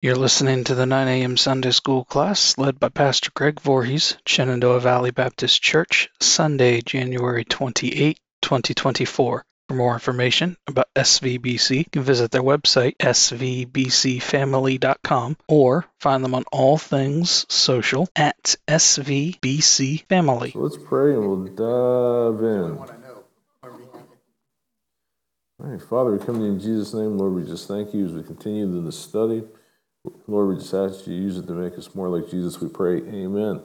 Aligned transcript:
You're 0.00 0.14
listening 0.14 0.62
to 0.62 0.76
the 0.76 0.86
9 0.86 1.08
a.m. 1.08 1.36
Sunday 1.36 1.72
School 1.72 2.04
class 2.04 2.56
led 2.56 2.78
by 2.78 2.88
Pastor 2.88 3.32
Greg 3.34 3.58
Voorhees, 3.58 4.16
Shenandoah 4.24 4.78
Valley 4.78 5.10
Baptist 5.10 5.60
Church, 5.60 6.08
Sunday, 6.20 6.82
January 6.82 7.44
28, 7.44 8.16
2024. 8.40 9.44
For 9.68 9.74
more 9.74 9.94
information 9.94 10.56
about 10.68 10.86
SVBC, 10.94 11.78
you 11.78 11.84
can 11.86 12.04
visit 12.04 12.30
their 12.30 12.44
website, 12.44 12.96
svbcfamily.com, 12.98 15.36
or 15.48 15.84
find 15.98 16.22
them 16.22 16.36
on 16.36 16.44
all 16.52 16.78
things 16.78 17.44
social 17.48 18.08
at 18.14 18.54
svbcfamily. 18.68 20.52
So 20.52 20.60
let's 20.60 20.76
pray 20.76 21.14
and 21.14 21.28
we'll 21.28 21.46
dive 21.46 22.40
in. 22.44 22.78
All 25.60 25.66
right, 25.70 25.82
Father, 25.82 26.12
we 26.12 26.18
come 26.24 26.36
to 26.36 26.44
you 26.44 26.52
in 26.52 26.60
Jesus' 26.60 26.94
name. 26.94 27.18
Lord, 27.18 27.32
we 27.32 27.44
just 27.44 27.66
thank 27.66 27.92
you 27.92 28.06
as 28.06 28.12
we 28.12 28.22
continue 28.22 28.62
in 28.62 28.84
the 28.84 28.92
study. 28.92 29.42
Lord, 30.26 30.48
we 30.48 30.56
just 30.56 30.74
ask 30.74 31.06
you 31.06 31.14
to 31.16 31.20
use 31.20 31.38
it 31.38 31.46
to 31.46 31.54
make 31.54 31.76
us 31.78 31.94
more 31.94 32.08
like 32.08 32.30
Jesus. 32.30 32.60
We 32.60 32.68
pray. 32.68 32.98
Amen. 32.98 33.62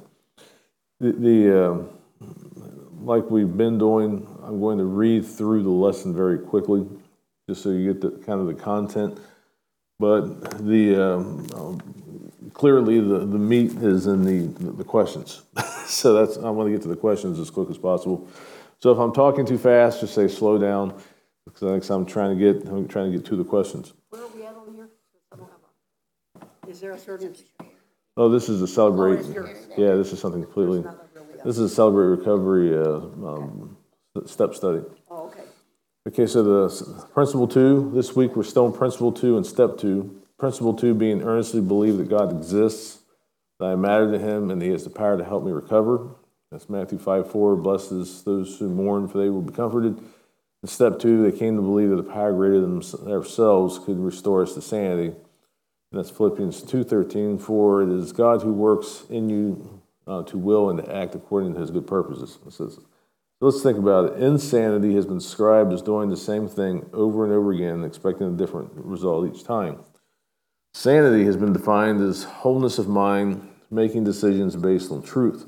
The, 0.99 1.11
the 1.11 1.63
uh, 1.63 1.83
like 3.01 3.29
we've 3.29 3.55
been 3.55 3.77
doing, 3.77 4.27
I'm 4.43 4.59
going 4.59 4.77
to 4.77 4.85
read 4.85 5.25
through 5.25 5.63
the 5.63 5.69
lesson 5.69 6.15
very 6.15 6.39
quickly, 6.39 6.87
just 7.49 7.63
so 7.63 7.69
you 7.69 7.93
get 7.93 8.01
the 8.01 8.11
kind 8.25 8.39
of 8.39 8.47
the 8.47 8.53
content. 8.53 9.19
But 9.99 10.65
the 10.65 10.95
um, 10.95 11.81
clearly 12.53 12.99
the, 12.99 13.19
the 13.19 13.37
meat 13.37 13.71
is 13.73 14.07
in 14.07 14.23
the 14.23 14.71
the 14.71 14.83
questions. 14.83 15.43
so 15.85 16.13
that's 16.13 16.37
I 16.37 16.49
want 16.49 16.67
to 16.67 16.71
get 16.71 16.81
to 16.83 16.87
the 16.87 16.95
questions 16.95 17.39
as 17.39 17.49
quick 17.49 17.69
as 17.69 17.77
possible. 17.77 18.27
So 18.79 18.91
if 18.91 18.97
I'm 18.97 19.13
talking 19.13 19.45
too 19.45 19.57
fast, 19.57 20.01
just 20.01 20.13
say 20.13 20.27
slow 20.27 20.57
down 20.57 20.99
because 21.45 21.89
I'm 21.89 22.05
trying 22.05 22.37
to 22.37 22.53
get 22.53 22.67
I'm 22.69 22.87
trying 22.87 23.11
to 23.11 23.17
get 23.17 23.25
to 23.27 23.35
the 23.35 23.43
questions. 23.43 23.93
Is 26.73 26.79
there 26.79 26.93
a 26.93 26.97
certain, 26.97 27.35
Oh, 28.17 28.29
this 28.29 28.49
is 28.49 28.59
a 28.63 28.67
celebrate. 28.67 29.23
Yeah, 29.77 29.93
this 29.93 30.11
is 30.11 30.19
something 30.19 30.41
completely. 30.41 30.83
This 31.45 31.59
is 31.59 31.71
a 31.71 31.75
celebrate 31.75 32.05
recovery 32.05 32.75
uh, 32.75 32.95
um, 33.29 33.77
step 34.25 34.55
study. 34.55 34.81
oh, 35.11 35.25
okay. 35.27 35.43
Okay, 36.07 36.25
so 36.25 36.41
the 36.41 37.05
principle 37.13 37.47
two 37.47 37.91
this 37.93 38.15
week 38.15 38.35
we're 38.35 38.41
still 38.41 38.65
in 38.65 38.73
principle 38.73 39.11
two 39.11 39.37
and 39.37 39.45
step 39.45 39.77
two. 39.77 40.19
Principle 40.39 40.73
two 40.73 40.95
being 40.95 41.21
earnestly 41.21 41.61
believe 41.61 41.97
that 41.97 42.09
God 42.09 42.31
exists, 42.31 43.03
that 43.59 43.67
I 43.67 43.75
matter 43.75 44.11
to 44.11 44.17
Him, 44.17 44.49
and 44.49 44.59
He 44.59 44.69
has 44.69 44.83
the 44.83 44.89
power 44.89 45.15
to 45.15 45.23
help 45.23 45.43
me 45.43 45.51
recover. 45.51 46.09
That's 46.49 46.71
Matthew 46.71 46.97
five 46.97 47.29
four. 47.29 47.55
Blessed 47.55 47.91
is 47.91 48.23
those 48.23 48.57
who 48.57 48.67
mourn, 48.67 49.07
for 49.07 49.19
they 49.19 49.29
will 49.29 49.43
be 49.43 49.53
comforted. 49.53 49.99
And 50.63 50.69
step 50.71 50.97
two, 50.97 51.29
they 51.29 51.37
came 51.37 51.55
to 51.55 51.61
believe 51.61 51.91
that 51.91 51.99
a 51.99 52.03
power 52.11 52.33
greater 52.33 52.61
than 52.61 52.79
themselves 52.79 53.77
could 53.77 53.99
restore 53.99 54.41
us 54.41 54.55
to 54.55 54.61
sanity. 54.63 55.15
And 55.93 56.03
that's 56.03 56.09
Philippians 56.09 56.63
2.13, 56.63 57.39
for 57.39 57.83
it 57.83 57.89
is 57.89 58.11
God 58.11 58.41
who 58.41 58.51
works 58.51 59.03
in 59.11 59.29
you 59.29 59.79
uh, 60.07 60.23
to 60.23 60.39
will 60.39 60.71
and 60.71 60.83
to 60.83 60.95
act 60.95 61.13
according 61.13 61.53
to 61.53 61.59
his 61.59 61.69
good 61.69 61.85
purposes. 61.85 62.39
It 62.47 62.51
says, 62.51 62.79
let's 63.41 63.61
think 63.61 63.77
about 63.77 64.05
it. 64.05 64.23
Insanity 64.23 64.95
has 64.95 65.05
been 65.05 65.19
described 65.19 65.71
as 65.71 65.83
doing 65.83 66.09
the 66.09 66.17
same 66.17 66.47
thing 66.47 66.89
over 66.93 67.23
and 67.23 67.31
over 67.31 67.51
again, 67.51 67.83
expecting 67.83 68.25
a 68.25 68.31
different 68.35 68.71
result 68.73 69.31
each 69.31 69.43
time. 69.43 69.81
Sanity 70.73 71.25
has 71.25 71.37
been 71.37 71.53
defined 71.53 72.01
as 72.01 72.23
wholeness 72.23 72.79
of 72.79 72.87
mind, 72.87 73.47
making 73.69 74.03
decisions 74.03 74.55
based 74.55 74.91
on 74.91 75.03
truth. 75.03 75.47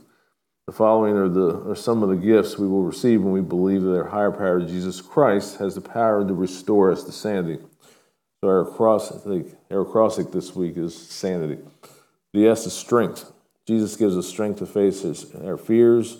The 0.68 0.74
following 0.74 1.16
are, 1.16 1.28
the, 1.28 1.72
are 1.72 1.76
some 1.76 2.04
of 2.04 2.10
the 2.10 2.16
gifts 2.16 2.60
we 2.60 2.68
will 2.68 2.84
receive 2.84 3.24
when 3.24 3.34
we 3.34 3.42
believe 3.42 3.82
that 3.82 3.98
our 3.98 4.10
higher 4.10 4.32
power, 4.32 4.62
Jesus 4.62 5.02
Christ, 5.02 5.58
has 5.58 5.74
the 5.74 5.82
power 5.82 6.24
to 6.24 6.34
restore 6.36 6.92
us 6.92 7.04
to 7.06 7.12
sanity. 7.12 7.64
So 8.46 8.50
our 8.50 8.62
acrostic, 8.62 9.58
our 9.72 9.82
acrostic 9.82 10.32
this 10.32 10.56
week 10.56 10.78
is 10.78 10.96
sanity. 10.96 11.58
The 12.32 12.48
S 12.48 12.68
is 12.68 12.74
strength. 12.74 13.32
Jesus 13.66 13.96
gives 13.96 14.16
us 14.16 14.28
strength 14.28 14.60
to 14.60 14.68
face 14.68 15.02
his, 15.02 15.34
our 15.44 15.58
fears 15.58 16.20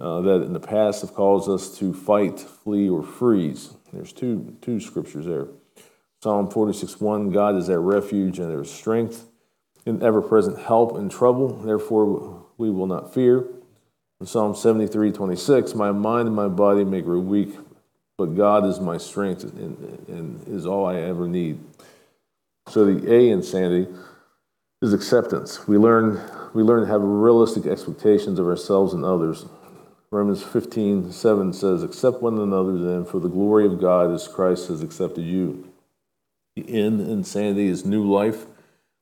uh, 0.00 0.22
that 0.22 0.44
in 0.44 0.54
the 0.54 0.60
past 0.60 1.02
have 1.02 1.12
caused 1.12 1.50
us 1.50 1.76
to 1.76 1.92
fight, 1.92 2.40
flee, 2.40 2.88
or 2.88 3.02
freeze. 3.02 3.74
There's 3.92 4.14
two, 4.14 4.56
two 4.62 4.80
scriptures 4.80 5.26
there. 5.26 5.48
Psalm 6.22 6.50
46 6.50 6.98
1 7.02 7.30
God 7.32 7.56
is 7.56 7.68
our 7.68 7.82
refuge 7.82 8.38
and 8.38 8.50
our 8.50 8.64
strength, 8.64 9.26
in 9.84 10.02
ever 10.02 10.22
present 10.22 10.58
help 10.58 10.96
in 10.96 11.10
trouble. 11.10 11.48
Therefore, 11.48 12.46
we 12.56 12.70
will 12.70 12.86
not 12.86 13.12
fear. 13.12 13.46
In 14.22 14.26
Psalm 14.26 14.54
73 14.54 15.12
26 15.12 15.74
My 15.74 15.92
mind 15.92 16.28
and 16.28 16.34
my 16.34 16.48
body 16.48 16.82
may 16.82 17.02
grow 17.02 17.18
weak, 17.18 17.58
but 18.18 18.36
God 18.36 18.66
is 18.66 18.80
my 18.80 18.98
strength 18.98 19.44
and, 19.44 20.08
and 20.08 20.48
is 20.48 20.66
all 20.66 20.86
I 20.86 20.96
ever 20.96 21.28
need. 21.28 21.60
So 22.68 22.84
the 22.84 23.12
A 23.12 23.30
in 23.30 23.42
sanity 23.42 23.92
is 24.80 24.92
acceptance. 24.92 25.66
We 25.66 25.78
learn 25.78 26.20
we 26.54 26.62
learn 26.62 26.82
to 26.82 26.86
have 26.86 27.02
realistic 27.02 27.66
expectations 27.66 28.38
of 28.38 28.46
ourselves 28.46 28.92
and 28.92 29.04
others. 29.04 29.46
Romans 30.10 30.42
15, 30.42 31.10
7 31.10 31.52
says, 31.54 31.82
Accept 31.82 32.20
one 32.20 32.38
another 32.38 32.78
then 32.78 33.06
for 33.06 33.18
the 33.18 33.30
glory 33.30 33.64
of 33.64 33.80
God 33.80 34.12
as 34.12 34.28
Christ 34.28 34.68
has 34.68 34.82
accepted 34.82 35.22
you. 35.22 35.72
The 36.54 36.68
N 36.68 37.00
in 37.00 37.24
sanity 37.24 37.68
is 37.68 37.86
new 37.86 38.04
life. 38.04 38.44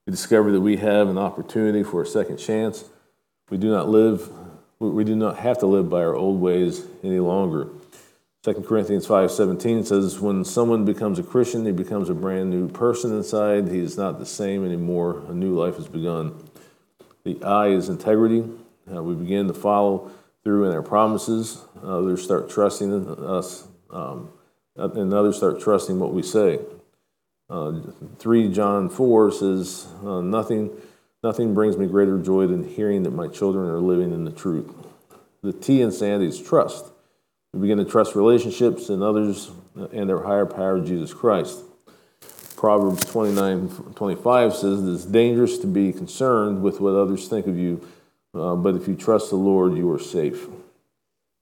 We 0.06 0.12
discover 0.12 0.52
that 0.52 0.60
we 0.60 0.76
have 0.76 1.08
an 1.08 1.18
opportunity 1.18 1.82
for 1.82 2.02
a 2.02 2.06
second 2.06 2.36
chance. 2.36 2.84
We 3.50 3.58
do 3.58 3.70
not 3.70 3.88
live, 3.88 4.30
we 4.78 5.02
do 5.02 5.16
not 5.16 5.38
have 5.38 5.58
to 5.58 5.66
live 5.66 5.90
by 5.90 5.98
our 5.98 6.14
old 6.14 6.40
ways 6.40 6.86
any 7.02 7.18
longer. 7.18 7.68
2 8.42 8.54
Corinthians 8.66 9.06
5:17 9.06 9.84
says 9.84 10.18
when 10.18 10.46
someone 10.46 10.86
becomes 10.86 11.18
a 11.18 11.22
Christian, 11.22 11.66
he 11.66 11.72
becomes 11.72 12.08
a 12.08 12.14
brand 12.14 12.48
new 12.48 12.68
person 12.68 13.14
inside. 13.14 13.68
He 13.68 13.80
is 13.80 13.98
not 13.98 14.18
the 14.18 14.24
same 14.24 14.64
anymore. 14.64 15.22
A 15.28 15.34
new 15.34 15.54
life 15.54 15.76
has 15.76 15.88
begun. 15.88 16.32
The 17.24 17.42
I 17.44 17.68
is 17.68 17.90
integrity. 17.90 18.44
Uh, 18.90 19.02
we 19.02 19.14
begin 19.14 19.46
to 19.48 19.52
follow 19.52 20.10
through 20.42 20.64
in 20.64 20.72
our 20.72 20.80
promises. 20.80 21.62
Others 21.82 22.24
start 22.24 22.48
trusting 22.48 22.90
in 22.90 23.08
us, 23.22 23.68
um, 23.90 24.30
and 24.74 25.12
others 25.12 25.36
start 25.36 25.60
trusting 25.60 25.98
what 25.98 26.14
we 26.14 26.22
say. 26.22 26.60
Uh, 27.50 27.80
3 28.18 28.50
John 28.50 28.88
4 28.88 29.32
says, 29.32 29.86
uh, 30.02 30.22
nothing, 30.22 30.70
nothing 31.22 31.52
brings 31.52 31.76
me 31.76 31.86
greater 31.86 32.18
joy 32.18 32.46
than 32.46 32.66
hearing 32.66 33.02
that 33.02 33.10
my 33.10 33.28
children 33.28 33.68
are 33.68 33.80
living 33.80 34.12
in 34.12 34.24
the 34.24 34.30
truth. 34.30 34.72
The 35.42 35.52
T 35.52 35.82
in 35.82 35.92
sanity 35.92 36.26
is 36.26 36.40
trust. 36.40 36.89
We 37.52 37.60
begin 37.60 37.78
to 37.78 37.84
trust 37.84 38.14
relationships 38.14 38.88
and 38.88 39.02
others 39.02 39.50
and 39.74 40.08
their 40.08 40.22
higher 40.22 40.46
power, 40.46 40.80
Jesus 40.80 41.12
Christ. 41.12 41.60
Proverbs 42.56 43.04
29 43.10 43.68
25 43.94 44.54
says 44.54 44.86
it's 44.86 45.04
dangerous 45.04 45.58
to 45.58 45.66
be 45.66 45.92
concerned 45.92 46.62
with 46.62 46.80
what 46.80 46.94
others 46.94 47.26
think 47.26 47.46
of 47.46 47.58
you, 47.58 47.86
uh, 48.34 48.54
but 48.54 48.74
if 48.74 48.86
you 48.86 48.94
trust 48.94 49.30
the 49.30 49.36
Lord, 49.36 49.76
you 49.76 49.90
are 49.90 49.98
safe. 49.98 50.46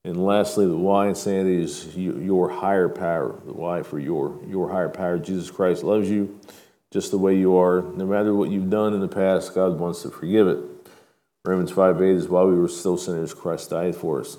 And 0.04 0.24
lastly, 0.24 0.64
the 0.66 0.76
why 0.76 1.08
in 1.08 1.14
sanity 1.14 1.60
is 1.62 1.94
your 1.96 2.48
higher 2.48 2.88
power. 2.88 3.38
The 3.44 3.52
Y 3.52 3.82
for 3.82 3.98
your 3.98 4.38
your 4.46 4.70
higher 4.70 4.88
power. 4.88 5.18
Jesus 5.18 5.50
Christ 5.50 5.82
loves 5.82 6.08
you 6.08 6.38
just 6.90 7.10
the 7.10 7.18
way 7.18 7.36
you 7.36 7.56
are. 7.56 7.82
No 7.82 8.06
matter 8.06 8.32
what 8.32 8.50
you've 8.50 8.70
done 8.70 8.94
in 8.94 9.00
the 9.00 9.08
past, 9.08 9.54
God 9.54 9.78
wants 9.78 10.02
to 10.02 10.10
forgive 10.10 10.48
it. 10.48 10.58
Romans 11.44 11.70
5 11.70 12.00
8 12.00 12.08
is 12.08 12.28
while 12.28 12.46
we 12.46 12.58
were 12.58 12.68
still 12.68 12.96
sinners, 12.96 13.34
Christ 13.34 13.70
died 13.70 13.96
for 13.96 14.20
us. 14.20 14.38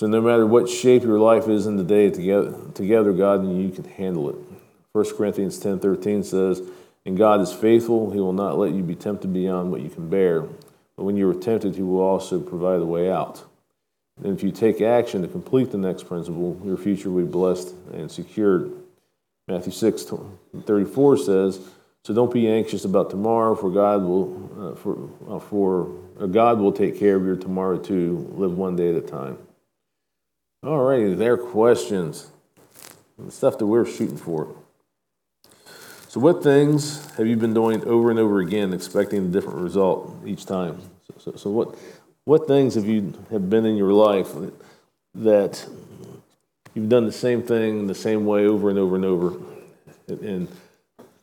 So 0.00 0.06
no 0.06 0.22
matter 0.22 0.46
what 0.46 0.66
shape 0.66 1.02
your 1.02 1.18
life 1.18 1.46
is 1.46 1.66
in 1.66 1.76
the 1.76 1.84
day, 1.84 2.08
together, 2.08 2.54
together 2.72 3.12
God 3.12 3.40
and 3.40 3.62
you 3.62 3.68
can 3.68 3.84
handle 3.84 4.30
it. 4.30 4.36
1 4.92 5.14
Corinthians 5.14 5.62
10.13 5.62 6.24
says, 6.24 6.62
And 7.04 7.18
God 7.18 7.42
is 7.42 7.52
faithful, 7.52 8.10
He 8.10 8.18
will 8.18 8.32
not 8.32 8.56
let 8.56 8.72
you 8.72 8.82
be 8.82 8.94
tempted 8.94 9.30
beyond 9.34 9.70
what 9.70 9.82
you 9.82 9.90
can 9.90 10.08
bear. 10.08 10.46
But 10.96 11.04
when 11.04 11.18
you 11.18 11.28
are 11.28 11.34
tempted, 11.34 11.76
He 11.76 11.82
will 11.82 12.00
also 12.00 12.40
provide 12.40 12.80
a 12.80 12.86
way 12.86 13.12
out. 13.12 13.44
And 14.24 14.34
if 14.34 14.42
you 14.42 14.50
take 14.50 14.80
action 14.80 15.20
to 15.20 15.28
complete 15.28 15.70
the 15.70 15.76
next 15.76 16.04
principle, 16.04 16.58
your 16.64 16.78
future 16.78 17.10
will 17.10 17.26
be 17.26 17.30
blessed 17.30 17.74
and 17.92 18.10
secured. 18.10 18.72
Matthew 19.48 19.72
6 19.72 20.14
34 20.64 21.16
says, 21.18 21.60
So 22.06 22.14
don't 22.14 22.32
be 22.32 22.48
anxious 22.48 22.86
about 22.86 23.10
tomorrow, 23.10 23.54
for 23.54 23.68
God 23.68 24.02
will, 24.04 24.50
uh, 24.58 24.74
for, 24.76 25.10
uh, 25.28 25.38
for 25.38 25.92
uh, 26.18 26.24
God 26.24 26.58
will 26.58 26.72
take 26.72 26.98
care 26.98 27.16
of 27.16 27.26
your 27.26 27.36
tomorrow 27.36 27.76
too. 27.76 28.32
Live 28.38 28.56
one 28.56 28.76
day 28.76 28.88
at 28.88 28.96
a 28.96 29.06
time. 29.06 29.36
All 30.62 30.82
righty, 30.82 31.14
their 31.14 31.36
questions. 31.36 32.30
The 33.18 33.30
stuff 33.30 33.58
that 33.58 33.66
we're 33.66 33.86
shooting 33.86 34.16
for. 34.16 34.54
So, 36.08 36.20
what 36.20 36.42
things 36.42 37.06
have 37.16 37.26
you 37.26 37.36
been 37.36 37.54
doing 37.54 37.84
over 37.84 38.10
and 38.10 38.18
over 38.18 38.40
again, 38.40 38.72
expecting 38.72 39.26
a 39.26 39.28
different 39.28 39.58
result 39.58 40.12
each 40.26 40.44
time? 40.44 40.80
So, 41.06 41.14
so, 41.18 41.36
so 41.36 41.50
what 41.50 41.76
what 42.24 42.46
things 42.46 42.74
have 42.74 42.86
you 42.86 43.12
have 43.30 43.48
been 43.48 43.64
in 43.64 43.76
your 43.76 43.92
life 43.92 44.32
that, 44.34 44.54
that 45.14 45.68
you've 46.74 46.88
done 46.88 47.06
the 47.06 47.12
same 47.12 47.42
thing 47.42 47.86
the 47.86 47.94
same 47.94 48.26
way 48.26 48.46
over 48.46 48.70
and 48.70 48.78
over 48.78 48.96
and 48.96 49.04
over, 49.04 49.36
and, 50.08 50.20
and 50.20 50.48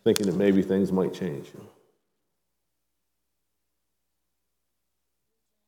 thinking 0.03 0.27
that 0.27 0.35
maybe 0.35 0.61
things 0.61 0.91
might 0.91 1.13
change? 1.13 1.47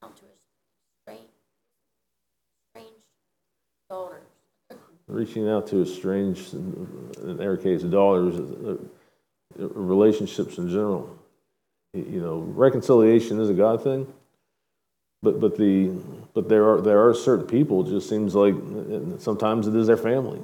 out 0.03 0.15
to 0.15 0.23
a 0.23 0.35
strange, 1.03 1.29
strange 2.71 3.03
daughters. 3.89 4.23
Reaching 5.09 5.49
out 5.49 5.67
to 5.67 5.81
a 5.81 5.85
strange, 5.85 6.53
in 6.53 7.37
their 7.37 7.57
case, 7.57 7.81
daughters, 7.81 8.35
uh, 8.35 8.77
relationships 9.57 10.59
in 10.59 10.69
general. 10.69 11.17
You 11.95 12.21
know, 12.21 12.39
reconciliation 12.39 13.39
is 13.41 13.49
a 13.49 13.53
God 13.53 13.83
thing, 13.83 14.05
but 15.23 15.39
but 15.39 15.57
the 15.57 15.87
but 16.35 16.47
there 16.47 16.69
are 16.69 16.81
there 16.81 17.07
are 17.07 17.15
certain 17.15 17.47
people. 17.47 17.81
Just 17.81 18.07
seems 18.07 18.35
like 18.35 18.53
sometimes 19.17 19.67
it 19.67 19.75
is 19.75 19.87
their 19.87 19.97
family. 19.97 20.39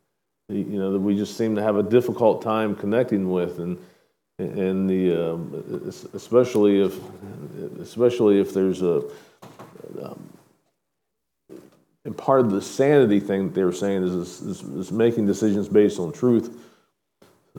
you 0.48 0.64
know 0.64 0.92
that 0.92 1.00
we 1.00 1.14
just 1.14 1.36
seem 1.36 1.54
to 1.54 1.62
have 1.62 1.76
a 1.76 1.82
difficult 1.84 2.42
time 2.42 2.74
connecting 2.74 3.30
with, 3.30 3.60
and 3.60 3.78
and 4.38 4.90
the 4.90 5.32
um, 5.32 5.92
especially 6.14 6.82
if 6.82 6.98
especially 7.80 8.40
if 8.40 8.52
there's 8.52 8.82
a 8.82 9.04
um, 10.02 10.37
and 12.08 12.16
part 12.16 12.40
of 12.40 12.50
the 12.50 12.62
sanity 12.62 13.20
thing 13.20 13.48
that 13.48 13.54
they 13.54 13.64
were 13.64 13.70
saying 13.70 14.02
is, 14.02 14.40
is, 14.40 14.62
is 14.62 14.90
making 14.90 15.26
decisions 15.26 15.68
based 15.68 15.98
on 15.98 16.10
truth. 16.10 16.58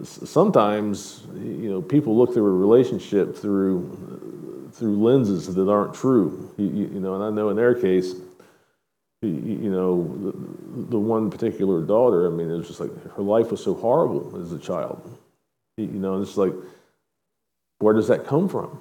Sometimes, 0.02 1.22
you 1.36 1.70
know, 1.70 1.84
people 1.84 2.18
look 2.18 2.34
through 2.34 2.48
a 2.48 2.58
relationship 2.58 3.38
through 3.38 4.72
through 4.74 5.04
lenses 5.04 5.54
that 5.54 5.70
aren't 5.70 5.94
true. 5.94 6.52
You, 6.58 6.66
you 6.66 7.00
know, 7.00 7.14
and 7.14 7.24
I 7.24 7.30
know 7.30 7.50
in 7.50 7.58
their 7.58 7.76
case, 7.76 8.16
you, 9.22 9.30
you 9.30 9.70
know, 9.70 10.04
the, 10.24 10.90
the, 10.90 11.00
one 11.00 11.30
particular 11.30 11.84
daughter. 11.84 12.26
I 12.26 12.32
mean, 12.32 12.50
it 12.50 12.56
was 12.56 12.68
just 12.70 12.80
like 12.80 12.92
her 13.14 13.22
life 13.22 13.52
was 13.52 13.64
so 13.64 13.76
horrible 13.76 14.42
as 14.42 14.52
a 14.52 14.58
child. 14.58 15.16
You 15.78 15.86
know, 15.86 16.16
and 16.16 16.26
it's 16.26 16.38
like, 16.38 16.54
where 17.78 17.94
does 17.94 18.08
that 18.08 18.26
come 18.26 18.50
from? 18.50 18.80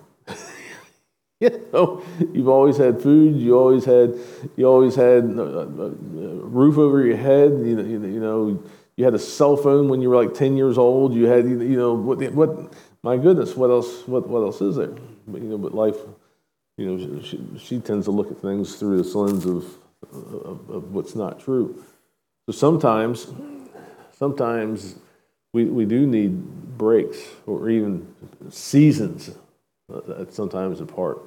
you 1.41 1.69
know, 1.73 2.03
you've 2.33 2.49
always 2.49 2.77
had 2.77 3.01
food. 3.01 3.37
You 3.37 3.57
always 3.57 3.85
had, 3.85 4.15
you 4.57 4.67
always 4.67 4.97
had 4.97 5.25
a, 5.25 5.43
a, 5.43 5.87
a 5.87 5.91
roof 5.91 6.79
over 6.79 7.05
your 7.05 7.17
head. 7.17 7.53
You 7.53 7.77
know, 7.77 7.83
you, 7.85 8.21
know, 8.21 8.63
you 8.97 9.05
had 9.05 9.15
a 9.15 9.21
cell 9.21 9.57
phone 9.57 9.89
when 9.89 10.03
you 10.03 10.11
were 10.11 10.17
like 10.17 10.35
ten 10.35 10.57
years 10.57 10.77
old. 10.77 11.15
You 11.15 11.27
had, 11.27 11.45
you 11.45 11.77
know, 11.77 11.95
what, 11.95 12.21
what? 12.33 12.73
My 13.05 13.17
goodness, 13.17 13.55
what 13.55 13.71
else? 13.71 14.09
What, 14.09 14.29
what 14.29 14.41
else 14.41 14.61
is 14.61 14.77
there? 14.77 14.93
But 15.29 15.41
you 15.41 15.49
know, 15.49 15.59
but 15.59 15.75
life, 15.75 15.97
you 16.77 16.91
know, 16.91 17.23
she, 17.23 17.41
she 17.57 17.79
tends 17.79 18.07
to 18.07 18.11
look 18.11 18.33
at 18.33 18.39
things 18.39 18.75
through 18.75 19.01
the 19.01 19.19
lens 19.19 19.47
of, 19.47 19.65
of, 20.13 20.69
of 20.69 20.93
what's 20.93 21.15
not 21.15 21.39
true. 21.39 21.85
So 22.47 22.53
sometimes, 22.53 23.29
sometimes 24.11 24.97
we, 25.53 25.67
we 25.67 25.85
do 25.85 26.05
need 26.05 26.77
breaks 26.77 27.19
or 27.47 27.71
even 27.71 28.13
seasons 28.51 29.31
uh, 29.93 30.25
sometimes 30.31 30.81
apart 30.81 31.21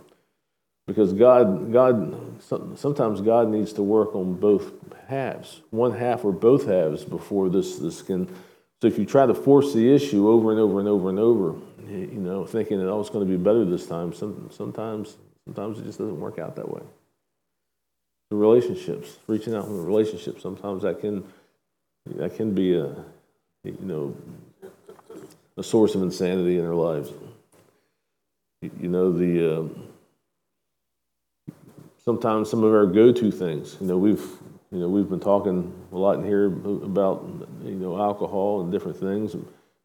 because 0.88 1.14
God, 1.14 1.72
God, 1.72 2.42
sometimes 2.76 3.22
God 3.22 3.50
needs 3.50 3.74
to 3.74 3.84
work 3.84 4.16
on 4.16 4.36
both 4.36 4.72
halves, 5.08 5.62
one 5.70 5.94
half 5.94 6.26
or 6.26 6.32
both 6.32 6.66
halves 6.66 7.06
before 7.06 7.50
this, 7.50 7.78
this 7.78 8.02
can. 8.02 8.28
So 8.82 8.88
if 8.88 8.98
you 8.98 9.06
try 9.06 9.26
to 9.26 9.34
force 9.34 9.74
the 9.74 9.94
issue 9.94 10.28
over 10.28 10.52
and 10.52 10.60
over 10.60 10.80
and 10.80 10.90
over 10.90 11.10
and 11.10 11.20
over, 11.20 11.56
you 11.88 12.20
know, 12.20 12.46
thinking 12.46 12.80
that 12.80 12.90
oh, 12.90 13.00
it's 13.00 13.10
going 13.10 13.26
to 13.26 13.30
be 13.30 13.42
better 13.42 13.64
this 13.64 13.86
time, 13.86 14.12
some, 14.12 14.50
sometimes, 14.52 15.18
sometimes 15.46 15.80
it 15.80 15.84
just 15.84 16.00
doesn't 16.00 16.20
work 16.20 16.40
out 16.40 16.56
that 16.56 16.70
way. 16.70 16.82
The 18.32 18.38
relationships, 18.38 19.18
reaching 19.28 19.54
out 19.54 19.66
in 19.66 19.78
the 19.78 19.84
relationship, 19.84 20.42
sometimes 20.42 20.82
that 20.84 21.00
can, 21.00 21.24
that 22.16 22.36
can 22.36 22.56
be 22.56 22.74
a, 22.74 22.96
you 23.64 23.78
know, 23.82 24.16
a 25.58 25.64
source 25.64 25.94
of 25.96 26.02
insanity 26.02 26.58
in 26.58 26.64
their 26.64 26.74
lives. 26.74 27.12
You 28.62 28.90
know, 28.90 29.12
the. 29.12 29.62
Uh, 29.62 29.68
sometimes 32.04 32.50
some 32.50 32.64
of 32.64 32.74
our 32.74 32.86
go-to 32.86 33.32
things. 33.32 33.78
You 33.80 33.88
know, 33.88 33.98
we've 33.98 34.24
you 34.72 34.80
know 34.80 34.88
we've 34.88 35.10
been 35.10 35.20
talking 35.20 35.74
a 35.92 35.98
lot 35.98 36.18
in 36.18 36.26
here 36.26 36.48
about 36.48 37.28
you 37.64 37.76
know 37.76 38.00
alcohol 38.00 38.62
and 38.62 38.72
different 38.72 38.98
things. 38.98 39.36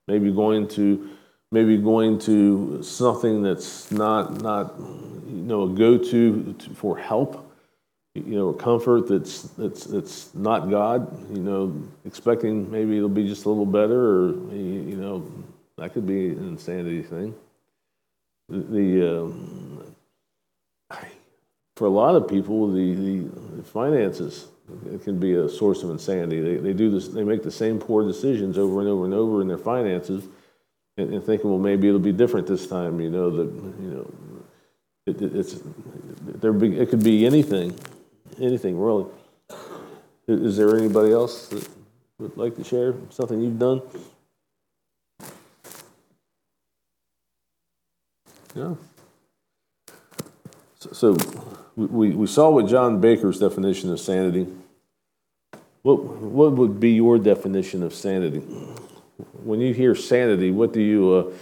Maybe 0.08 0.30
going 0.32 0.68
to 0.68 1.10
maybe 1.52 1.76
going 1.76 2.18
to 2.20 2.82
something 2.82 3.42
that's 3.42 3.90
not 3.90 4.42
not 4.42 4.74
you 4.78 5.42
know 5.42 5.64
a 5.64 5.68
go-to 5.68 6.54
for 6.74 6.98
help. 6.98 7.42
You 8.14 8.34
know, 8.34 8.48
a 8.48 8.54
comfort 8.54 9.08
that's 9.08 9.42
that's 9.42 9.84
that's 9.84 10.34
not 10.34 10.70
God. 10.70 11.30
You 11.34 11.42
know, 11.42 11.82
expecting 12.06 12.70
maybe 12.70 12.96
it'll 12.96 13.10
be 13.10 13.28
just 13.28 13.44
a 13.44 13.48
little 13.48 13.66
better, 13.66 14.20
or 14.20 14.28
you 14.54 14.96
know, 14.96 15.30
that 15.76 15.92
could 15.92 16.06
be 16.06 16.28
an 16.28 16.48
insanity 16.48 17.02
thing. 17.02 17.34
The, 18.48 19.22
um, 19.22 19.94
for 21.76 21.86
a 21.86 21.90
lot 21.90 22.14
of 22.14 22.28
people, 22.28 22.72
the, 22.72 22.94
the 22.94 23.62
finances 23.62 24.48
it 24.92 25.04
can 25.04 25.18
be 25.18 25.34
a 25.34 25.48
source 25.48 25.82
of 25.82 25.90
insanity. 25.90 26.40
They, 26.40 26.56
they 26.56 26.72
do 26.72 26.90
this, 26.90 27.08
they 27.08 27.22
make 27.22 27.42
the 27.42 27.50
same 27.50 27.78
poor 27.78 28.06
decisions 28.06 28.58
over 28.58 28.80
and 28.80 28.88
over 28.88 29.04
and 29.04 29.14
over 29.14 29.40
in 29.40 29.48
their 29.48 29.58
finances, 29.58 30.24
and, 30.96 31.12
and 31.12 31.24
thinking, 31.24 31.50
well, 31.50 31.58
maybe 31.58 31.88
it'll 31.88 32.00
be 32.00 32.12
different 32.12 32.46
this 32.46 32.66
time. 32.66 33.00
You 33.00 33.10
know 33.10 33.30
that 33.30 33.44
you 33.44 33.90
know 33.90 34.12
it, 35.06 35.22
it, 35.22 35.36
it's 35.36 35.60
there. 36.20 36.52
Be, 36.52 36.78
it 36.78 36.90
could 36.90 37.04
be 37.04 37.26
anything, 37.26 37.78
anything 38.40 38.78
really. 38.78 39.06
Is 40.26 40.56
there 40.56 40.76
anybody 40.76 41.12
else 41.12 41.48
that 41.48 41.68
would 42.18 42.36
like 42.36 42.56
to 42.56 42.64
share 42.64 42.94
something 43.10 43.40
you've 43.40 43.58
done? 43.58 43.80
Yeah. 48.56 48.74
So, 50.78 50.92
so 50.92 51.16
we, 51.76 52.10
we 52.10 52.26
saw 52.26 52.48
what 52.48 52.68
John 52.68 53.00
Baker's 53.02 53.38
definition 53.38 53.92
of 53.92 54.00
sanity. 54.00 54.46
What, 55.82 56.02
what 56.02 56.52
would 56.52 56.80
be 56.80 56.92
your 56.92 57.18
definition 57.18 57.82
of 57.82 57.92
sanity? 57.92 58.38
When 59.44 59.60
you 59.60 59.74
hear 59.74 59.94
sanity, 59.94 60.50
what 60.50 60.72
do 60.72 60.80
you, 60.80 61.34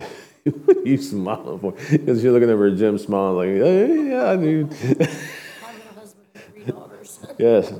uh, 0.00 0.06
what 0.64 0.86
you 0.86 0.96
smile 0.96 1.58
for? 1.58 1.72
Because 1.90 2.22
you're 2.22 2.32
looking 2.32 2.50
over 2.50 2.68
at 2.68 2.76
Jim 2.76 2.98
smiling 2.98 3.58
like, 3.58 3.66
hey, 3.66 4.10
yeah, 4.10 4.36
dude. 4.36 4.72
yes. 7.36 7.72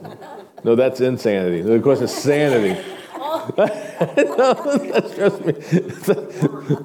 No, 0.65 0.75
that's 0.75 1.01
insanity. 1.01 1.63
The 1.63 1.79
question 1.79 2.05
is 2.07 2.15
sanity. 2.15 2.81
trust 3.52 5.44
me. 5.44 5.55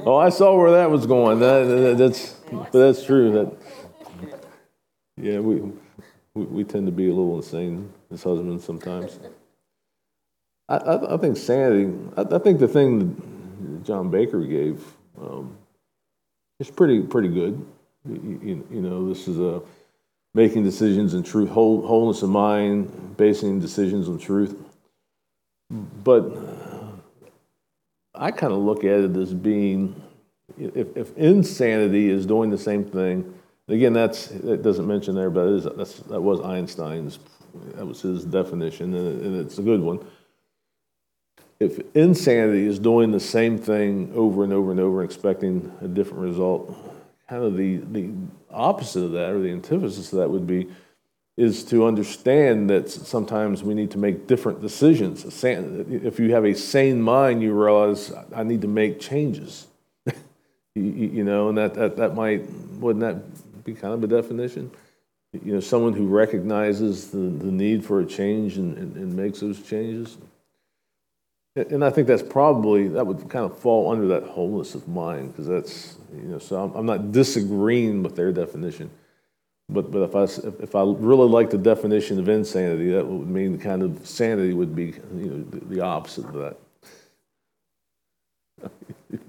oh, 0.05 0.17
I 0.17 0.29
saw 0.29 0.55
where 0.57 0.71
that 0.71 0.89
was 0.89 1.05
going. 1.05 1.39
That, 1.39 1.95
that's, 1.97 2.35
that's 2.71 3.03
true. 3.03 3.31
That 3.31 3.55
yeah, 5.17 5.39
we, 5.39 5.61
we, 6.33 6.45
we 6.45 6.63
tend 6.63 6.85
to 6.87 6.91
be 6.91 7.05
a 7.05 7.13
little 7.13 7.37
insane 7.37 7.91
as 8.11 8.23
husbands 8.23 8.63
sometimes. 8.65 9.19
I, 10.67 10.77
I, 10.77 11.15
I 11.15 11.17
think 11.17 11.37
sanity, 11.37 11.93
I, 12.17 12.21
I, 12.35 12.39
think 12.39 12.59
the 12.59 12.67
thing 12.67 12.99
that 12.99 13.83
John 13.85 14.09
Baker 14.09 14.41
gave 14.41 14.83
um, 15.21 15.55
is 16.59 16.69
pretty, 16.69 17.01
pretty 17.01 17.29
good. 17.29 17.65
You, 18.07 18.39
you, 18.43 18.67
you, 18.71 18.81
know, 18.81 19.07
this 19.07 19.27
is 19.27 19.39
a 19.39 19.61
making 20.33 20.63
decisions 20.63 21.13
in 21.13 21.23
truth, 21.23 21.49
whole, 21.49 21.85
wholeness 21.85 22.21
of 22.21 22.29
mind, 22.29 23.15
basing 23.17 23.59
decisions 23.59 24.09
on 24.09 24.17
truth. 24.19 24.57
But 25.69 26.23
I 28.17 28.31
kind 28.31 28.53
of 28.53 28.59
look 28.59 28.83
at 28.83 28.99
it 28.99 29.17
as 29.17 29.33
being, 29.33 30.01
if, 30.57 30.95
if 30.95 31.17
insanity 31.17 32.09
is 32.09 32.25
doing 32.25 32.49
the 32.49 32.57
same 32.57 32.83
thing 32.83 33.33
Again, 33.67 33.93
that's 33.93 34.29
it 34.29 34.61
doesn't 34.61 34.85
mention 34.85 35.15
there, 35.15 35.31
but 35.31 35.77
that 36.07 36.21
was 36.21 36.39
Einstein's. 36.41 37.19
That 37.75 37.85
was 37.85 38.01
his 38.01 38.25
definition, 38.25 38.93
and 38.93 39.37
it's 39.37 39.57
a 39.57 39.63
good 39.63 39.81
one. 39.81 40.05
If 41.59 41.79
insanity 41.95 42.67
is 42.67 42.79
doing 42.79 43.11
the 43.11 43.19
same 43.19 43.57
thing 43.57 44.11
over 44.13 44.43
and 44.43 44.51
over 44.51 44.71
and 44.71 44.79
over, 44.79 45.03
expecting 45.03 45.71
a 45.81 45.87
different 45.87 46.19
result, 46.19 46.77
kind 47.27 47.43
of 47.43 47.57
the 47.57 47.77
the 47.77 48.11
opposite 48.51 49.03
of 49.03 49.13
that, 49.13 49.31
or 49.31 49.39
the 49.39 49.51
antithesis 49.51 50.13
of 50.13 50.19
that, 50.19 50.29
would 50.29 50.45
be 50.45 50.67
is 51.37 51.65
to 51.65 51.85
understand 51.85 52.69
that 52.69 52.89
sometimes 52.89 53.61
we 53.61 53.73
need 53.73 53.91
to 53.91 53.97
make 53.97 54.25
different 54.25 54.61
decisions. 54.61 55.25
If 55.43 56.19
you 56.19 56.31
have 56.33 56.45
a 56.45 56.55
sane 56.55 57.01
mind, 57.01 57.41
you 57.41 57.53
realize 57.53 58.13
I 58.33 58.43
need 58.43 58.61
to 58.61 58.69
make 58.69 59.01
changes. 59.01 59.67
you, 60.75 61.23
know, 61.23 61.49
and 61.49 61.57
that, 61.57 61.73
that, 61.73 61.97
that 61.97 62.15
might, 62.15 62.49
wouldn't 62.79 63.01
that 63.01 63.63
be 63.65 63.73
kind 63.73 63.93
of 63.93 64.03
a 64.03 64.07
definition. 64.07 64.71
You 65.33 65.55
know, 65.55 65.59
someone 65.59 65.91
who 65.91 66.07
recognizes 66.07 67.11
the, 67.11 67.17
the 67.17 67.51
need 67.51 67.83
for 67.83 67.99
a 67.99 68.05
change 68.05 68.55
and, 68.55 68.77
and, 68.77 68.95
and 68.95 69.13
makes 69.13 69.41
those 69.41 69.61
changes. 69.61 70.17
And 71.57 71.83
I 71.83 71.89
think 71.89 72.07
that's 72.07 72.23
probably, 72.23 72.89
that 72.89 73.07
would 73.07 73.29
kind 73.29 73.45
of 73.45 73.57
fall 73.57 73.91
under 73.91 74.07
that 74.07 74.23
wholeness 74.23 74.75
of 74.75 74.87
mind, 74.87 75.31
because 75.31 75.47
that's, 75.47 75.97
you 76.13 76.29
know, 76.29 76.39
so 76.39 76.61
I'm, 76.61 76.73
I'm, 76.75 76.85
not 76.85 77.13
disagreeing 77.13 78.03
with 78.03 78.15
their 78.15 78.33
definition. 78.33 78.89
But, 79.67 79.91
but 79.91 80.03
if, 80.03 80.15
I, 80.15 80.23
if 80.61 80.75
I 80.75 80.83
really 80.83 81.27
like 81.27 81.49
the 81.49 81.57
definition 81.57 82.19
of 82.19 82.29
insanity, 82.29 82.91
that 82.91 83.03
would 83.05 83.27
mean 83.27 83.57
kind 83.57 83.81
of 83.81 84.05
sanity 84.05 84.53
would 84.53 84.75
be, 84.75 84.93
you 85.15 85.25
know, 85.25 85.43
the, 85.43 85.65
the 85.65 85.81
opposite 85.81 86.25
of 86.25 86.33
that. 86.33 86.57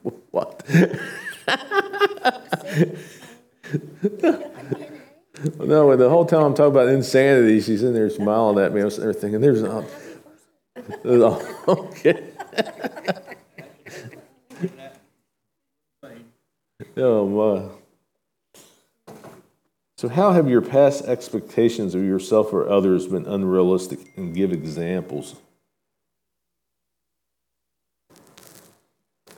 what? 0.31 0.63
no, 5.59 5.97
the 5.97 6.11
whole 6.11 6.27
time 6.27 6.43
I'm 6.43 6.55
talking 6.55 6.73
about 6.73 6.89
insanity, 6.89 7.63
she's 7.63 7.83
in 7.83 7.95
there 7.95 8.11
smiling 8.11 8.63
at 8.63 8.75
me. 8.75 8.83
I 8.83 8.85
was 8.85 8.99
there 8.99 9.15
thinking, 9.15 9.41
there's 9.41 9.63
not. 9.63 9.85
okay. 11.05 12.25
Oh 16.99 17.27
my. 17.27 17.76
So, 19.99 20.09
how 20.11 20.33
have 20.33 20.47
your 20.47 20.61
past 20.61 21.07
expectations 21.07 21.95
of 21.95 22.05
yourself 22.05 22.53
or 22.53 22.69
others 22.69 23.07
been 23.07 23.25
unrealistic? 23.25 23.99
And 24.17 24.35
give 24.35 24.53
examples. 24.53 25.37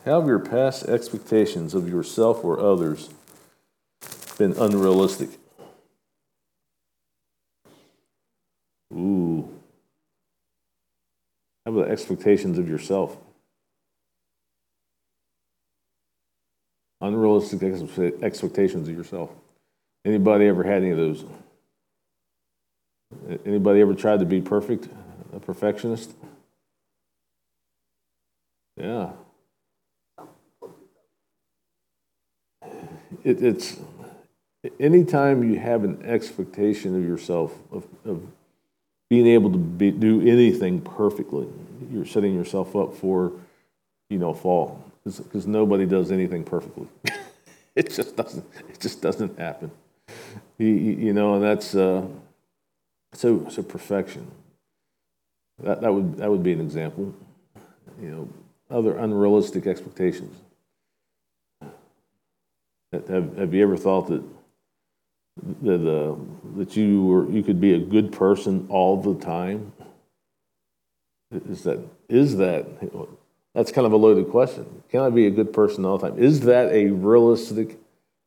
How 0.04 0.18
have 0.20 0.26
your 0.26 0.40
past 0.40 0.84
expectations 0.86 1.74
of 1.74 1.88
yourself 1.88 2.42
or 2.42 2.58
others 2.58 3.08
been 4.36 4.52
unrealistic? 4.54 5.28
Ooh. 8.92 9.48
How 11.64 11.72
about 11.72 11.88
expectations 11.88 12.58
of 12.58 12.68
yourself? 12.68 13.16
Unrealistic 17.00 17.62
expectations 18.22 18.88
of 18.88 18.96
yourself. 18.96 19.30
Anybody 20.05 20.47
ever 20.47 20.62
had 20.62 20.83
any 20.83 20.90
of 20.90 20.97
those? 20.97 21.25
Anybody 23.45 23.81
ever 23.81 23.95
tried 23.95 24.21
to 24.21 24.26
be 24.26 24.40
perfect, 24.40 24.88
a 25.33 25.40
perfectionist? 25.40 26.12
Yeah. 28.76 29.11
It, 33.25 33.43
it's 33.43 33.81
anytime 34.78 35.43
you 35.43 35.59
have 35.59 35.85
an 35.85 36.05
expectation 36.05 36.95
of 36.97 37.05
yourself 37.05 37.55
of, 37.73 37.87
of 38.05 38.23
being 39.11 39.26
able 39.26 39.50
to 39.50 39.59
be, 39.59 39.90
do 39.90 40.21
anything 40.21 40.81
perfectly, 40.81 41.49
you're 41.90 42.05
setting 42.05 42.35
yourself 42.35 42.76
up 42.76 42.95
for, 42.95 43.33
you 44.11 44.19
know, 44.19 44.35
fall 44.35 44.85
because 45.05 45.47
nobody 45.47 45.87
does 45.87 46.12
anything 46.12 46.45
perfectly. 46.45 46.87
it 47.75 47.90
just 47.90 48.17
doesn't. 48.17 48.45
It 48.69 48.81
just 48.81 49.00
doesn't 49.00 49.38
happen. 49.38 49.71
You, 50.58 50.66
you 50.66 51.12
know, 51.12 51.35
and 51.35 51.42
that's 51.42 51.75
uh, 51.75 52.06
so 53.12 53.49
so 53.49 53.62
perfection. 53.62 54.30
That 55.62 55.80
that 55.80 55.92
would 55.92 56.16
that 56.18 56.30
would 56.30 56.42
be 56.42 56.52
an 56.52 56.61
example. 56.61 57.14
You 58.00 58.11
know, 58.11 58.28
other 58.70 58.97
unrealistic 58.97 59.66
expectations. 59.66 60.37
Have 62.92 63.37
Have 63.37 63.54
you 63.54 63.62
ever 63.62 63.76
thought 63.76 64.08
that 64.08 64.23
that 65.62 65.88
uh, 65.88 66.14
that 66.56 66.76
you 66.76 67.04
were 67.04 67.30
you 67.30 67.42
could 67.42 67.61
be 67.61 67.75
a 67.75 67.78
good 67.78 68.12
person 68.12 68.66
all 68.70 69.00
the 69.00 69.14
time? 69.14 69.73
Is 71.49 71.62
that 71.64 71.78
is 72.08 72.37
that 72.37 72.66
that's 73.54 73.73
kind 73.73 73.87
of 73.87 73.92
a 73.92 73.97
loaded 73.97 74.30
question. 74.30 74.82
Can 74.88 75.00
I 75.00 75.11
be 75.11 75.26
a 75.26 75.30
good 75.30 75.52
person 75.52 75.85
all 75.85 75.99
the 75.99 76.08
time? 76.11 76.18
Is 76.18 76.40
that 76.40 76.73
a 76.73 76.87
realistic 76.87 77.78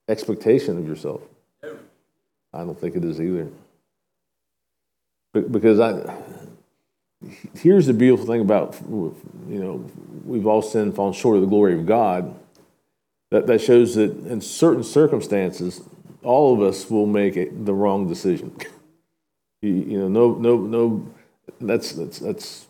expectation 0.07 0.77
of 0.77 0.87
yourself? 0.87 1.21
I 2.53 2.59
don't 2.59 2.79
think 2.79 2.95
it 2.95 3.03
is 3.03 3.19
either. 3.19 3.47
Because 5.33 5.79
I 5.79 6.13
here's 7.55 7.85
the 7.85 7.93
beautiful 7.93 8.25
thing 8.25 8.41
about 8.41 8.77
you 8.89 9.15
know 9.47 9.85
we've 10.25 10.47
all 10.47 10.61
sinned, 10.61 10.95
fallen 10.95 11.13
short 11.13 11.35
of 11.35 11.41
the 11.41 11.47
glory 11.47 11.73
of 11.73 11.85
God. 11.85 12.35
That 13.29 13.47
that 13.47 13.61
shows 13.61 13.95
that 13.95 14.11
in 14.25 14.41
certain 14.41 14.83
circumstances 14.83 15.81
all 16.23 16.53
of 16.53 16.61
us 16.61 16.89
will 16.89 17.05
make 17.05 17.35
it, 17.37 17.65
the 17.65 17.73
wrong 17.73 18.07
decision. 18.07 18.55
you, 19.61 19.73
you, 19.73 19.99
know, 19.99 20.07
no, 20.07 20.33
no, 20.35 20.57
no. 20.57 21.13
That's 21.59 21.93
that's 21.93 22.19
that's. 22.19 22.67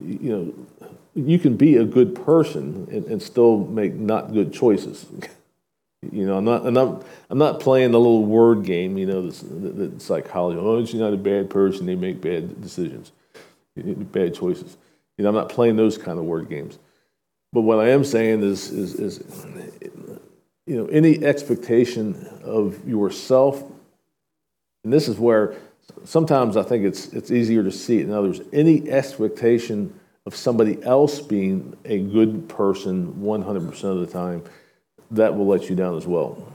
You 0.00 0.66
know, 0.80 0.90
you 1.14 1.38
can 1.38 1.56
be 1.56 1.76
a 1.76 1.84
good 1.84 2.16
person 2.16 2.88
and, 2.90 3.04
and 3.04 3.22
still 3.22 3.58
make 3.58 3.94
not 3.94 4.32
good 4.32 4.52
choices. 4.52 5.06
you 6.12 6.26
know, 6.26 6.36
I'm 6.36 6.44
not, 6.44 6.66
I'm 6.66 6.74
not, 6.74 7.02
I'm 7.30 7.38
not 7.38 7.60
playing 7.60 7.92
the 7.92 7.98
little 7.98 8.24
word 8.24 8.64
game. 8.64 8.98
You 8.98 9.06
know, 9.06 9.30
the, 9.30 9.98
psychology. 9.98 10.58
Oh, 10.60 10.84
she's 10.84 11.00
not 11.00 11.12
a 11.12 11.16
bad 11.16 11.48
person. 11.48 11.86
They 11.86 11.94
make 11.94 12.20
bad 12.20 12.60
decisions, 12.60 13.12
bad 13.76 14.34
choices. 14.34 14.76
You 15.16 15.24
know, 15.24 15.30
I'm 15.30 15.34
not 15.34 15.48
playing 15.48 15.76
those 15.76 15.96
kind 15.96 16.18
of 16.18 16.24
word 16.26 16.48
games. 16.48 16.78
But 17.52 17.62
what 17.62 17.80
I 17.80 17.90
am 17.90 18.04
saying 18.04 18.42
is, 18.42 18.70
is, 18.70 18.94
is 18.94 19.46
you 20.66 20.76
know, 20.76 20.86
any 20.86 21.24
expectation 21.24 22.14
of 22.44 22.86
yourself, 22.88 23.62
and 24.84 24.92
this 24.92 25.08
is 25.08 25.18
where 25.18 25.56
sometimes 26.04 26.56
I 26.56 26.62
think 26.62 26.84
it's, 26.84 27.08
it's 27.08 27.30
easier 27.30 27.62
to 27.62 27.70
see 27.70 27.98
it 27.98 28.04
in 28.04 28.12
others, 28.12 28.40
any 28.52 28.90
expectation 28.90 29.98
of 30.24 30.36
somebody 30.36 30.82
else 30.82 31.20
being 31.20 31.76
a 31.84 31.98
good 31.98 32.48
person 32.48 33.14
100% 33.14 33.84
of 33.84 34.00
the 34.00 34.06
time, 34.06 34.44
that 35.12 35.36
will 35.36 35.46
let 35.46 35.68
you 35.68 35.76
down 35.76 35.96
as 35.96 36.06
well. 36.06 36.52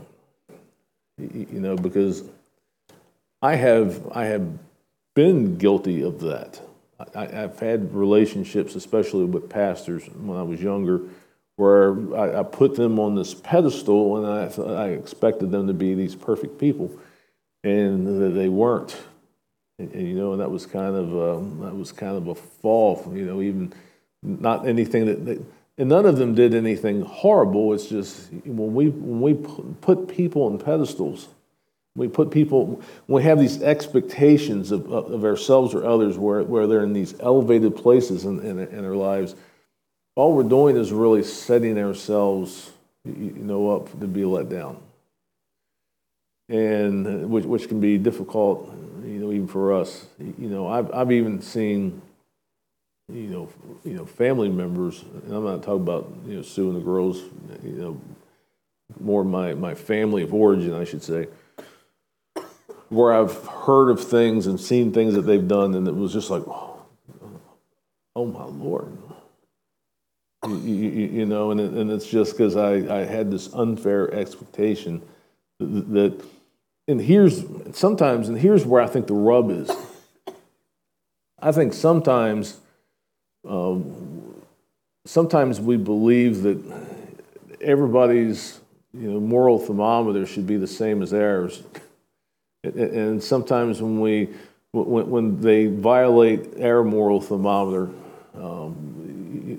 You 1.17 1.47
know, 1.59 1.75
because 1.75 2.23
I 3.41 3.55
have, 3.55 4.07
I 4.11 4.25
have 4.25 4.47
been 5.15 5.57
guilty 5.57 6.01
of 6.01 6.19
that. 6.21 6.61
I, 7.15 7.25
have 7.27 7.59
had 7.59 7.93
relationships, 7.93 8.75
especially 8.75 9.25
with 9.25 9.49
pastors 9.49 10.07
when 10.07 10.37
I 10.37 10.43
was 10.43 10.61
younger, 10.61 11.01
where 11.55 12.15
I, 12.15 12.39
I, 12.39 12.43
put 12.43 12.75
them 12.75 12.99
on 12.99 13.15
this 13.15 13.35
pedestal 13.35 14.17
and 14.17 14.27
I, 14.27 14.83
I 14.83 14.87
expected 14.89 15.51
them 15.51 15.67
to 15.67 15.73
be 15.73 15.93
these 15.93 16.15
perfect 16.15 16.59
people, 16.59 16.91
and 17.63 18.35
they 18.35 18.49
weren't. 18.49 18.97
And, 19.79 19.91
and, 19.91 20.07
you 20.07 20.15
know, 20.15 20.31
and 20.31 20.41
that 20.41 20.49
was 20.49 20.65
kind 20.65 20.95
of 20.95 21.13
a, 21.13 21.35
um, 21.35 21.59
that 21.59 21.75
was 21.75 21.91
kind 21.91 22.17
of 22.17 22.27
a 22.27 22.35
fall. 22.35 23.11
You 23.13 23.25
know, 23.25 23.41
even 23.41 23.73
not 24.23 24.67
anything 24.67 25.05
that, 25.05 25.25
that 25.25 25.43
and 25.77 25.89
none 25.89 26.05
of 26.05 26.17
them 26.17 26.33
did 26.33 26.53
anything 26.53 27.01
horrible. 27.01 27.73
It's 27.73 27.87
just 27.87 28.31
when 28.45 28.73
we 28.73 28.89
when 28.89 29.21
we 29.21 29.33
put 29.81 30.07
people 30.07 30.43
on 30.43 30.57
pedestals, 30.57 31.27
we 31.95 32.07
put 32.07 32.31
people 32.31 32.81
we 33.07 33.23
have 33.23 33.39
these 33.39 33.61
expectations 33.61 34.71
of, 34.71 34.91
of 34.91 35.23
ourselves 35.23 35.73
or 35.73 35.85
others 35.85 36.17
where, 36.17 36.43
where 36.43 36.67
they're 36.67 36.83
in 36.83 36.93
these 36.93 37.19
elevated 37.19 37.75
places 37.75 38.25
in, 38.25 38.39
in, 38.39 38.59
in 38.59 38.81
their 38.81 38.95
lives 38.95 39.35
all 40.17 40.33
we're 40.33 40.41
doing 40.41 40.75
is 40.75 40.91
really 40.91 41.21
setting 41.21 41.77
ourselves, 41.77 42.71
you 43.05 43.33
know, 43.35 43.69
up 43.69 43.87
to 43.99 44.07
be 44.07 44.25
let 44.25 44.49
down, 44.49 44.77
and 46.49 47.05
uh, 47.05 47.27
which, 47.27 47.45
which 47.45 47.67
can 47.67 47.79
be 47.79 47.99
difficult, 47.99 48.67
you 49.03 49.19
know, 49.19 49.31
even 49.31 49.47
for 49.47 49.73
us. 49.73 50.07
You 50.17 50.49
know, 50.49 50.67
I've 50.67 50.91
I've 50.91 51.11
even 51.11 51.39
seen, 51.39 52.01
you 53.11 53.27
know, 53.27 53.49
you 53.83 53.93
know, 53.93 54.05
family 54.05 54.49
members, 54.49 55.03
and 55.23 55.33
I'm 55.33 55.45
not 55.45 55.63
talking 55.63 55.81
about 55.81 56.11
you 56.25 56.35
know 56.35 56.41
Sue 56.41 56.69
and 56.69 56.77
the 56.77 56.83
girls, 56.83 57.21
you 57.63 57.71
know, 57.71 58.01
more 58.99 59.23
my 59.23 59.53
my 59.53 59.75
family 59.75 60.23
of 60.23 60.33
origin, 60.33 60.73
I 60.73 60.83
should 60.83 61.03
say. 61.03 61.27
Where 62.89 63.13
I've 63.13 63.45
heard 63.45 63.89
of 63.89 64.01
things 64.01 64.47
and 64.47 64.59
seen 64.59 64.93
things 64.93 65.13
that 65.15 65.23
they've 65.23 65.47
done, 65.47 65.73
and 65.75 65.87
it 65.87 65.95
was 65.95 66.13
just 66.13 66.29
like, 66.29 66.43
oh 66.47 68.25
my 68.25 68.45
Lord, 68.45 68.97
you, 70.45 70.55
you, 70.55 71.07
you 71.07 71.25
know, 71.25 71.51
and, 71.51 71.59
it, 71.59 71.71
and 71.71 71.91
it's 71.91 72.07
just 72.07 72.31
because 72.31 72.55
I, 72.55 73.01
I 73.01 73.05
had 73.05 73.29
this 73.29 73.53
unfair 73.53 74.13
expectation 74.13 75.01
that, 75.59 76.21
and 76.87 77.01
here's 77.01 77.43
sometimes, 77.73 78.29
and 78.29 78.37
here's 78.37 78.65
where 78.65 78.81
I 78.81 78.87
think 78.87 79.07
the 79.07 79.13
rub 79.13 79.51
is. 79.51 79.69
I 81.39 81.51
think 81.51 81.73
sometimes, 81.73 82.59
um, 83.47 84.43
sometimes 85.05 85.59
we 85.59 85.77
believe 85.77 86.43
that 86.43 86.61
everybody's 87.61 88.59
you 88.93 89.11
know 89.11 89.19
moral 89.19 89.59
thermometer 89.59 90.25
should 90.25 90.47
be 90.47 90.57
the 90.57 90.67
same 90.67 91.01
as 91.01 91.13
ours, 91.13 91.63
and 92.63 93.23
sometimes 93.23 93.81
when 93.81 93.99
we 93.99 94.29
when, 94.71 95.09
when 95.09 95.41
they 95.41 95.67
violate 95.67 96.61
our 96.61 96.83
moral 96.83 97.21
thermometer, 97.21 97.89
um, 98.35 98.97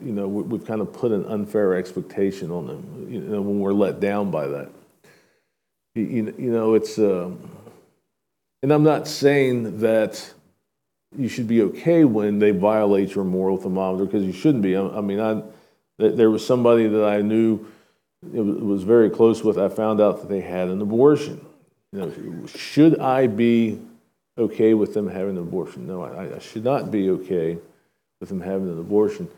you 0.04 0.12
know, 0.12 0.28
we've 0.28 0.66
kind 0.66 0.80
of 0.80 0.92
put 0.92 1.12
an 1.12 1.24
unfair 1.26 1.74
expectation 1.74 2.50
on 2.50 2.66
them, 2.66 3.06
you 3.10 3.20
know, 3.20 3.40
when 3.40 3.58
we're 3.58 3.72
let 3.72 4.00
down 4.00 4.30
by 4.30 4.46
that. 4.46 4.70
You, 5.94 6.34
you 6.38 6.52
know, 6.52 6.74
it's, 6.74 6.98
uh, 6.98 7.30
and 8.62 8.72
I'm 8.72 8.82
not 8.82 9.08
saying 9.08 9.80
that 9.80 10.32
you 11.16 11.28
should 11.28 11.48
be 11.48 11.62
okay 11.62 12.04
when 12.04 12.38
they 12.38 12.50
violate 12.50 13.14
your 13.14 13.24
moral 13.24 13.56
thermometer 13.56 14.04
because 14.04 14.24
you 14.24 14.32
shouldn't 14.32 14.62
be. 14.62 14.76
I, 14.76 14.86
I 14.86 15.00
mean, 15.00 15.20
I, 15.20 15.42
there 15.98 16.30
was 16.30 16.46
somebody 16.46 16.86
that 16.86 17.04
I 17.04 17.22
knew 17.22 17.66
it 18.22 18.42
was 18.42 18.82
very 18.82 19.10
close 19.10 19.42
with. 19.42 19.58
I 19.58 19.68
found 19.68 20.00
out 20.00 20.20
that 20.20 20.28
they 20.28 20.40
had 20.40 20.68
an 20.68 20.82
abortion. 20.82 21.44
You 21.92 22.00
know, 22.00 22.46
should 22.46 22.98
I 22.98 23.26
be 23.26 23.80
okay 24.36 24.74
with 24.74 24.92
them 24.92 25.08
having 25.08 25.36
an 25.36 25.42
abortion? 25.42 25.86
No, 25.86 26.02
I, 26.02 26.36
I 26.36 26.38
should 26.38 26.64
not 26.64 26.90
be 26.90 27.10
okay 27.10 27.58
with 28.20 28.28
them 28.28 28.40
having 28.40 28.68
an 28.68 28.78
abortion. 28.78 29.28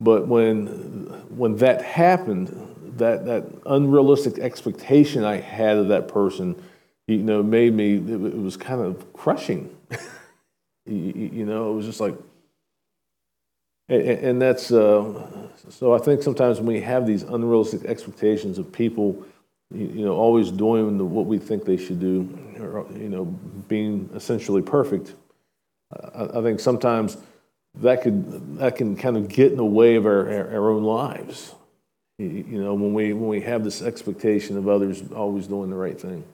But 0.00 0.26
when, 0.26 0.66
when 1.28 1.56
that 1.56 1.82
happened, 1.82 2.48
that, 2.98 3.24
that 3.26 3.46
unrealistic 3.66 4.38
expectation 4.38 5.24
I 5.24 5.36
had 5.36 5.76
of 5.76 5.88
that 5.88 6.08
person, 6.08 6.60
you 7.06 7.18
know, 7.18 7.42
made 7.42 7.74
me, 7.74 7.96
it, 7.96 8.10
it 8.10 8.38
was 8.38 8.56
kind 8.56 8.80
of 8.80 9.12
crushing. 9.12 9.74
you, 10.86 11.30
you, 11.32 11.46
know, 11.46 11.70
it 11.72 11.74
was 11.74 11.86
just 11.86 12.00
like, 12.00 12.14
and, 13.88 14.42
that's, 14.42 14.72
uh, 14.72 15.26
so 15.68 15.94
I 15.94 15.98
think 15.98 16.22
sometimes 16.22 16.58
when 16.58 16.66
we 16.66 16.80
have 16.80 17.06
these 17.06 17.22
unrealistic 17.22 17.84
expectations 17.84 18.58
of 18.58 18.72
people 18.72 19.24
you, 19.74 20.04
know, 20.04 20.14
always 20.14 20.50
doing 20.50 20.98
the, 20.98 21.04
what 21.04 21.26
we 21.26 21.38
think 21.38 21.64
they 21.64 21.76
should 21.76 22.00
do, 22.00 22.28
or, 22.60 22.86
you 22.94 23.08
know, 23.08 23.24
being 23.68 24.08
essentially 24.14 24.62
perfect. 24.62 25.14
I, 25.92 26.38
I 26.38 26.42
think 26.42 26.60
sometimes 26.60 27.16
that 27.80 28.02
could 28.02 28.58
that 28.58 28.76
can 28.76 28.96
kind 28.96 29.16
of 29.16 29.28
get 29.28 29.52
in 29.52 29.58
the 29.58 29.64
way 29.64 29.96
of 29.96 30.06
our, 30.06 30.30
our, 30.30 30.54
our 30.54 30.70
own 30.70 30.84
lives. 30.84 31.54
You 32.18 32.62
know, 32.62 32.74
when 32.74 32.94
we 32.94 33.12
when 33.12 33.28
we 33.28 33.40
have 33.42 33.64
this 33.64 33.82
expectation 33.82 34.56
of 34.56 34.68
others 34.68 35.02
always 35.14 35.46
doing 35.46 35.68
the 35.68 35.76
right 35.76 36.00
thing. 36.00 36.24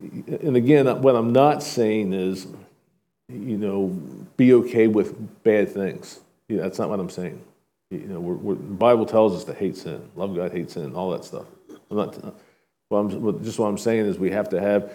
And 0.00 0.56
again, 0.56 0.86
what 1.02 1.14
I'm 1.14 1.32
not 1.32 1.62
saying 1.62 2.14
is, 2.14 2.46
you 3.32 3.56
know, 3.56 3.88
be 4.36 4.54
okay 4.54 4.86
with 4.86 5.42
bad 5.42 5.68
things. 5.68 6.20
Yeah, 6.48 6.62
that's 6.62 6.78
not 6.78 6.88
what 6.88 7.00
I'm 7.00 7.10
saying. 7.10 7.42
You 7.90 8.06
know, 8.06 8.20
we're, 8.20 8.34
we're, 8.34 8.54
the 8.54 8.60
Bible 8.60 9.06
tells 9.06 9.34
us 9.34 9.44
to 9.44 9.54
hate 9.54 9.76
sin, 9.76 10.08
love 10.14 10.34
God, 10.34 10.52
hate 10.52 10.70
sin, 10.70 10.94
all 10.94 11.10
that 11.10 11.24
stuff. 11.24 11.46
I'm 11.90 11.96
not, 11.96 12.34
well, 12.88 13.00
I'm, 13.00 13.42
just 13.42 13.58
what 13.58 13.66
I'm 13.66 13.78
saying 13.78 14.06
is 14.06 14.18
we 14.18 14.30
have 14.30 14.48
to 14.50 14.60
have, 14.60 14.92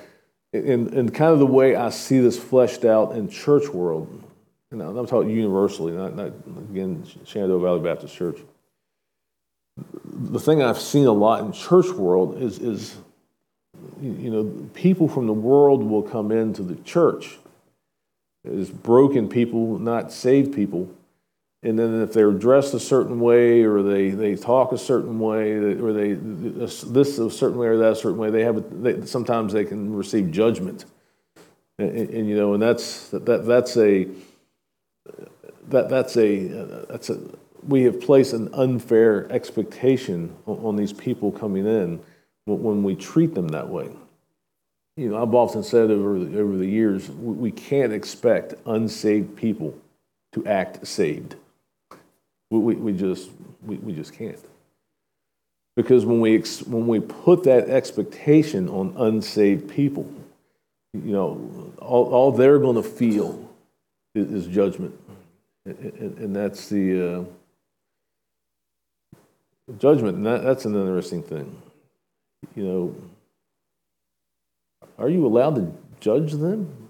in, 0.53 0.93
in 0.93 1.09
kind 1.09 1.33
of 1.33 1.39
the 1.39 1.45
way 1.45 1.75
I 1.75 1.89
see 1.89 2.19
this 2.19 2.39
fleshed 2.39 2.85
out 2.85 3.15
in 3.15 3.29
church 3.29 3.67
world, 3.69 4.23
you 4.71 4.77
know, 4.77 4.97
I'm 4.97 5.07
talking 5.07 5.29
universally, 5.29 5.91
not, 5.91 6.15
not 6.15 6.27
again, 6.69 7.05
Shenandoah 7.25 7.59
Valley 7.59 7.81
Baptist 7.81 8.15
Church. 8.15 8.39
The 10.05 10.39
thing 10.39 10.63
I've 10.63 10.79
seen 10.79 11.05
a 11.05 11.11
lot 11.11 11.43
in 11.43 11.51
church 11.51 11.89
world 11.89 12.41
is, 12.41 12.59
is 12.59 12.97
you 14.01 14.31
know, 14.31 14.69
people 14.73 15.07
from 15.07 15.27
the 15.27 15.33
world 15.33 15.83
will 15.83 16.01
come 16.01 16.31
into 16.31 16.63
the 16.63 16.75
church 16.83 17.37
as 18.47 18.69
broken 18.69 19.27
people, 19.29 19.79
not 19.79 20.11
saved 20.11 20.53
people. 20.53 20.89
And 21.63 21.79
then 21.79 22.01
if 22.01 22.13
they're 22.13 22.31
dressed 22.31 22.75
a 22.75 22.79
certain 22.79 23.19
way, 23.19 23.63
or 23.63 23.81
they, 23.81 24.11
they 24.11 24.35
talk 24.35 24.71
a 24.71 24.77
certain 24.77 25.19
way, 25.19 25.53
or 25.53 25.93
they 25.93 26.13
this 26.13 27.17
a 27.17 27.31
certain 27.31 27.57
way 27.57 27.67
or 27.67 27.77
that 27.77 27.93
a 27.93 27.95
certain 27.95 28.19
way, 28.19 28.29
they 28.29 28.43
have 28.43 28.57
a, 28.57 28.61
they, 28.61 29.05
sometimes 29.05 29.51
they 29.51 29.65
can 29.65 29.95
receive 29.95 30.29
judgment. 30.31 30.85
And, 31.79 31.89
and, 31.89 32.09
and, 32.11 32.29
you 32.29 32.35
know, 32.35 32.53
and 32.53 32.61
that's 32.61 33.09
that 33.09 33.45
that's 33.45 33.77
a 33.77 34.07
that 35.69 35.89
that's 35.89 36.15
a 36.17 36.37
that's 36.87 37.09
a 37.09 37.19
we 37.67 37.83
have 37.83 37.99
placed 37.99 38.33
an 38.33 38.53
unfair 38.53 39.31
expectation 39.31 40.35
on, 40.45 40.57
on 40.59 40.75
these 40.75 40.93
people 40.93 41.31
coming 41.31 41.65
in 41.65 41.99
when 42.45 42.83
we 42.83 42.95
treat 42.95 43.33
them 43.33 43.47
that 43.49 43.67
way. 43.67 43.89
You 44.97 45.09
know, 45.09 45.21
I've 45.21 45.33
often 45.33 45.61
said 45.63 45.91
over 45.91 46.19
the, 46.19 46.39
over 46.39 46.55
the 46.55 46.67
years, 46.67 47.09
we 47.09 47.51
can't 47.51 47.91
expect 47.91 48.53
unsaved 48.65 49.35
people 49.35 49.77
to 50.33 50.45
act 50.45 50.87
saved. 50.87 51.35
We, 52.49 52.59
we, 52.59 52.75
we 52.75 52.93
just, 52.93 53.29
we, 53.65 53.75
we 53.77 53.93
just 53.93 54.13
can't. 54.13 54.39
Because 55.75 56.05
when 56.05 56.21
we, 56.21 56.37
when 56.65 56.87
we 56.87 57.01
put 57.01 57.43
that 57.43 57.69
expectation 57.69 58.69
on 58.69 58.93
unsaved 58.97 59.69
people, 59.69 60.09
you 60.93 61.11
know, 61.11 61.73
all, 61.79 62.13
all 62.13 62.31
they're 62.31 62.59
going 62.59 62.77
to 62.77 62.83
feel 62.83 63.49
is, 64.13 64.31
is 64.31 64.47
judgment. 64.47 64.97
And, 65.65 66.17
and, 66.19 66.35
that's 66.35 66.69
the 66.69 67.25
uh, 69.67 69.73
judgment, 69.77 70.17
and 70.17 70.25
that, 70.25 70.43
that's 70.43 70.63
an 70.65 70.75
interesting 70.75 71.23
thing 71.23 71.53
you 72.55 72.63
know, 72.63 72.95
are 74.97 75.09
you 75.09 75.25
allowed 75.25 75.55
to 75.55 75.73
judge 75.99 76.33
them? 76.33 76.89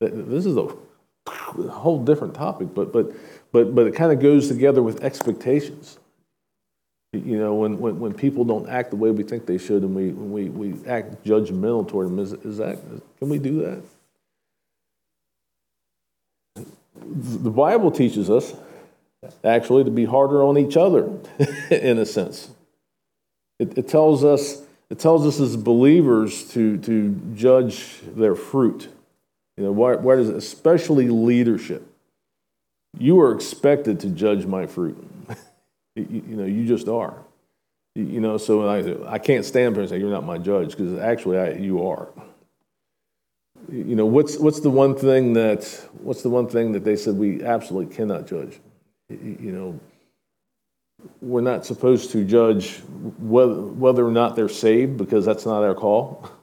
This 0.00 0.46
is 0.46 0.56
a 0.56 0.68
whole 1.70 2.04
different 2.04 2.34
topic, 2.34 2.68
but 2.74 2.92
but 2.92 3.12
but 3.52 3.74
but 3.74 3.86
it 3.86 3.94
kind 3.94 4.12
of 4.12 4.20
goes 4.20 4.48
together 4.48 4.82
with 4.82 5.02
expectations. 5.02 5.98
You 7.12 7.38
know, 7.38 7.54
when, 7.54 7.78
when, 7.78 7.98
when 7.98 8.12
people 8.12 8.44
don't 8.44 8.68
act 8.68 8.90
the 8.90 8.96
way 8.96 9.10
we 9.10 9.22
think 9.22 9.46
they 9.46 9.56
should, 9.56 9.82
and 9.82 9.94
we 9.94 10.10
we, 10.10 10.50
we 10.50 10.86
act 10.88 11.24
judgmental 11.24 11.88
toward 11.88 12.08
them, 12.08 12.18
is, 12.18 12.32
is 12.32 12.58
that 12.58 12.78
can 13.18 13.28
we 13.28 13.38
do 13.38 13.62
that? 13.62 13.82
The 16.94 17.50
Bible 17.50 17.90
teaches 17.90 18.28
us 18.28 18.54
actually 19.44 19.84
to 19.84 19.90
be 19.90 20.04
harder 20.04 20.42
on 20.42 20.58
each 20.58 20.76
other, 20.76 21.10
in 21.70 21.98
a 21.98 22.06
sense. 22.06 22.50
It, 23.58 23.78
it, 23.78 23.88
tells 23.88 24.22
us 24.22 24.62
it 24.90 24.98
tells 24.98 25.26
us 25.26 25.40
as 25.40 25.56
believers 25.56 26.48
to, 26.52 26.78
to 26.78 27.10
judge 27.34 28.00
their 28.02 28.34
fruit. 28.34 28.88
You 29.56 29.64
know, 29.64 29.72
why? 29.72 29.96
what 29.96 30.18
is 30.18 30.28
it? 30.28 30.36
Especially 30.36 31.08
leadership. 31.08 31.86
You 32.98 33.20
are 33.20 33.34
expected 33.34 34.00
to 34.00 34.08
judge 34.08 34.46
my 34.46 34.66
fruit. 34.66 34.96
you, 35.96 36.06
you, 36.28 36.36
know, 36.36 36.44
you 36.44 36.66
just 36.66 36.88
are. 36.88 37.14
You, 37.94 38.04
you 38.04 38.20
know, 38.20 38.38
so 38.38 38.68
I, 38.68 39.12
I 39.14 39.18
can't 39.18 39.44
stand 39.44 39.74
there 39.74 39.82
and 39.82 39.90
say, 39.90 39.98
you're 39.98 40.10
not 40.10 40.24
my 40.24 40.38
judge, 40.38 40.70
because 40.70 40.98
actually 40.98 41.38
I, 41.38 41.50
you 41.52 41.86
are. 41.86 42.08
You 43.70 43.96
know, 43.96 44.06
what's, 44.06 44.38
what's 44.38 44.60
the 44.60 44.70
one 44.70 44.94
thing 44.94 45.32
that, 45.32 45.64
what's 46.00 46.22
the 46.22 46.30
one 46.30 46.46
thing 46.46 46.72
that 46.72 46.84
they 46.84 46.94
said 46.94 47.16
we 47.16 47.42
absolutely 47.42 47.94
cannot 47.94 48.26
judge? 48.26 48.60
You 49.08 49.52
know, 49.52 49.80
we're 51.20 51.40
not 51.40 51.66
supposed 51.66 52.10
to 52.12 52.24
judge 52.24 52.78
whether, 53.18 53.54
whether 53.54 54.06
or 54.06 54.10
not 54.10 54.36
they're 54.36 54.48
saved 54.48 54.96
because 54.96 55.24
that's 55.24 55.46
not 55.46 55.62
our 55.62 55.74
call. 55.74 56.30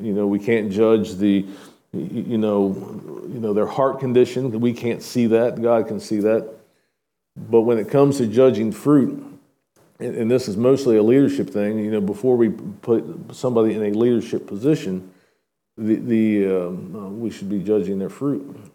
You 0.00 0.14
know, 0.14 0.26
we 0.26 0.38
can't 0.38 0.72
judge 0.72 1.16
the, 1.16 1.44
you 1.92 2.38
know, 2.38 2.74
you 3.28 3.38
know 3.38 3.52
their 3.52 3.66
heart 3.66 4.00
condition. 4.00 4.58
We 4.58 4.72
can't 4.72 5.02
see 5.02 5.26
that. 5.26 5.60
God 5.60 5.86
can 5.86 6.00
see 6.00 6.18
that. 6.20 6.48
But 7.36 7.60
when 7.60 7.76
it 7.76 7.90
comes 7.90 8.16
to 8.16 8.26
judging 8.26 8.72
fruit, 8.72 9.22
and 9.98 10.30
this 10.30 10.48
is 10.48 10.56
mostly 10.56 10.96
a 10.96 11.02
leadership 11.02 11.50
thing, 11.50 11.78
you 11.78 11.90
know, 11.90 12.00
before 12.00 12.38
we 12.38 12.48
put 12.48 13.04
somebody 13.34 13.74
in 13.74 13.82
a 13.82 13.90
leadership 13.90 14.46
position, 14.46 15.12
the, 15.76 15.96
the 15.96 16.46
um, 16.46 16.96
uh, 16.96 17.08
we 17.10 17.28
should 17.28 17.50
be 17.50 17.58
judging 17.58 17.98
their 17.98 18.08
fruit. 18.08 18.72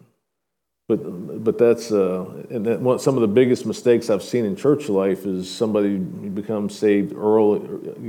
But 0.88 1.44
but 1.44 1.58
that's 1.58 1.92
uh, 1.92 2.24
and 2.48 2.64
that 2.64 2.80
one, 2.80 2.98
some 2.98 3.14
of 3.14 3.20
the 3.20 3.28
biggest 3.28 3.66
mistakes 3.66 4.08
I've 4.08 4.22
seen 4.22 4.46
in 4.46 4.56
church 4.56 4.88
life 4.88 5.26
is 5.26 5.48
somebody 5.54 5.98
becomes 5.98 6.76
saved 6.76 7.12
early, 7.14 7.60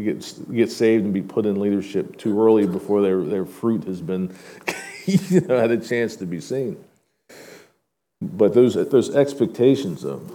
gets 0.01 0.33
get 0.33 0.71
saved 0.71 1.03
and 1.03 1.13
be 1.13 1.21
put 1.21 1.45
in 1.45 1.59
leadership 1.59 2.17
too 2.17 2.41
early 2.41 2.65
before 2.65 3.01
their 3.01 3.21
their 3.21 3.45
fruit 3.45 3.83
has 3.83 3.99
been 3.99 4.33
you 5.05 5.41
know 5.41 5.59
had 5.59 5.71
a 5.71 5.77
chance 5.77 6.15
to 6.15 6.25
be 6.25 6.39
seen. 6.39 6.81
But 8.21 8.53
those 8.53 8.75
those 8.75 9.13
expectations 9.13 10.05
of 10.05 10.31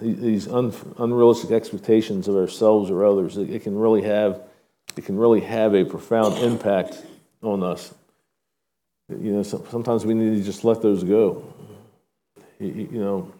these 0.00 0.48
un, 0.48 0.72
unrealistic 0.96 1.50
expectations 1.50 2.26
of 2.26 2.36
ourselves 2.36 2.90
or 2.90 3.04
others, 3.04 3.36
it, 3.36 3.50
it 3.50 3.62
can 3.62 3.76
really 3.76 4.02
have 4.02 4.40
it 4.96 5.04
can 5.04 5.18
really 5.18 5.40
have 5.40 5.74
a 5.74 5.84
profound 5.84 6.38
impact 6.38 7.02
on 7.42 7.62
us 7.62 7.92
you 9.08 9.32
know, 9.32 9.42
sometimes 9.42 10.04
we 10.04 10.14
need 10.14 10.38
to 10.38 10.44
just 10.44 10.64
let 10.64 10.82
those 10.82 11.02
go. 11.02 11.42
You, 12.60 12.88
you 12.92 13.00
know, 13.00 13.32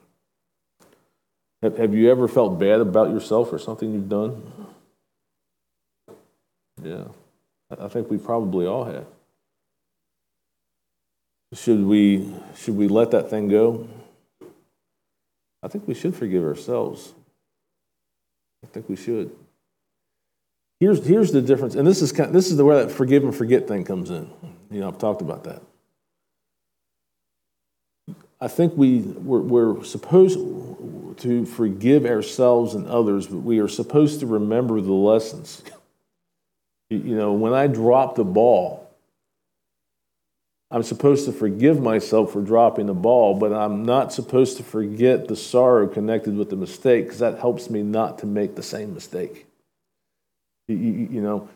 have, 1.63 1.77
have 1.77 1.95
you 1.95 2.11
ever 2.11 2.29
felt 2.29 2.59
bad 2.59 2.81
about 2.81 3.11
yourself 3.11 3.53
or 3.53 3.59
something 3.59 3.93
you've 3.93 4.09
done? 4.09 4.43
Yeah, 6.83 7.05
I 7.79 7.89
think 7.89 8.11
we 8.11 8.19
probably 8.19 8.67
all 8.67 8.85
have. 8.85 9.07
Should 11.53 11.85
we 11.85 12.33
should 12.55 12.77
we 12.77 12.89
let 12.89 13.11
that 13.11 13.31
thing 13.31 13.49
go? 13.49 13.89
I 15.63 15.69
think 15.69 15.89
we 15.89 15.95
should 15.95 16.15
forgive 16.15 16.45
ourselves. 16.45 17.15
I 18.63 18.69
think 18.69 18.89
we 18.89 18.97
should. 18.97 19.35
Here's, 20.81 21.05
here's 21.05 21.33
the 21.33 21.43
difference, 21.43 21.75
and 21.75 21.87
this 21.87 22.03
is, 22.03 22.13
kind 22.13 22.29
of, 22.29 22.33
this 22.33 22.51
is 22.51 22.57
the 22.57 22.65
where 22.65 22.85
that 22.85 22.93
forgive 22.93 23.25
and 23.25 23.35
forget 23.35 23.67
thing 23.67 23.85
comes 23.85 24.11
in. 24.11 24.31
You 24.71 24.81
know, 24.81 24.89
I've 24.89 24.99
talked 24.99 25.23
about 25.23 25.45
that. 25.45 25.63
I 28.41 28.49
think 28.49 28.77
we, 28.77 29.01
we're, 29.01 29.41
we're 29.41 29.85
supposed 29.85 30.39
to 31.19 31.45
forgive 31.47 32.07
ourselves 32.07 32.75
and 32.75 32.87
others, 32.87 33.27
but 33.27 33.39
we 33.39 33.59
are 33.59 33.69
supposed 33.69 34.21
to 34.21 34.27
remember 34.27 34.81
the 34.81 34.93
lessons. 34.93 35.63
You 36.91 37.17
know, 37.17 37.33
when 37.33 37.53
I 37.53 37.67
drop 37.67 38.15
the 38.15 38.25
ball, 38.25 38.89
I'm 40.71 40.83
supposed 40.83 41.25
to 41.25 41.33
forgive 41.33 41.81
myself 41.81 42.33
for 42.33 42.43
dropping 42.43 42.87
the 42.87 42.95
ball, 42.95 43.35
but 43.35 43.53
I'm 43.53 43.85
not 43.85 44.13
supposed 44.13 44.59
to 44.59 44.63
forget 44.63 45.27
the 45.27 45.37
sorrow 45.37 45.89
connected 45.89 46.37
with 46.37 46.51
the 46.51 46.57
mistake 46.57 47.07
because 47.07 47.21
that 47.21 47.39
helps 47.39 47.71
me 47.71 47.83
not 47.83 48.19
to 48.19 48.27
make 48.27 48.55
the 48.55 48.63
same 48.63 48.95
mistake. 48.95 49.47
You, 50.69 50.77
you, 50.77 51.09
you, 51.11 51.21
know, 51.23 51.49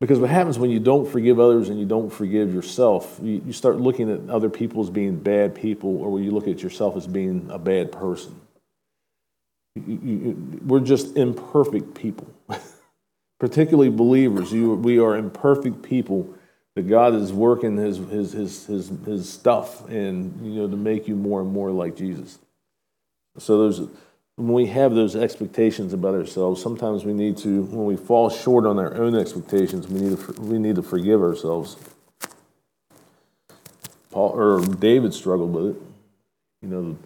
because 0.00 0.18
what 0.18 0.30
happens 0.30 0.58
when 0.58 0.70
you 0.70 0.78
don't 0.78 1.08
forgive 1.08 1.40
others 1.40 1.68
and 1.68 1.78
you 1.78 1.86
don't 1.86 2.10
forgive 2.10 2.54
yourself, 2.54 3.18
you, 3.22 3.42
you 3.44 3.52
start 3.52 3.80
looking 3.80 4.10
at 4.10 4.30
other 4.30 4.48
people 4.48 4.82
as 4.82 4.90
being 4.90 5.16
bad 5.16 5.54
people, 5.54 5.96
or 5.98 6.10
when 6.12 6.22
you 6.22 6.30
look 6.30 6.46
at 6.46 6.62
yourself 6.62 6.96
as 6.96 7.06
being 7.06 7.48
a 7.50 7.58
bad 7.58 7.90
person. 7.90 8.40
we're 9.76 10.80
just 10.80 11.16
imperfect 11.16 11.94
people, 11.94 12.28
particularly 13.40 13.90
believers. 13.90 14.52
we 14.52 15.00
are 15.00 15.16
imperfect 15.16 15.82
people 15.82 16.32
that 16.76 16.88
God 16.88 17.12
is 17.16 17.32
working 17.32 17.76
his, 17.76 17.96
his, 17.96 18.32
his, 18.32 18.66
his, 18.66 18.92
his 19.04 19.28
stuff 19.28 19.88
and, 19.88 20.46
you 20.46 20.60
know, 20.60 20.68
to 20.68 20.76
make 20.76 21.08
you 21.08 21.16
more 21.16 21.40
and 21.40 21.52
more 21.52 21.72
like 21.72 21.96
Jesus. 21.96 22.38
So 23.36 23.62
there's 23.62 23.88
when 24.38 24.52
we 24.52 24.66
have 24.66 24.94
those 24.94 25.16
expectations 25.16 25.92
about 25.92 26.14
ourselves, 26.14 26.62
sometimes 26.62 27.04
we 27.04 27.12
need 27.12 27.36
to, 27.38 27.62
when 27.64 27.86
we 27.86 27.96
fall 27.96 28.30
short 28.30 28.66
on 28.66 28.78
our 28.78 28.94
own 28.94 29.16
expectations, 29.16 29.88
we 29.88 30.00
need 30.00 30.16
to, 30.16 30.32
we 30.40 30.58
need 30.60 30.76
to 30.76 30.82
forgive 30.82 31.20
ourselves. 31.20 31.76
Paul 34.12 34.30
or 34.30 34.64
David 34.64 35.12
struggled 35.12 35.52
with 35.52 35.76
it. 35.76 35.82
You 36.62 36.68
know, 36.68 36.98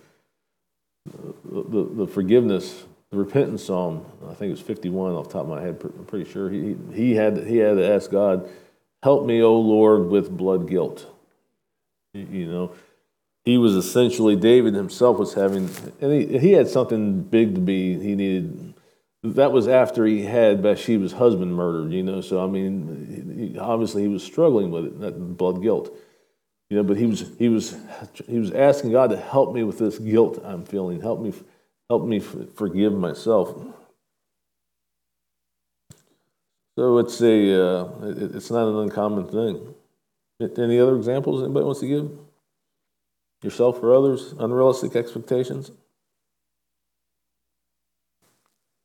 the, 1.07 1.63
the, 1.63 1.95
the 2.05 2.07
forgiveness, 2.07 2.85
the 3.11 3.17
repentance 3.17 3.65
psalm. 3.65 4.05
I 4.29 4.35
think 4.35 4.49
it 4.49 4.51
was 4.51 4.61
51 4.61 5.13
off 5.13 5.29
the 5.29 5.33
top 5.33 5.43
of 5.45 5.49
my 5.49 5.63
head. 5.63 5.81
I'm 5.83 6.05
pretty 6.05 6.31
sure 6.31 6.51
he 6.51 6.77
he 6.93 7.15
had 7.15 7.47
he 7.47 7.57
had 7.57 7.77
to 7.77 7.87
ask 7.87 8.11
God, 8.11 8.49
"Help 9.03 9.27
me, 9.27 9.43
O 9.43 9.59
Lord, 9.59 10.09
with 10.09 10.35
blood 10.35 10.69
guilt." 10.69 11.07
You 12.15 12.47
know, 12.47 12.73
he 13.45 13.59
was 13.59 13.75
essentially 13.75 14.37
David 14.37 14.75
himself 14.75 15.19
was 15.19 15.35
having, 15.35 15.69
and 16.01 16.13
he, 16.13 16.39
he 16.39 16.53
had 16.53 16.69
something 16.69 17.23
big 17.23 17.55
to 17.55 17.61
be. 17.61 17.99
He 17.99 18.15
needed. 18.15 18.75
That 19.25 19.53
was 19.53 19.69
after 19.69 20.05
he 20.05 20.25
had 20.25 20.63
Bathsheba's 20.63 21.13
husband 21.13 21.55
murdered. 21.55 21.93
You 21.93 22.03
know, 22.03 22.21
so 22.21 22.43
I 22.43 22.47
mean, 22.47 23.53
he, 23.53 23.59
obviously 23.59 24.03
he 24.03 24.09
was 24.09 24.23
struggling 24.23 24.71
with 24.71 24.87
it, 24.87 25.01
that 25.01 25.37
blood 25.37 25.63
guilt. 25.63 25.97
You 26.71 26.77
know, 26.79 26.85
but 26.85 26.97
he 26.97 27.07
was 27.07 27.31
he 27.39 27.49
was 27.49 27.77
he 28.29 28.39
was 28.39 28.53
asking 28.53 28.93
God 28.93 29.11
to 29.11 29.17
help 29.17 29.55
me 29.55 29.65
with 29.65 29.79
this 29.79 29.99
guilt 29.99 30.41
I'm 30.45 30.65
feeling. 30.65 31.01
Help 31.01 31.21
me, 31.21 31.33
help 31.91 32.07
me 32.07 32.21
forgive 32.21 32.93
myself. 32.93 33.55
So 36.79 36.99
it's 36.99 37.21
a 37.21 37.63
uh, 37.63 37.91
it's 38.03 38.51
not 38.51 38.69
an 38.69 38.77
uncommon 38.79 39.27
thing. 39.27 39.75
Any 40.57 40.81
other 40.81 40.97
examples 40.97 41.43
anybody 41.43 41.65
wants 41.65 41.81
to 41.81 41.87
give? 41.87 42.11
Yourself 43.43 43.83
or 43.83 43.95
others? 43.95 44.35
Unrealistic 44.39 44.95
expectations? 44.97 45.73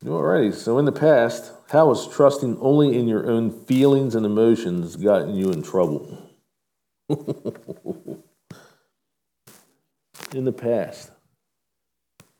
Alrighty, 0.03 0.53
so 0.53 0.77
in 0.77 0.85
the 0.85 0.91
past, 0.91 1.51
how 1.69 1.89
has 1.89 2.07
trusting 2.07 2.57
only 2.59 2.97
in 2.97 3.07
your 3.07 3.27
own 3.27 3.51
feelings 3.65 4.13
and 4.13 4.25
emotions 4.25 4.95
gotten 4.95 5.35
you 5.35 5.51
in 5.51 5.63
trouble? 5.63 6.29
in 10.33 10.45
the 10.45 10.51
past, 10.51 11.11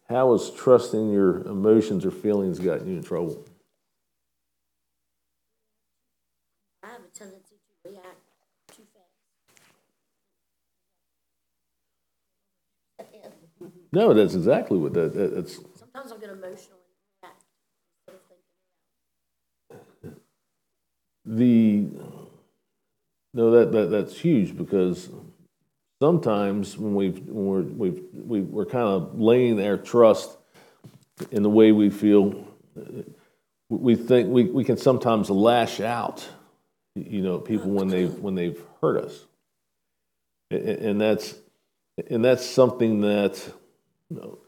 how 0.07 0.33
has 0.33 0.51
trusting 0.51 1.11
your 1.11 1.41
emotions 1.47 2.05
or 2.05 2.11
feelings 2.11 2.59
gotten 2.59 2.87
you 2.87 2.97
in 2.97 3.03
trouble? 3.03 3.43
I 6.83 6.87
have 6.87 7.01
a 7.01 7.17
tendency 7.17 7.55
to 7.55 7.89
react 7.89 8.21
too 8.71 8.83
fast. 8.93 9.07
No, 13.91 14.13
that's 14.13 14.35
exactly 14.35 14.77
what 14.77 14.93
that, 14.93 15.13
that 15.13 15.35
that's. 15.35 15.59
Sometimes 15.75 16.11
I'll 16.11 16.19
get 16.19 16.29
emotional 16.29 16.77
and 16.77 17.23
react 17.23 17.43
instead 18.07 18.15
of 18.15 18.21
thinking. 20.01 20.19
The 21.25 21.87
no, 23.33 23.51
that, 23.51 23.71
that 23.71 23.91
that's 23.91 24.17
huge 24.17 24.57
because 24.57 25.09
sometimes 26.01 26.77
when 26.77 26.95
we've 26.95 27.19
when 27.27 27.45
we're 27.45 27.61
we've, 27.61 28.03
we, 28.13 28.41
we're 28.41 28.65
kind 28.65 28.87
of 28.87 29.19
laying 29.19 29.63
our 29.65 29.77
trust 29.77 30.37
in 31.31 31.43
the 31.43 31.49
way 31.49 31.71
we 31.71 31.89
feel, 31.89 32.45
we 33.69 33.95
think 33.95 34.29
we, 34.29 34.43
we 34.45 34.63
can 34.63 34.77
sometimes 34.77 35.29
lash 35.29 35.79
out, 35.79 36.27
you 36.95 37.21
know, 37.21 37.39
people 37.39 37.71
when 37.71 37.87
they 37.87 38.05
when 38.05 38.35
they've 38.35 38.61
hurt 38.81 39.03
us, 39.03 39.25
and 40.51 40.99
that's 40.99 41.35
and 42.09 42.23
that's 42.23 42.45
something 42.45 43.01
that, 43.01 43.53
know, 44.09 44.39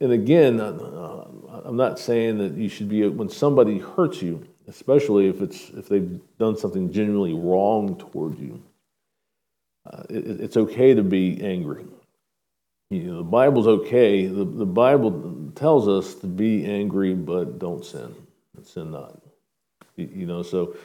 and 0.00 0.12
again, 0.12 0.60
uh, 0.60 1.26
I'm 1.64 1.76
not 1.76 1.98
saying 1.98 2.38
that 2.38 2.54
you 2.54 2.68
should 2.68 2.88
be 2.88 3.06
when 3.08 3.28
somebody 3.28 3.78
hurts 3.78 4.22
you, 4.22 4.46
especially 4.66 5.28
if 5.28 5.40
it's 5.40 5.70
if 5.70 5.88
they've 5.88 6.20
done 6.38 6.56
something 6.56 6.92
genuinely 6.92 7.34
wrong 7.34 7.96
toward 7.96 8.38
you. 8.38 8.62
Uh, 9.86 10.02
it, 10.10 10.40
it's 10.40 10.56
okay 10.56 10.94
to 10.94 11.02
be 11.02 11.42
angry. 11.42 11.84
You 12.90 13.02
know, 13.04 13.18
the 13.18 13.24
Bible's 13.24 13.66
okay. 13.66 14.26
The, 14.26 14.44
the 14.44 14.66
Bible 14.66 15.52
tells 15.54 15.88
us 15.88 16.14
to 16.16 16.26
be 16.26 16.64
angry, 16.66 17.14
but 17.14 17.58
don't 17.58 17.84
sin. 17.84 18.14
Sin 18.62 18.90
not. 18.90 19.20
You 19.96 20.26
know, 20.26 20.42
so 20.42 20.76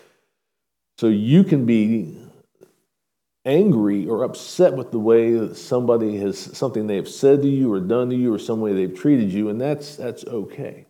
so 0.97 1.08
you 1.08 1.43
can 1.43 1.65
be 1.65 2.17
angry 3.46 4.08
or 4.08 4.24
upset 4.24 4.74
with 4.74 4.92
the 4.92 5.00
way 5.00 5.34
that 5.34 5.56
somebody 5.56 6.18
has 6.18 6.38
something 6.58 6.88
they've 6.88 7.08
said 7.08 7.42
to 7.42 7.50
you 7.50 7.72
or 7.72 7.80
done 7.80 8.10
to 8.10 8.16
you 8.16 8.34
or 8.34 8.40
some 8.40 8.62
way 8.62 8.74
they've 8.74 8.98
treated 8.98 9.32
you, 9.32 9.50
and 9.50 9.60
that's 9.60 9.96
that's 9.96 10.26
okay. 10.26 10.86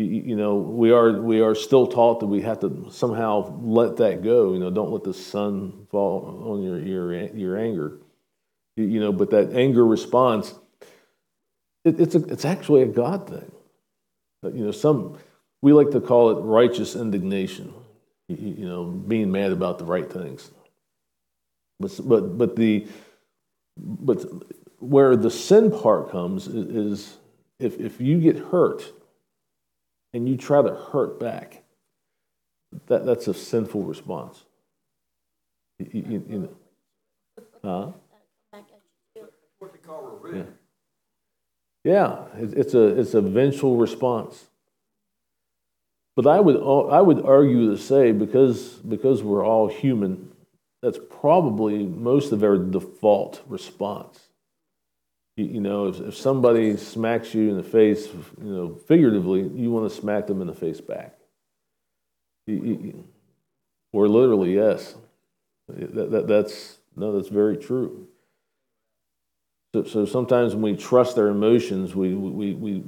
You, 0.00 0.36
know, 0.36 0.54
we 0.54 0.92
are 0.92 1.20
we 1.20 1.40
are 1.40 1.56
still 1.56 1.88
taught 1.88 2.20
that 2.20 2.28
we 2.28 2.42
have 2.42 2.60
to 2.60 2.86
somehow 2.88 3.58
let 3.60 3.96
that 3.96 4.22
go. 4.22 4.52
You 4.52 4.60
know, 4.60 4.70
don't 4.70 4.92
let 4.92 5.02
the 5.02 5.12
sun 5.12 5.88
fall 5.90 6.44
on 6.46 6.62
your 6.62 6.78
your 6.78 7.12
your 7.34 7.58
anger. 7.58 7.98
You, 8.76 9.00
know, 9.00 9.12
but 9.12 9.30
that 9.30 9.54
anger 9.54 9.84
response, 9.84 10.54
it, 11.84 11.98
it's 11.98 12.14
a, 12.14 12.24
it's 12.26 12.44
actually 12.44 12.82
a 12.82 12.86
God 12.86 13.28
thing. 13.28 13.50
You 14.44 14.66
know, 14.66 14.70
some 14.70 15.18
we 15.62 15.72
like 15.72 15.90
to 15.90 16.00
call 16.00 16.30
it 16.30 16.42
righteous 16.42 16.94
indignation. 16.94 17.74
You, 18.28 18.54
you 18.58 18.68
know, 18.68 18.84
being 18.84 19.32
mad 19.32 19.50
about 19.50 19.80
the 19.80 19.84
right 19.84 20.08
things. 20.08 20.48
But 21.80 22.00
but 22.04 22.38
but 22.38 22.56
the 22.56 22.86
but 23.76 24.24
where 24.80 25.16
the 25.16 25.30
sin 25.30 25.70
part 25.70 26.10
comes 26.10 26.46
is, 26.46 26.76
is 26.76 27.16
if 27.58 27.78
if 27.80 28.00
you 28.00 28.20
get 28.20 28.36
hurt 28.38 28.92
and 30.12 30.28
you 30.28 30.36
try 30.36 30.62
to 30.62 30.74
hurt 30.74 31.20
back, 31.20 31.62
that 32.86 33.06
that's 33.06 33.28
a 33.28 33.34
sinful 33.34 33.82
response. 33.82 34.44
You, 35.78 35.86
you, 35.92 36.24
you 36.28 36.38
know, 36.38 36.56
huh? 37.64 37.92
Call. 39.88 40.20
Yeah, 41.84 42.24
it's 42.36 42.74
a 42.74 42.98
it's 42.98 43.14
a 43.14 43.22
vengeful 43.22 43.76
response. 43.76 44.44
But 46.14 46.26
I 46.26 46.40
would 46.40 46.56
I 46.92 47.00
would 47.00 47.24
argue 47.24 47.70
to 47.70 47.78
say 47.78 48.12
because 48.12 48.74
because 48.74 49.22
we're 49.22 49.46
all 49.46 49.68
human, 49.68 50.30
that's 50.82 50.98
probably 51.10 51.86
most 51.86 52.32
of 52.32 52.42
our 52.42 52.56
default 52.56 53.42
response. 53.46 54.28
You, 55.36 55.46
you 55.46 55.60
know, 55.60 55.86
if, 55.86 56.00
if 56.00 56.16
somebody 56.16 56.76
smacks 56.76 57.34
you 57.34 57.50
in 57.50 57.56
the 57.56 57.62
face, 57.62 58.06
you 58.42 58.52
know, 58.52 58.74
figuratively, 58.74 59.40
you 59.40 59.70
want 59.70 59.90
to 59.90 59.96
smack 59.96 60.26
them 60.26 60.40
in 60.40 60.46
the 60.46 60.54
face 60.54 60.80
back. 60.80 61.18
You, 62.46 62.54
you, 62.54 63.08
or 63.92 64.08
literally, 64.08 64.54
yes. 64.54 64.94
That, 65.68 66.10
that, 66.10 66.26
that's 66.26 66.78
no, 66.96 67.12
that's 67.12 67.28
very 67.28 67.56
true. 67.56 68.08
So, 69.74 69.84
so 69.84 70.06
sometimes 70.06 70.54
when 70.54 70.62
we 70.62 70.76
trust 70.76 71.18
our 71.18 71.28
emotions, 71.28 71.94
we, 71.94 72.14
we, 72.14 72.54
we, 72.54 72.84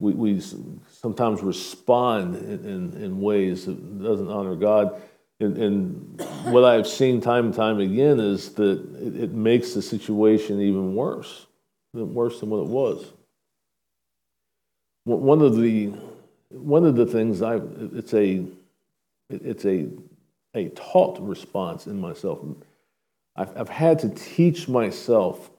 we, 0.00 0.12
we 0.12 0.40
sometimes 0.90 1.42
respond 1.42 2.36
in, 2.36 2.64
in, 2.64 3.02
in, 3.02 3.20
ways 3.20 3.66
that 3.66 4.02
doesn't 4.02 4.28
honor 4.28 4.56
God. 4.56 5.00
And, 5.40 5.56
and, 5.56 6.20
what 6.44 6.64
I've 6.64 6.86
seen 6.86 7.20
time 7.20 7.46
and 7.46 7.54
time 7.54 7.78
again 7.78 8.18
is 8.18 8.54
that 8.54 8.80
it, 9.00 9.24
it 9.24 9.32
makes 9.32 9.74
the 9.74 9.82
situation 9.82 10.60
even 10.60 10.94
worse, 10.94 11.46
worse 11.92 12.40
than 12.40 12.50
what 12.50 12.58
it 12.58 12.68
was. 12.68 13.12
One 15.04 15.42
of 15.42 15.56
the 15.56 15.92
one 16.50 16.84
of 16.84 16.96
the 16.96 17.06
things 17.06 17.42
I 17.42 17.60
it's 17.94 18.14
a 18.14 18.44
it's 19.30 19.64
a 19.64 19.88
a 20.54 20.68
taught 20.70 21.20
response 21.20 21.86
in 21.86 22.00
myself. 22.00 22.40
I've, 23.36 23.56
I've 23.56 23.68
had 23.68 23.98
to 24.00 24.08
teach 24.10 24.68
myself 24.68 25.50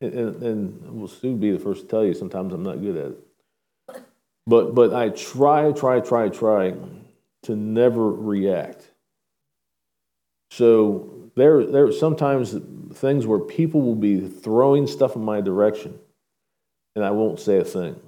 and, 0.00 0.42
and 0.42 1.00
will 1.00 1.08
soon 1.08 1.38
be 1.38 1.52
the 1.52 1.58
first 1.58 1.82
to 1.82 1.88
tell 1.88 2.04
you 2.04 2.14
sometimes 2.14 2.52
I'm 2.52 2.62
not 2.62 2.80
good 2.80 2.96
at 2.96 3.12
it. 3.12 4.04
But 4.46 4.74
but 4.74 4.92
I 4.92 5.10
try, 5.10 5.72
try, 5.72 6.00
try, 6.00 6.28
try 6.28 6.74
to 7.44 7.56
never 7.56 8.10
react. 8.10 8.81
So 10.54 11.30
there 11.34 11.64
there 11.64 11.84
are 11.86 11.92
sometimes 11.92 12.54
things 12.92 13.26
where 13.26 13.38
people 13.38 13.80
will 13.80 13.94
be 13.94 14.20
throwing 14.20 14.86
stuff 14.86 15.16
in 15.16 15.24
my 15.24 15.40
direction, 15.40 15.98
and 16.94 17.02
I 17.02 17.10
won't 17.10 17.40
say 17.40 17.56
a 17.56 17.64
thing. 17.64 17.98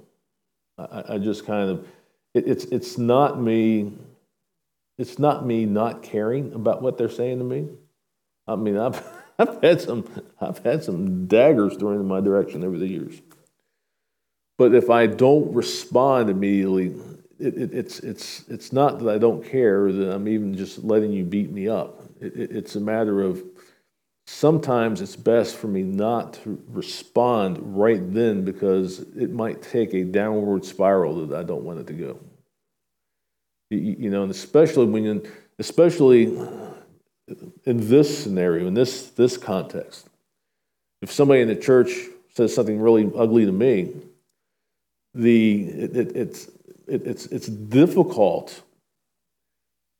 I, 0.77 1.15
I 1.15 1.17
just 1.17 1.47
kind 1.47 1.71
of 1.71 1.87
it, 2.35 2.47
it's 2.47 2.65
it's 2.65 2.99
not 2.99 3.41
me. 3.41 3.93
It's 4.99 5.17
not 5.17 5.43
me 5.43 5.65
not 5.65 6.03
caring 6.03 6.53
about 6.53 6.83
what 6.83 6.99
they're 6.99 7.09
saying 7.09 7.39
to 7.39 7.43
me. 7.43 7.67
I 8.47 8.55
mean, 8.55 8.77
I've 8.77 9.03
I've 9.39 9.63
had 9.63 9.81
some 9.81 10.07
I've 10.39 10.59
had 10.59 10.83
some 10.83 11.25
daggers 11.25 11.75
thrown 11.77 11.95
in 11.95 12.07
my 12.07 12.21
direction 12.21 12.63
over 12.63 12.77
the 12.77 12.87
years. 12.87 13.23
But 14.59 14.75
if 14.75 14.91
I 14.91 15.07
don't 15.07 15.51
respond 15.51 16.29
immediately, 16.29 16.93
it, 17.39 17.57
it, 17.57 17.73
it's 17.73 18.01
it's 18.01 18.47
it's 18.49 18.71
not 18.71 18.99
that 18.99 19.09
I 19.09 19.17
don't 19.17 19.43
care 19.43 19.91
that 19.91 20.13
I'm 20.13 20.27
even 20.27 20.55
just 20.55 20.83
letting 20.83 21.11
you 21.11 21.23
beat 21.23 21.49
me 21.49 21.67
up. 21.67 22.04
It, 22.19 22.51
it's 22.51 22.75
a 22.75 22.79
matter 22.79 23.21
of 23.21 23.43
sometimes 24.27 25.01
it's 25.01 25.15
best 25.15 25.55
for 25.55 25.67
me 25.67 25.83
not 25.83 26.33
to 26.33 26.61
respond 26.67 27.57
right 27.61 28.13
then 28.13 28.43
because 28.43 28.99
it 29.15 29.31
might 29.31 29.61
take 29.61 29.93
a 29.93 30.03
downward 30.03 30.65
spiral 30.65 31.25
that 31.25 31.37
I 31.37 31.43
don't 31.43 31.63
want 31.63 31.79
it 31.79 31.87
to 31.87 31.93
go. 31.93 32.19
You, 33.69 33.95
you 33.99 34.09
know, 34.09 34.23
and 34.23 34.31
especially 34.31 34.85
when 34.85 35.03
you, 35.03 35.23
especially 35.59 36.25
in 37.65 37.89
this 37.89 38.23
scenario, 38.23 38.67
in 38.67 38.73
this 38.73 39.09
this 39.11 39.37
context, 39.37 40.07
if 41.01 41.11
somebody 41.11 41.41
in 41.41 41.47
the 41.47 41.55
church 41.55 41.91
says 42.33 42.53
something 42.53 42.79
really 42.79 43.11
ugly 43.15 43.45
to 43.45 43.51
me, 43.51 43.93
the 45.13 45.63
it, 45.63 45.95
it, 45.95 46.15
it's 46.15 46.47
it, 46.87 47.07
it's 47.07 47.25
it's 47.27 47.47
difficult 47.47 48.61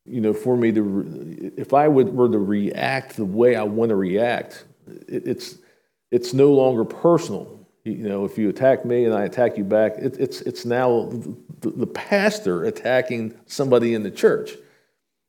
you 0.05 0.21
know, 0.21 0.33
for 0.33 0.55
me 0.55 0.71
to, 0.71 1.53
if 1.57 1.73
I 1.73 1.87
would, 1.87 2.13
were 2.13 2.29
to 2.29 2.37
react 2.37 3.15
the 3.15 3.25
way 3.25 3.55
I 3.55 3.63
want 3.63 3.89
to 3.89 3.95
react, 3.95 4.65
it, 4.87 5.27
it's, 5.27 5.57
it's 6.11 6.33
no 6.33 6.53
longer 6.53 6.85
personal. 6.85 7.67
You 7.83 8.07
know, 8.09 8.25
if 8.25 8.37
you 8.37 8.49
attack 8.49 8.85
me 8.85 9.05
and 9.05 9.13
I 9.13 9.25
attack 9.25 9.57
you 9.57 9.63
back, 9.63 9.93
it, 9.97 10.17
it's, 10.19 10.41
it's 10.41 10.65
now 10.65 11.09
the, 11.59 11.69
the, 11.71 11.87
pastor 11.87 12.65
attacking 12.65 13.35
somebody 13.45 13.93
in 13.93 14.03
the 14.03 14.11
church. 14.11 14.51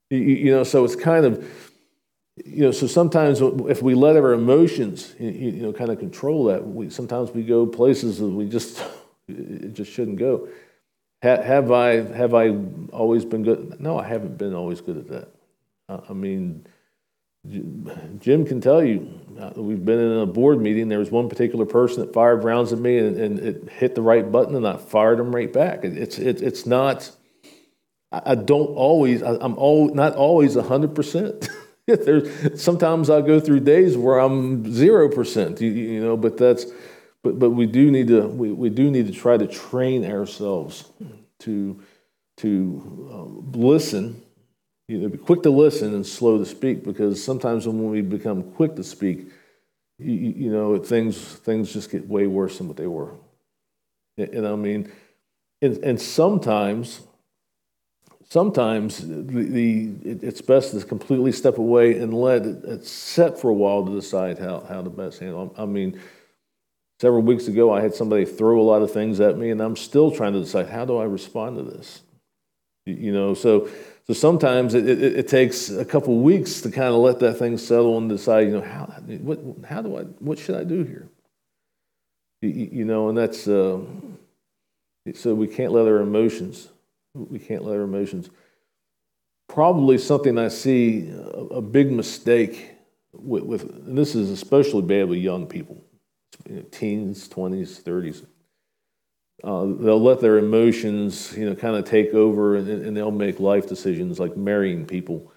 You, 0.09 0.19
you, 0.19 0.51
know, 0.51 0.63
so 0.63 0.83
it's 0.83 0.95
kind 0.95 1.25
of, 1.25 1.47
you 2.45 2.63
know, 2.63 2.71
so 2.71 2.87
sometimes 2.87 3.41
if 3.41 3.81
we 3.81 3.93
let 3.95 4.15
our 4.15 4.33
emotions, 4.33 5.15
you, 5.19 5.29
you 5.29 5.61
know, 5.63 5.73
kind 5.73 5.91
of 5.91 5.99
control 5.99 6.45
that, 6.45 6.65
we, 6.65 6.89
sometimes 6.89 7.31
we 7.31 7.43
go 7.43 7.65
places 7.65 8.19
that 8.19 8.27
we 8.27 8.47
just, 8.47 8.83
it 9.27 9.73
just 9.73 9.91
shouldn't 9.91 10.17
go. 10.17 10.47
Have 11.21 11.71
I 11.71 11.93
have 12.13 12.35
I 12.35 12.55
always 12.93 13.25
been 13.25 13.43
good? 13.43 13.79
No, 13.79 13.97
I 13.97 14.07
haven't 14.07 14.37
been 14.37 14.53
always 14.53 14.81
good 14.81 14.97
at 14.97 15.07
that. 15.07 15.29
I 16.09 16.13
mean, 16.13 16.67
Jim 18.19 18.45
can 18.45 18.61
tell 18.61 18.83
you. 18.83 19.19
Uh, 19.39 19.51
we've 19.55 19.83
been 19.83 19.99
in 19.99 20.19
a 20.19 20.25
board 20.25 20.59
meeting. 20.59 20.89
There 20.89 20.99
was 20.99 21.11
one 21.11 21.29
particular 21.29 21.65
person 21.65 22.01
that 22.01 22.13
fired 22.13 22.43
rounds 22.43 22.73
at 22.73 22.79
me, 22.79 22.97
and, 22.97 23.15
and 23.17 23.39
it 23.39 23.69
hit 23.69 23.95
the 23.95 24.01
right 24.01 24.29
button, 24.29 24.55
and 24.55 24.67
I 24.67 24.77
fired 24.77 25.19
them 25.19 25.33
right 25.33 25.51
back. 25.51 25.83
It's 25.83 26.19
it, 26.19 26.41
it's 26.41 26.65
not. 26.65 27.11
I 28.11 28.35
don't 28.35 28.67
always. 28.67 29.21
I'm 29.21 29.57
all 29.57 29.93
not 29.93 30.15
always 30.15 30.55
hundred 30.55 30.93
percent. 30.93 31.49
There's 31.87 32.61
sometimes 32.61 33.09
I 33.09 33.21
go 33.21 33.39
through 33.39 33.61
days 33.61 33.97
where 33.97 34.19
I'm 34.19 34.71
zero 34.71 35.09
percent. 35.09 35.61
You, 35.61 35.71
you 35.71 36.01
know, 36.01 36.17
but 36.17 36.37
that's 36.37 36.65
but, 37.27 37.39
but 37.39 37.49
we 37.51 37.65
do 37.65 37.91
need 37.91 38.07
to 38.07 38.27
we, 38.27 38.51
we 38.51 38.69
do 38.69 38.89
need 38.89 39.07
to 39.07 39.13
try 39.13 39.37
to 39.37 39.47
train 39.47 40.05
ourselves 40.05 40.91
to 41.39 41.81
to 42.37 43.09
um, 43.11 43.51
listen 43.53 44.21
you 44.87 44.99
know, 44.99 45.09
be 45.09 45.17
quick 45.17 45.43
to 45.43 45.49
listen 45.49 45.93
and 45.93 46.05
slow 46.05 46.37
to 46.37 46.45
speak 46.45 46.83
because 46.83 47.21
sometimes 47.21 47.67
when 47.67 47.89
we 47.89 48.01
become 48.01 48.43
quick 48.53 48.75
to 48.75 48.83
speak 48.83 49.27
you, 49.99 50.13
you 50.13 50.51
know 50.51 50.77
things 50.77 51.17
things 51.17 51.73
just 51.73 51.91
get 51.91 52.07
way 52.07 52.27
worse 52.27 52.59
than 52.59 52.67
what 52.67 52.77
they 52.77 52.87
were. 52.87 53.13
And, 54.17 54.29
and 54.29 54.47
i 54.47 54.55
mean? 54.55 54.91
And, 55.61 55.77
and 55.77 55.99
sometimes 55.99 57.01
sometimes 58.29 58.99
the, 58.99 59.23
the 59.23 59.89
it, 60.03 60.23
it's 60.23 60.41
best 60.41 60.71
to 60.71 60.85
completely 60.85 61.31
step 61.31 61.57
away 61.57 61.97
and 61.97 62.13
let 62.13 62.45
it, 62.45 62.63
it 62.63 62.85
set 62.85 63.39
for 63.39 63.49
a 63.49 63.53
while 63.53 63.85
to 63.85 63.91
decide 63.91 64.37
how, 64.37 64.65
how 64.69 64.81
to 64.81 64.89
best 64.89 65.19
handle. 65.19 65.53
I 65.57 65.65
mean 65.65 65.99
Several 66.99 67.21
weeks 67.21 67.47
ago, 67.47 67.71
I 67.71 67.81
had 67.81 67.93
somebody 67.93 68.25
throw 68.25 68.59
a 68.59 68.63
lot 68.63 68.81
of 68.81 68.91
things 68.91 69.19
at 69.19 69.37
me, 69.37 69.51
and 69.51 69.61
I'm 69.61 69.75
still 69.75 70.11
trying 70.11 70.33
to 70.33 70.39
decide 70.39 70.67
how 70.67 70.85
do 70.85 70.97
I 70.97 71.03
respond 71.03 71.57
to 71.57 71.63
this. 71.63 72.01
You 72.85 73.11
know, 73.11 73.33
so 73.33 73.69
so 74.05 74.13
sometimes 74.13 74.73
it, 74.73 74.87
it, 74.87 75.01
it 75.01 75.27
takes 75.27 75.69
a 75.69 75.83
couple 75.83 76.17
weeks 76.19 76.61
to 76.61 76.71
kind 76.71 76.87
of 76.87 76.95
let 76.95 77.19
that 77.19 77.35
thing 77.35 77.57
settle 77.57 77.97
and 77.97 78.09
decide, 78.09 78.47
you 78.47 78.53
know, 78.53 78.61
how 78.61 78.85
what 79.21 79.39
how 79.67 79.81
do 79.81 79.97
I 79.97 80.03
what 80.19 80.39
should 80.39 80.55
I 80.55 80.63
do 80.63 80.83
here? 80.83 81.09
You, 82.41 82.49
you 82.49 82.85
know, 82.85 83.09
and 83.09 83.17
that's 83.17 83.47
uh, 83.47 83.79
so 85.13 85.35
we 85.35 85.47
can't 85.47 85.73
let 85.73 85.85
our 85.85 85.99
emotions 85.99 86.69
we 87.17 87.39
can't 87.39 87.63
let 87.63 87.75
our 87.75 87.83
emotions. 87.83 88.29
Probably 89.47 89.97
something 89.97 90.37
I 90.37 90.49
see 90.49 91.09
a, 91.09 91.55
a 91.55 91.61
big 91.61 91.91
mistake 91.91 92.71
with, 93.13 93.43
with 93.43 93.63
and 93.63 93.97
this 93.97 94.15
is 94.15 94.29
especially 94.29 94.81
bad 94.83 95.09
with 95.09 95.19
young 95.19 95.47
people 95.47 95.81
you 96.47 96.57
know, 96.57 96.61
teens, 96.71 97.27
20s, 97.27 97.81
30s. 97.81 98.25
Uh, 99.43 99.65
they'll 99.83 100.01
let 100.01 100.19
their 100.19 100.39
emotions, 100.39 101.35
you 101.37 101.47
know, 101.47 101.55
kind 101.55 101.75
of 101.75 101.85
take 101.85 102.13
over, 102.13 102.55
and, 102.55 102.67
and, 102.67 102.97
they'll 102.97 103.11
make 103.11 103.39
life 103.39 103.67
decisions 103.67 104.19
like 104.19 104.35
marrying 104.35 104.83
people, 104.83 105.31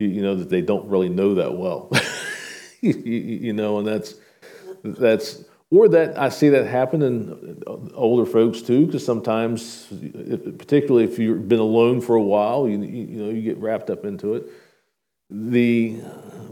you, 0.00 0.08
you 0.08 0.22
know, 0.22 0.34
that 0.34 0.50
they 0.50 0.60
don't 0.60 0.88
really 0.88 1.08
know 1.08 1.36
that 1.36 1.56
well. 1.56 1.88
you, 2.80 2.92
you, 2.92 3.52
know, 3.52 3.78
and 3.78 3.86
that's 3.86 4.16
that's 4.82 5.44
or 5.70 5.88
that 5.88 6.18
I 6.18 6.28
see 6.30 6.48
that 6.50 6.66
happen 6.66 7.02
in 7.02 7.62
older 7.94 8.26
folks 8.26 8.60
too, 8.60 8.86
because 8.86 9.04
sometimes, 9.04 9.86
particularly 10.58 11.04
if 11.04 11.18
you've 11.18 11.48
been 11.48 11.60
alone 11.60 12.00
for 12.00 12.16
a 12.16 12.22
while, 12.22 12.68
you, 12.68 12.78
you 12.80 13.22
know, 13.22 13.30
you 13.30 13.42
get 13.42 13.58
wrapped 13.58 13.88
up 13.88 14.04
into 14.04 14.34
it. 14.34 14.46
The 15.30 16.00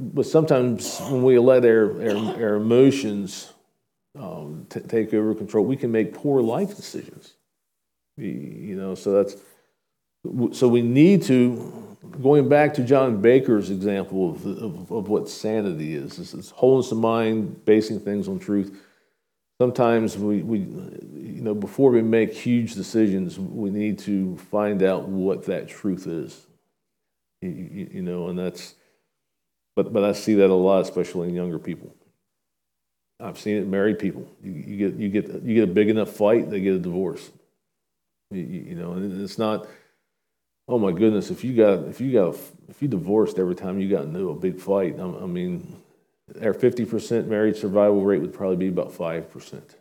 but 0.01 0.27
sometimes 0.27 1.01
when 1.03 1.23
we 1.23 1.39
let 1.39 1.65
our, 1.65 2.01
our, 2.01 2.43
our 2.43 2.55
emotions 2.55 3.53
um, 4.19 4.67
t- 4.69 4.81
take 4.81 5.15
over 5.15 5.35
control, 5.35 5.65
we 5.65 5.77
can 5.77 5.91
make 5.91 6.13
poor 6.13 6.43
life 6.43 6.77
decisions. 6.77 7.35
You 8.17 8.77
know, 8.77 8.95
so 8.95 9.13
that's 9.13 9.37
so 10.57 10.69
we 10.69 10.83
need 10.83 11.23
to 11.25 11.97
going 12.21 12.49
back 12.49 12.75
to 12.75 12.83
John 12.83 13.21
Baker's 13.21 13.71
example 13.71 14.31
of, 14.31 14.47
of, 14.47 14.93
of 14.93 15.09
what 15.09 15.29
sanity 15.29 15.95
is. 15.95 16.17
This 16.17 16.35
is 16.35 16.51
wholeness 16.51 16.93
of 16.93 16.99
mind, 16.99 17.65
basing 17.65 18.01
things 18.01 18.29
on 18.29 18.39
truth. 18.39 18.77
Sometimes 19.61 20.19
we, 20.19 20.43
we, 20.43 20.59
you 20.59 21.41
know, 21.41 21.55
before 21.55 21.91
we 21.91 22.03
make 22.03 22.33
huge 22.33 22.75
decisions, 22.75 23.39
we 23.39 23.71
need 23.71 23.99
to 24.01 24.37
find 24.37 24.83
out 24.83 25.09
what 25.09 25.47
that 25.47 25.69
truth 25.69 26.07
is. 26.07 26.47
You, 27.41 27.89
you 27.93 28.03
know, 28.03 28.29
and 28.29 28.39
that's, 28.39 28.75
but 29.75 29.93
but 29.93 30.05
I 30.05 30.13
see 30.13 30.35
that 30.35 30.51
a 30.51 30.55
lot, 30.55 30.83
especially 30.83 31.29
in 31.29 31.35
younger 31.35 31.59
people. 31.59 31.95
I've 33.23 33.39
seen 33.39 33.57
it 33.57 33.61
in 33.61 33.71
married 33.71 33.99
people. 33.99 34.29
You, 34.43 34.53
you, 34.53 34.77
get 34.77 34.99
you 34.99 35.09
get 35.09 35.43
you 35.43 35.55
get 35.55 35.65
a 35.65 35.73
big 35.73 35.89
enough 35.89 36.11
fight, 36.11 36.51
they 36.51 36.61
get 36.61 36.75
a 36.75 36.79
divorce. 36.79 37.31
You, 38.31 38.43
you, 38.43 38.75
know, 38.75 38.93
and 38.93 39.23
it's 39.23 39.39
not. 39.39 39.67
Oh 40.69 40.79
my 40.79 40.91
goodness! 40.93 41.31
If 41.31 41.45
you 41.45 41.55
got 41.55 41.85
if 41.89 42.01
you 42.01 42.13
got 42.13 42.35
if 42.69 42.81
you 42.81 42.89
divorced 42.89 43.39
every 43.39 43.55
time 43.55 43.79
you 43.79 43.89
got 43.89 44.05
into 44.05 44.31
a 44.31 44.35
big 44.35 44.59
fight, 44.59 44.99
I, 44.99 45.03
I 45.03 45.27
mean, 45.27 45.77
our 46.43 46.55
fifty 46.55 46.85
percent 46.85 47.29
marriage 47.29 47.61
survival 47.61 48.03
rate 48.03 48.21
would 48.21 48.35
probably 48.35 48.57
be 48.57 48.69
about 48.69 48.93
five 48.93 49.31
percent. 49.31 49.77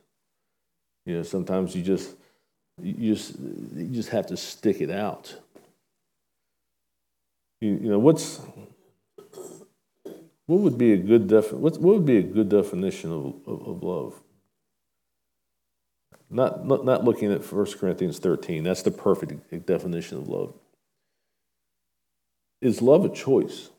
You 1.06 1.18
know, 1.18 1.24
sometimes 1.24 1.76
you 1.76 1.82
just 1.82 2.16
you 2.82 3.14
just 3.14 3.40
you 3.40 3.90
just 3.92 4.10
have 4.10 4.28
to 4.28 4.38
stick 4.38 4.82
it 4.82 4.92
out. 4.92 5.36
You, 7.62 7.80
you 7.82 7.90
know 7.90 8.00
what's 8.00 8.42
what 10.52 10.60
would 10.60 10.78
be 10.78 10.92
a 10.92 10.98
good 10.98 11.28
defi- 11.28 11.56
what, 11.56 11.80
what 11.80 11.96
would 11.96 12.06
be 12.06 12.18
a 12.18 12.22
good 12.22 12.50
definition 12.50 13.10
of, 13.10 13.36
of, 13.48 13.68
of 13.70 13.84
love? 13.84 14.22
Not, 16.30 16.68
not, 16.68 16.84
not 16.84 17.06
looking 17.06 17.32
at 17.32 17.50
1 17.50 17.66
Corinthians 17.80 18.20
13. 18.20 18.62
That's 18.64 18.82
the 18.82 18.92
perfect 18.92 19.66
definition 19.66 20.18
of 20.18 20.28
love. 20.28 20.54
Is 22.60 22.82
love 22.82 23.06
a 23.06 23.10
choice? 23.10 23.70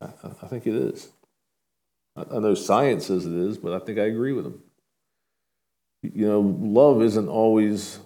I, 0.00 0.10
I 0.42 0.46
think 0.46 0.68
it 0.68 0.74
is. 0.76 1.08
I, 2.14 2.36
I 2.36 2.38
know 2.38 2.54
science 2.54 3.06
says 3.06 3.26
it 3.26 3.32
is, 3.32 3.58
but 3.58 3.72
I 3.72 3.84
think 3.84 3.98
I 3.98 4.02
agree 4.02 4.32
with 4.32 4.44
them. 4.44 4.62
You 6.02 6.28
know, 6.28 6.40
love 6.40 7.02
isn't 7.02 7.26
always, 7.26 7.98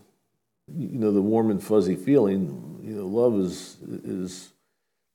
you 0.75 0.99
know, 0.99 1.13
the 1.13 1.21
warm 1.21 1.51
and 1.51 1.63
fuzzy 1.63 1.97
feeling. 1.97 2.81
You 2.83 2.95
know, 2.95 3.07
love 3.07 3.39
is 3.39 3.77
is 3.83 4.49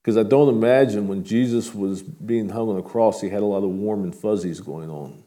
because 0.05 0.17
I 0.17 0.23
don't 0.23 0.49
imagine 0.49 1.07
when 1.07 1.23
Jesus 1.23 1.73
was 1.73 2.03
being 2.03 2.49
hung 2.49 2.69
on 2.69 2.75
the 2.75 2.83
cross, 2.83 3.21
he 3.21 3.29
had 3.29 3.41
a 3.41 3.45
lot 3.45 3.63
of 3.63 3.71
warm 3.71 4.03
and 4.03 4.13
fuzzies 4.13 4.59
going 4.59 4.87
on. 4.87 5.23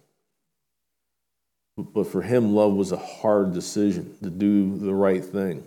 But 1.76 2.06
for 2.06 2.22
him, 2.22 2.54
love 2.54 2.74
was 2.74 2.92
a 2.92 2.96
hard 2.96 3.52
decision 3.52 4.16
to 4.22 4.30
do 4.30 4.78
the 4.78 4.94
right 4.94 5.24
thing. 5.24 5.64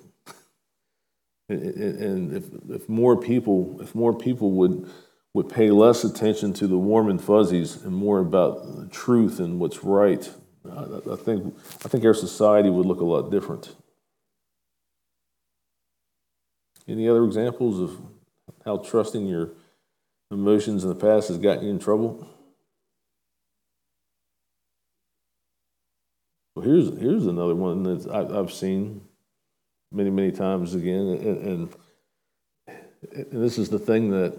And 1.49 2.33
if, 2.33 2.45
if 2.69 2.87
more 2.87 3.17
people, 3.17 3.79
if 3.81 3.93
more 3.93 4.17
people 4.17 4.51
would 4.53 4.89
would 5.33 5.49
pay 5.49 5.71
less 5.71 6.05
attention 6.05 6.53
to 6.53 6.67
the 6.67 6.77
warm 6.77 7.09
and 7.09 7.21
fuzzies 7.21 7.83
and 7.83 7.93
more 7.93 8.19
about 8.19 8.77
the 8.77 8.87
truth 8.87 9.41
and 9.41 9.59
what's 9.59 9.83
right, 9.83 10.29
I, 10.65 10.85
I 11.11 11.15
think 11.17 11.53
I 11.83 11.89
think 11.89 12.05
our 12.05 12.13
society 12.13 12.69
would 12.69 12.85
look 12.85 13.01
a 13.01 13.05
lot 13.05 13.29
different. 13.29 13.75
Any 16.87 17.09
other 17.09 17.25
examples 17.25 17.81
of 17.81 18.01
how 18.65 18.77
trusting 18.77 19.25
your 19.25 19.51
emotions 20.31 20.83
in 20.83 20.89
the 20.89 20.95
past 20.95 21.27
has 21.27 21.37
gotten 21.37 21.65
you 21.65 21.71
in 21.71 21.79
trouble? 21.79 22.27
Well, 26.55 26.65
here's 26.65 26.89
here's 26.99 27.25
another 27.25 27.55
one 27.55 27.83
that 27.83 28.07
I've 28.09 28.51
seen 28.51 29.01
many 29.91 30.09
many 30.09 30.31
times 30.31 30.75
again, 30.75 31.07
and, 31.07 31.37
and, 31.47 31.75
and 33.13 33.43
this 33.43 33.57
is 33.57 33.69
the 33.69 33.79
thing 33.79 34.11
that 34.11 34.37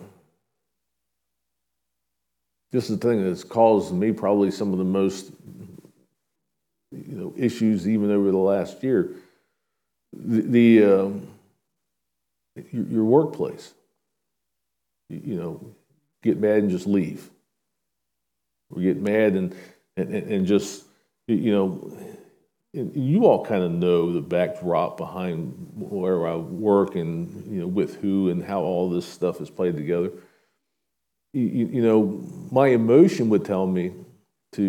this 2.70 2.88
is 2.88 2.98
the 2.98 3.08
thing 3.08 3.24
that's 3.24 3.44
caused 3.44 3.94
me 3.94 4.12
probably 4.12 4.50
some 4.50 4.72
of 4.72 4.78
the 4.78 4.84
most 4.84 5.32
you 6.90 7.16
know 7.16 7.34
issues 7.36 7.88
even 7.88 8.10
over 8.10 8.30
the 8.30 8.36
last 8.36 8.82
year. 8.82 9.16
The, 10.12 10.42
the 10.42 10.84
um, 10.84 11.28
your, 12.70 12.84
your 12.84 13.04
workplace, 13.04 13.74
you, 15.12 15.36
know, 15.36 15.74
get 16.22 16.38
mad 16.38 16.58
and 16.58 16.70
just 16.70 16.86
leave. 16.86 17.30
We 18.70 18.84
get 18.84 18.96
mad 18.96 19.34
and 19.34 19.54
and, 19.96 20.14
and 20.14 20.46
just 20.46 20.84
you 21.26 21.52
know 21.52 21.92
you 22.72 23.26
all 23.26 23.44
kind 23.44 23.62
of 23.62 23.70
know 23.70 24.12
the 24.12 24.20
backdrop 24.22 24.96
behind 24.96 25.54
where 25.76 26.26
I 26.26 26.36
work 26.36 26.94
and 26.94 27.46
you 27.52 27.60
know 27.60 27.66
with 27.66 27.96
who 27.96 28.30
and 28.30 28.42
how 28.42 28.62
all 28.62 28.88
this 28.88 29.06
stuff 29.06 29.40
is 29.40 29.50
played 29.50 29.76
together. 29.76 30.10
You, 31.34 31.42
you 31.42 31.82
know, 31.82 32.22
my 32.50 32.68
emotion 32.68 33.28
would 33.30 33.44
tell 33.44 33.66
me 33.66 33.92
to 34.52 34.62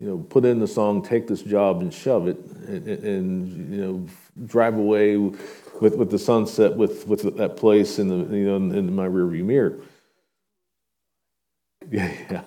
you 0.00 0.08
know 0.08 0.18
put 0.18 0.44
in 0.44 0.58
the 0.58 0.66
song 0.66 1.02
"Take 1.02 1.26
This 1.26 1.42
Job 1.42 1.80
and 1.80 1.92
Shove 1.92 2.28
It" 2.28 2.38
and, 2.66 2.88
and 2.88 3.74
you 3.74 3.80
know 3.80 4.06
drive 4.46 4.76
away 4.76 5.16
with 5.16 5.96
with 5.96 6.10
the 6.10 6.18
sunset 6.18 6.76
with 6.76 7.06
with 7.06 7.36
that 7.36 7.56
place 7.56 7.98
in 7.98 8.08
the 8.08 8.36
you 8.36 8.46
know 8.46 8.56
in, 8.56 8.74
in 8.74 8.94
my 8.94 9.06
rearview 9.06 9.44
mirror. 9.44 9.80
Yeah, 11.90 12.10
yeah. 12.30 12.44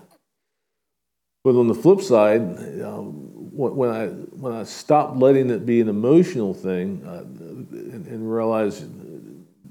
But 1.43 1.59
on 1.59 1.67
the 1.67 1.75
flip 1.75 2.01
side, 2.01 2.41
um, 2.81 3.13
when 3.53 3.89
I 3.89 4.07
when 4.07 4.51
I 4.51 4.63
stopped 4.63 5.15
letting 5.17 5.51
it 5.51 5.63
be 5.63 5.79
an 5.79 5.89
emotional 5.89 6.55
thing 6.55 7.03
uh, 7.05 7.21
and, 7.21 8.07
and 8.07 8.33
realized 8.33 8.83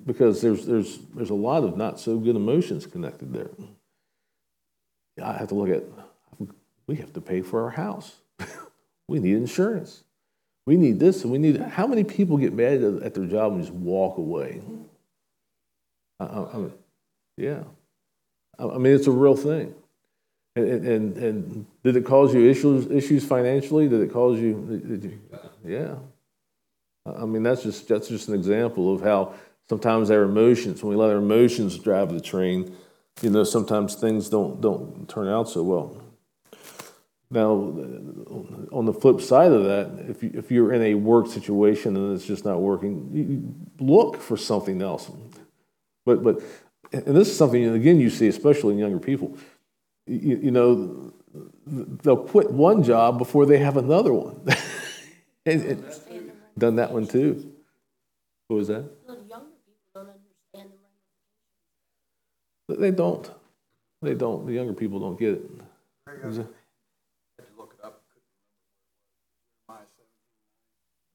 because 0.07 0.41
there's 0.41 0.67
there's 0.67 0.99
there's 1.15 1.31
a 1.31 1.35
lot 1.35 1.65
of 1.65 1.77
not 1.77 1.99
so 2.01 2.17
good 2.17 2.37
emotions 2.37 2.87
connected 2.87 3.33
there. 3.33 3.51
I 5.23 5.33
have 5.33 5.49
to 5.49 5.55
look 5.55 5.69
at 5.69 5.83
we 6.87 6.97
have 6.97 7.13
to 7.15 7.21
pay 7.21 7.43
for 7.43 7.63
our 7.63 7.71
house. 7.71 8.17
we 9.09 9.19
need 9.19 9.37
insurance. 9.37 10.05
We 10.67 10.77
need 10.77 10.99
this 10.99 11.23
and 11.23 11.33
we 11.33 11.39
need 11.39 11.59
how 11.61 11.87
many 11.87 12.05
people 12.05 12.37
get 12.37 12.53
mad 12.53 12.83
at 12.83 13.15
their 13.15 13.27
job 13.27 13.53
and 13.53 13.63
just 13.63 13.73
walk 13.73 14.19
away? 14.19 14.61
I, 16.19 16.25
I, 16.25 16.41
I, 16.41 16.65
yeah, 17.37 17.63
I 18.59 18.79
mean 18.79 18.95
it's 18.95 19.07
a 19.07 19.13
real 19.13 19.37
thing. 19.37 19.75
And, 20.57 20.87
and, 20.87 21.17
and 21.19 21.67
did 21.85 21.97
it 21.97 22.07
cause 22.07 22.35
you 22.35 22.49
issues 22.49 22.87
issues 22.87 23.25
financially? 23.25 23.89
Did 23.89 24.01
it 24.01 24.13
cause 24.13 24.41
you? 24.41 24.81
You 24.89 25.21
yeah. 25.65 25.97
I 27.15 27.25
mean, 27.25 27.43
that's 27.43 27.63
just 27.63 27.89
that's 27.89 28.09
just 28.09 28.29
an 28.29 28.35
example 28.35 28.93
of 28.93 29.03
how 29.03 29.35
sometimes 29.69 30.11
our 30.11 30.23
emotions, 30.23 30.83
when 30.83 30.97
we 30.97 30.97
let 30.97 31.11
our 31.11 31.19
emotions 31.19 31.79
drive 31.79 32.13
the 32.13 32.21
train, 32.21 32.75
you 33.23 33.31
know, 33.31 33.45
sometimes 33.45 33.95
things 33.95 34.29
don't 34.29 34.61
don't 34.61 35.09
turn 35.09 35.29
out 35.29 35.49
so 35.49 35.63
well. 35.63 36.03
Now, 37.29 37.51
on 38.71 38.85
the 38.85 38.93
flip 38.93 39.21
side 39.21 39.51
of 39.51 39.65
that, 39.65 40.07
if 40.09 40.23
you, 40.23 40.31
if 40.35 40.51
you're 40.51 40.73
in 40.73 40.83
a 40.83 40.95
work 40.95 41.27
situation 41.27 41.97
and 41.97 42.15
it's 42.15 42.25
just 42.25 42.45
not 42.45 42.61
working, 42.61 43.69
look 43.81 44.21
for 44.21 44.37
something 44.37 44.81
else. 44.81 45.11
But 46.05 46.23
but 46.23 46.41
and 46.93 47.17
this 47.17 47.29
is 47.29 47.37
something 47.37 47.65
again 47.65 47.99
you 47.99 48.11
see, 48.11 48.29
especially 48.29 48.75
in 48.75 48.79
younger 48.79 49.01
people 49.01 49.37
you, 50.07 50.41
you 50.43 50.51
know, 50.51 51.13
they'll 51.67 52.17
quit 52.17 52.51
one 52.51 52.83
job 52.83 53.19
before 53.19 53.47
they 53.47 53.59
have 53.59 53.77
another 53.77 54.13
one. 54.13 54.41
and, 55.47 55.63
and 55.63 55.85
done 56.57 56.77
that 56.77 56.93
one 56.93 57.07
too. 57.07 57.53
What 58.49 58.57
was 58.57 58.69
that? 58.69 58.85
They 62.69 62.91
don't. 62.91 63.31
They 64.03 64.15
don't. 64.15 64.47
The 64.47 64.53
younger 64.53 64.73
people 64.73 65.01
don't 65.01 65.19
get 65.19 65.35
it. 65.35 65.51
Is 66.25 66.39
it? 66.39 66.47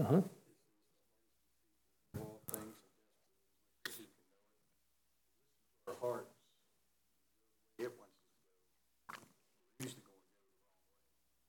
Uh-huh. 0.02 0.22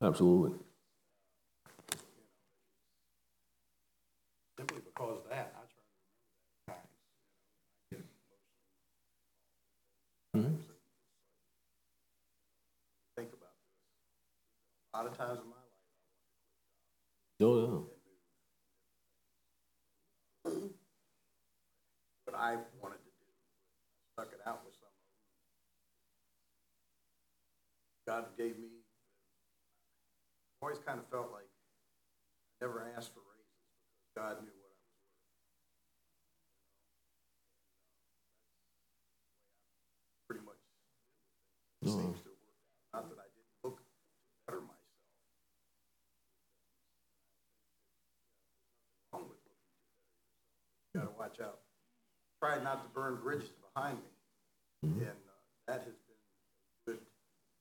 Absolutely. 0.02 0.58
Simply 4.58 4.80
because 4.84 5.18
of 5.24 5.30
that, 5.30 5.54
I 5.56 5.62
try 6.68 6.76
to 7.90 7.96
remember 7.96 8.04
that 10.32 10.38
Mhm. 10.38 10.62
Think 13.16 13.32
about 13.32 13.54
this. 13.56 13.72
A 14.92 14.96
lot 14.96 15.06
of 15.06 15.16
times 15.16 15.40
in 15.40 15.48
my 15.48 15.56
life, 15.56 15.62
Oh, 17.40 17.80
what 17.80 17.91
I 22.42 22.58
wanted 22.82 22.98
to 22.98 23.12
do, 23.22 23.30
stuck 24.18 24.34
it 24.34 24.42
out 24.42 24.66
with 24.66 24.74
some 24.74 24.90
of 24.90 24.98
them. 24.98 25.14
God 28.02 28.34
gave 28.34 28.58
me, 28.58 28.82
always 30.58 30.82
kind 30.82 30.98
of 30.98 31.06
felt 31.06 31.30
like 31.30 31.46
I 31.46 32.66
never 32.66 32.82
asked 32.98 33.14
for 33.14 33.22
raises 33.30 33.62
because 33.94 34.10
God 34.18 34.42
knew 34.42 34.50
what 34.58 34.74
I 34.74 34.74
was 34.74 34.90
worth. 34.90 35.22
Uh, 38.58 38.74
pretty 40.26 40.42
much 40.42 40.58
it 41.86 41.94
seems 41.94 42.18
to 42.26 42.26
worked 42.26 42.42
out. 42.42 43.06
Not 43.06 43.06
that 43.06 43.22
I 43.22 43.30
didn't 43.30 43.54
look 43.62 43.78
to 43.78 43.86
better 44.50 44.66
myself. 44.66 44.82
Looking 50.90 51.06
to 51.06 51.14
watch 51.14 51.38
out. 51.38 51.62
Try 52.42 52.58
not 52.58 52.82
to 52.82 52.88
burn 52.90 53.20
bridges 53.22 53.50
behind 53.72 53.98
me. 53.98 54.10
And 54.82 55.22
uh, 55.30 55.38
that 55.68 55.86
has 55.86 55.94
been 55.94 56.18
a 56.18 56.90
good 56.90 56.98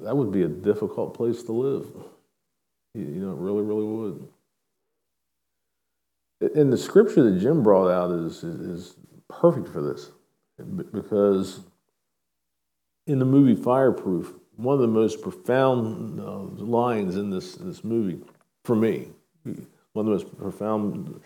that 0.00 0.16
would 0.16 0.32
be 0.32 0.42
a 0.42 0.48
difficult 0.48 1.14
place 1.14 1.42
to 1.44 1.52
live. 1.52 1.86
You 2.94 3.04
know, 3.04 3.32
it 3.32 3.38
really, 3.38 3.62
really 3.62 3.84
would. 3.84 4.28
And 6.54 6.72
the 6.72 6.78
scripture 6.78 7.22
that 7.22 7.40
Jim 7.40 7.62
brought 7.62 7.88
out 7.88 8.10
is, 8.10 8.42
is 8.44 8.96
perfect 9.28 9.68
for 9.68 9.80
this, 9.80 10.10
because 10.92 11.60
in 13.06 13.18
the 13.18 13.24
movie 13.24 13.60
Fireproof, 13.60 14.34
one 14.56 14.74
of 14.74 14.80
the 14.80 14.86
most 14.88 15.22
profound 15.22 16.20
uh, 16.20 16.38
lines 16.62 17.16
in 17.16 17.30
this 17.30 17.54
this 17.54 17.82
movie, 17.84 18.20
for 18.64 18.76
me, 18.76 19.08
one 19.44 20.06
of 20.06 20.06
the 20.06 20.12
most 20.12 20.38
profound 20.38 21.20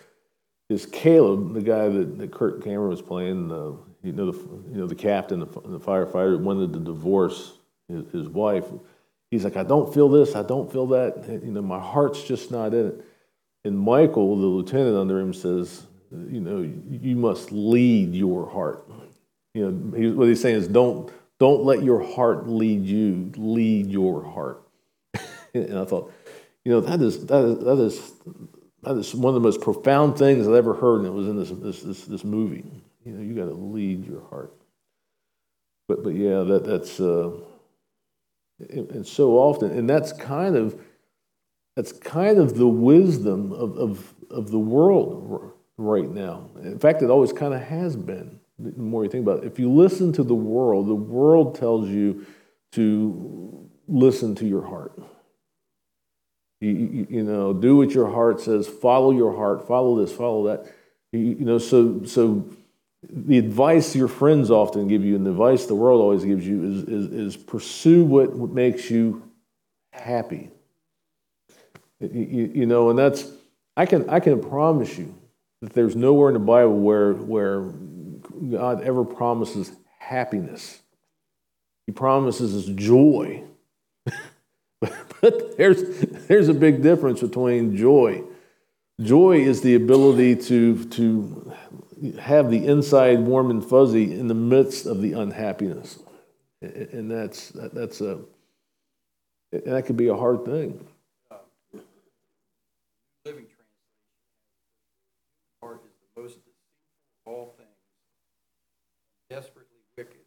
is 0.69 0.87
Caleb, 0.87 1.55
the 1.55 1.63
guy 1.63 1.89
that, 1.89 2.19
that 2.19 2.33
Kirk 2.33 2.63
Cameron 2.63 2.91
was 2.91 3.03
playing. 3.03 3.53
Uh, 3.53 3.73
you 4.03 4.13
know, 4.13 4.31
the, 4.31 4.39
you 4.71 4.79
know, 4.79 4.87
the 4.87 4.95
captain, 4.95 5.41
the 5.41 5.47
the 5.47 5.81
firefighter 5.81 6.39
wanted 6.39 6.73
to 6.73 6.79
divorce 6.79 7.55
his, 7.89 8.05
his 8.13 8.29
wife. 8.29 8.65
He's 9.33 9.43
like, 9.43 9.57
I 9.57 9.65
don't 9.65 9.93
feel 9.93 10.09
this, 10.09 10.37
I 10.37 10.43
don't 10.43 10.71
feel 10.71 10.87
that, 10.89 11.27
you 11.29 11.51
know, 11.51 11.63
my 11.63 11.81
heart's 11.81 12.23
just 12.23 12.53
not 12.53 12.73
in 12.73 12.87
it. 12.87 13.05
And 13.65 13.77
Michael, 13.77 14.37
the 14.37 14.47
lieutenant 14.47 14.97
under 14.97 15.19
him, 15.19 15.35
says, 15.35 15.87
you 16.13 16.41
know, 16.41 16.59
you 16.89 17.17
must 17.17 17.51
lead 17.51 18.15
your 18.15 18.49
heart. 18.49 18.89
You 19.55 19.71
know, 19.71 19.99
he, 19.99 20.11
what 20.11 20.29
he's 20.29 20.41
saying 20.41 20.57
is, 20.57 20.69
don't 20.69 21.11
don't 21.39 21.65
let 21.65 21.83
your 21.83 22.03
heart 22.03 22.49
lead 22.49 22.85
you. 22.85 23.33
Lead 23.37 23.91
your 23.91 24.25
heart. 24.25 24.63
and 25.55 25.79
I 25.79 25.85
thought, 25.85 26.13
you 26.65 26.73
know, 26.73 26.81
that 26.81 27.01
is 27.01 27.27
that 27.27 27.45
is 27.45 27.59
that 27.65 27.79
is 27.79 28.13
that 28.83 28.97
is 28.97 29.15
one 29.15 29.35
of 29.35 29.35
the 29.35 29.47
most 29.47 29.61
profound 29.61 30.19
things 30.19 30.47
I've 30.49 30.55
ever 30.55 30.75
heard, 30.75 30.99
and 31.01 31.07
it 31.07 31.13
was 31.13 31.29
in 31.29 31.37
this 31.37 31.51
this 31.51 31.83
this, 31.83 32.05
this 32.07 32.25
movie. 32.25 32.65
You 33.05 33.13
know, 33.13 33.23
you 33.23 33.35
got 33.35 33.47
to 33.47 33.55
lead 33.55 34.07
your 34.07 34.23
heart. 34.29 34.53
But 35.89 36.03
but 36.03 36.15
yeah, 36.15 36.43
that 36.43 36.65
that's 36.65 36.99
uh, 36.99 37.31
and, 38.59 38.91
and 38.91 39.07
so 39.07 39.33
often, 39.33 39.71
and 39.71 39.89
that's 39.89 40.13
kind 40.13 40.57
of 40.57 40.81
that's 41.77 41.93
kind 41.93 42.39
of 42.39 42.57
the 42.57 42.67
wisdom 42.67 43.53
of 43.53 43.77
of, 43.77 44.15
of 44.31 44.51
the 44.51 44.59
world 44.59 45.53
right 45.77 46.11
now. 46.11 46.51
In 46.63 46.79
fact, 46.79 47.03
it 47.03 47.11
always 47.11 47.33
kind 47.33 47.55
of 47.55 47.61
has 47.61 47.97
been. 47.97 48.41
The 48.59 48.73
more 48.81 49.05
you 49.05 49.11
think 49.11 49.27
about 49.27 49.45
it, 49.45 49.47
if 49.47 49.59
you 49.59 49.71
listen 49.71 50.13
to 50.15 50.23
the 50.23 50.35
world, 50.35 50.89
the 50.89 50.95
world 50.95 51.57
tells 51.57 51.89
you 51.89 52.27
to 52.73 53.69
listen 53.87 54.35
to 54.37 54.47
your 54.47 54.67
heart. 54.67 54.93
You, 56.61 56.71
you, 56.71 57.07
you 57.11 57.23
know, 57.23 57.53
do 57.53 57.77
what 57.77 57.91
your 57.91 58.11
heart 58.11 58.41
says. 58.41 58.67
Follow 58.67 59.11
your 59.11 59.37
heart. 59.37 59.69
Follow 59.69 59.99
this. 59.99 60.11
Follow 60.11 60.47
that. 60.47 60.73
You, 61.13 61.21
you 61.21 61.45
know, 61.45 61.59
so 61.59 62.03
so 62.05 62.49
the 63.09 63.39
advice 63.39 63.95
your 63.95 64.09
friends 64.09 64.51
often 64.51 64.89
give 64.89 65.05
you, 65.05 65.17
and 65.17 65.27
the 65.27 65.31
advice 65.31 65.67
the 65.67 65.75
world 65.75 66.01
always 66.01 66.25
gives 66.25 66.47
you, 66.47 66.65
is 66.65 66.83
is, 66.85 67.13
is 67.13 67.37
pursue 67.37 68.05
what, 68.05 68.35
makes 68.53 68.91
you 68.91 69.31
happy. 69.93 70.51
You, 72.01 72.51
you 72.55 72.67
know, 72.67 72.89
and 72.89 72.99
that's 72.99 73.31
I 73.77 73.85
can 73.85 74.09
I 74.09 74.21
can 74.21 74.41
promise 74.41 74.97
you 74.97 75.15
that 75.61 75.75
there's 75.75 75.95
nowhere 75.95 76.31
in 76.31 76.35
the 76.35 76.41
Bible 76.41 76.79
where 76.79 77.13
where 77.13 77.61
God 78.51 78.83
ever 78.83 79.05
promises 79.05 79.73
happiness. 79.99 80.81
He 81.87 81.93
promises 81.93 82.55
us 82.55 82.75
joy. 82.75 83.45
but 84.81 85.57
there's, 85.57 86.01
there's 86.27 86.49
a 86.49 86.55
big 86.55 86.83
difference 86.83 87.21
between 87.21 87.77
joy. 87.77 88.23
Joy 89.01 89.39
is 89.39 89.61
the 89.61 89.75
ability 89.75 90.37
to, 90.37 90.85
to 90.87 91.53
have 92.21 92.51
the 92.51 92.67
inside 92.67 93.21
warm 93.21 93.51
and 93.51 93.65
fuzzy 93.65 94.19
in 94.19 94.29
the 94.29 94.35
midst 94.35 94.87
of 94.87 95.03
the 95.03 95.13
unhappiness. 95.13 95.99
And 96.61 97.11
that's, 97.11 97.51
that's 97.51 98.01
a, 98.01 98.21
that 99.53 99.87
could 99.87 99.97
be 99.97 100.09
a 100.09 100.17
hard 100.17 100.45
thing. 100.45 100.87
Living 103.25 103.45
translation, 103.45 103.57
heart 105.63 105.83
is 105.85 105.93
the 106.15 106.23
most 106.23 106.35
deceitful 106.35 107.27
of 107.27 107.33
all 107.33 107.55
things, 107.57 107.69
desperately 109.29 109.79
wicked. 109.97 110.21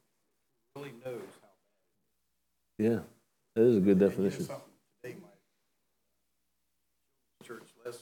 Really 0.75 0.91
knows 1.05 1.21
how 1.41 1.47
bad. 1.47 1.67
Yeah, 2.79 2.99
that 3.55 3.61
is 3.63 3.77
a 3.77 3.81
good 3.81 3.99
definition. 3.99 4.47
Church 7.43 7.63
lesson 7.85 8.01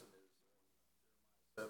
is 1.57 1.63
uh, 1.63 1.67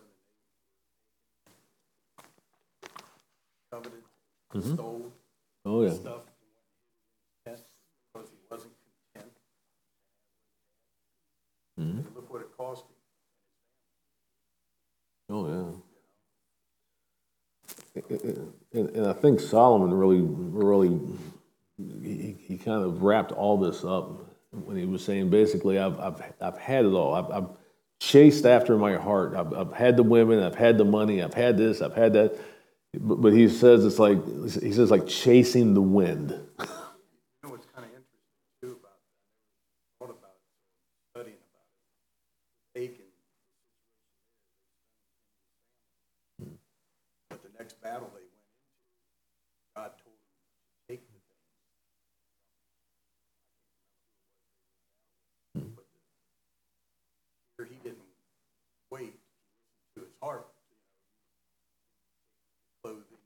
seven 3.71 3.85
and 3.85 3.93
eight. 3.95 4.03
Coveted, 4.51 4.73
stole 4.75 5.11
Oh, 5.65 5.83
yeah. 5.83 5.93
stuff, 5.93 6.21
because 7.45 7.59
he 8.13 8.19
wasn't 8.51 8.73
content. 9.13 9.33
Mhm. 11.79 12.15
Look 12.15 12.29
what 12.33 12.41
it 12.41 12.57
cost 12.57 12.83
him. 12.83 12.95
Oh, 15.29 15.47
yeah. 15.47 15.71
And, 18.73 18.89
and 18.89 19.07
I 19.07 19.13
think 19.13 19.39
Solomon 19.39 19.93
really, 19.93 20.21
really, 20.21 20.99
he, 21.77 22.35
he 22.39 22.57
kind 22.57 22.83
of 22.83 23.03
wrapped 23.03 23.31
all 23.31 23.57
this 23.57 23.83
up 23.83 24.11
when 24.51 24.77
he 24.77 24.85
was 24.85 25.03
saying 25.03 25.29
basically, 25.29 25.79
I've, 25.79 25.99
I've, 25.99 26.21
I've 26.41 26.57
had 26.57 26.85
it 26.85 26.89
all. 26.93 27.13
I've, 27.15 27.31
I've 27.31 27.49
chased 27.99 28.45
after 28.45 28.77
my 28.77 28.95
heart. 28.95 29.35
I've, 29.35 29.53
I've 29.53 29.73
had 29.73 29.97
the 29.97 30.03
women, 30.03 30.41
I've 30.43 30.55
had 30.55 30.77
the 30.77 30.85
money, 30.85 31.21
I've 31.21 31.33
had 31.33 31.57
this, 31.57 31.81
I've 31.81 31.95
had 31.95 32.13
that. 32.13 32.37
But, 32.99 33.21
but 33.21 33.33
he 33.33 33.49
says 33.49 33.85
it's 33.85 33.99
like, 33.99 34.17
he 34.61 34.71
says 34.71 34.91
like 34.91 35.07
chasing 35.07 35.73
the 35.73 35.81
wind. 35.81 36.39
You 37.43 37.49
know 37.49 37.55
what's 37.55 37.67
kind 37.67 37.85
of 37.85 37.91
interesting 37.91 38.19
too 38.61 38.79
about 38.81 38.97
that? 38.97 39.13
I 40.01 40.07
never 40.07 40.13
thought 40.13 40.17
about 40.19 40.35
it, 40.35 40.41
studying 41.13 41.37
about 41.53 41.67
it. 42.75 42.83
Achan, 42.83 43.05
but 47.29 47.43
the 47.43 47.49
next 47.59 47.81
battle 47.81 48.09
they 48.13 48.21
went 48.21 48.41
into, 48.41 49.75
God 49.75 49.91
told 50.03 50.15
him 50.15 50.25
to 50.73 50.93
take 50.93 51.03
the 51.07 51.13
thing. 55.55 55.73
But 55.75 55.85
the- 55.93 56.01
here 57.56 57.56
he 57.69 57.75
didn't 57.83 57.99
wait. 58.91 59.13
To 59.95 60.01
his 60.03 60.09
heart. 60.21 60.47
You 62.83 62.91
know, 62.91 62.95
clothing, 62.95 63.17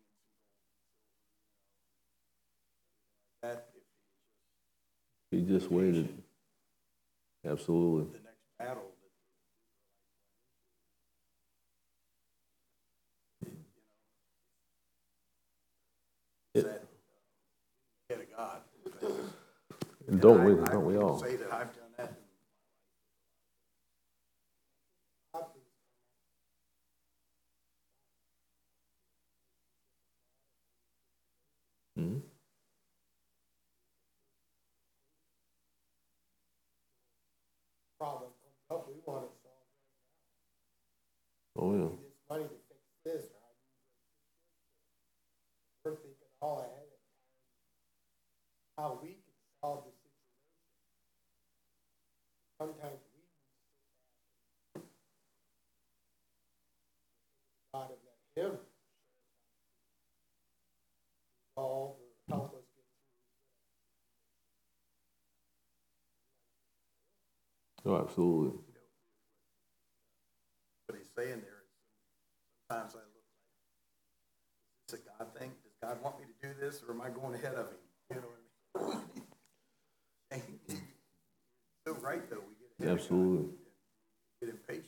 that 3.44 3.70
he 5.32 5.42
just 5.42 5.70
waited. 5.72 6.22
Absolutely. 7.46 8.06
the 8.18 8.24
next 8.24 8.38
battle 8.60 8.92
that 13.42 13.50
It- 16.54 16.64
that 16.66 16.84
head 18.10 18.20
of 18.22 18.32
God. 18.36 18.62
And 20.08 20.20
don't 20.22 20.44
we, 20.44 20.56
don't 20.70 20.86
we 20.86 20.98
all? 20.98 21.20
Say 21.20 21.36
that 21.38 21.52
I've 21.54 21.74
done 21.76 21.92
that. 21.98 22.14
Mhm. 31.98 32.22
problem 37.98 38.32
comes 38.42 38.58
up, 38.72 38.88
we 38.88 38.96
want 39.06 39.26
it 39.26 39.32
solved. 39.44 39.70
Oh, 41.58 41.72
yeah. 41.74 41.86
We 41.86 42.02
need 42.02 42.10
this 42.10 42.26
money 42.30 42.44
to 42.46 42.58
fix 42.68 42.82
this, 43.06 43.24
or 43.30 43.38
I 43.46 43.52
need 43.54 43.70
this. 43.78 43.94
We're 45.86 45.96
thinking 46.02 46.32
all 46.42 46.60
ahead 46.60 46.90
of 46.90 46.98
time, 46.98 47.06
how 48.78 49.00
we 49.02 49.10
can 49.22 49.36
solve 49.62 49.86
the 49.86 49.92
situation. 49.92 50.10
Sometimes 52.62 52.78
we 52.84 53.18
need 53.18 53.26
to 53.26 53.42
sit 54.76 54.86
back 54.86 54.86
and 54.86 54.86
God 57.74 57.90
and 57.90 57.98
let 58.06 58.46
him 58.46 58.60
solve 61.58 61.98
or 61.98 62.14
help 62.30 62.54
us 62.54 62.66
get 62.78 62.86
through. 67.82 67.92
Oh, 67.92 67.98
absolutely. 68.00 68.62
What 70.86 71.00
he's 71.00 71.10
saying 71.18 71.42
there 71.42 71.66
is, 71.66 71.74
sometimes 72.70 72.94
I 72.94 73.02
look 73.10 73.26
like, 73.26 73.42
is 74.86 74.94
this 74.94 75.02
a 75.02 75.04
God 75.18 75.34
thing? 75.34 75.50
Does 75.64 75.74
God 75.82 75.98
want 76.04 76.20
me 76.20 76.26
to 76.30 76.48
do 76.48 76.54
this, 76.62 76.84
or 76.88 76.94
am 76.94 77.02
I 77.02 77.10
going 77.10 77.34
ahead 77.34 77.56
of 77.56 77.70
him? 77.70 77.82
You 78.12 78.18
know 78.18 78.30
what 78.76 78.94
I 80.32 80.36
mean? 80.36 80.80
So 81.88 81.96
right, 81.96 82.30
though, 82.30 82.44
we 82.82 82.88
get 82.88 82.98
ahead 82.98 83.02
of 83.02 83.10
God 83.10 83.16
Absolutely. 83.16 83.50
Get 84.42 84.50
impatient. 84.50 84.86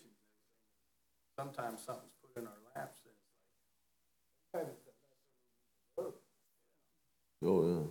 Sometimes 1.37 1.81
something's 1.85 2.13
put 2.21 2.41
in 2.41 2.47
our 2.47 2.53
laps, 2.75 2.99
and 3.05 3.13
it's 3.13 4.53
like, 4.53 4.63
Sometimes 4.63 4.73
it's 4.73 4.85
the 4.85 4.91
best 4.91 5.17
way 5.97 6.03
to 6.03 6.03
work. 6.03 6.15
Oh, 7.45 7.67
yeah. 7.67 7.87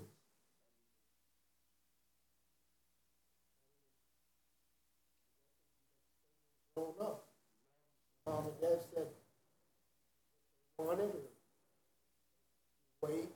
don't 6.76 6.98
know. 6.98 7.18
Mom 8.26 8.44
and 8.46 8.60
dad 8.60 8.80
said, 8.94 9.06
want 10.78 11.00
it 11.00 11.14
wait. 13.02 13.28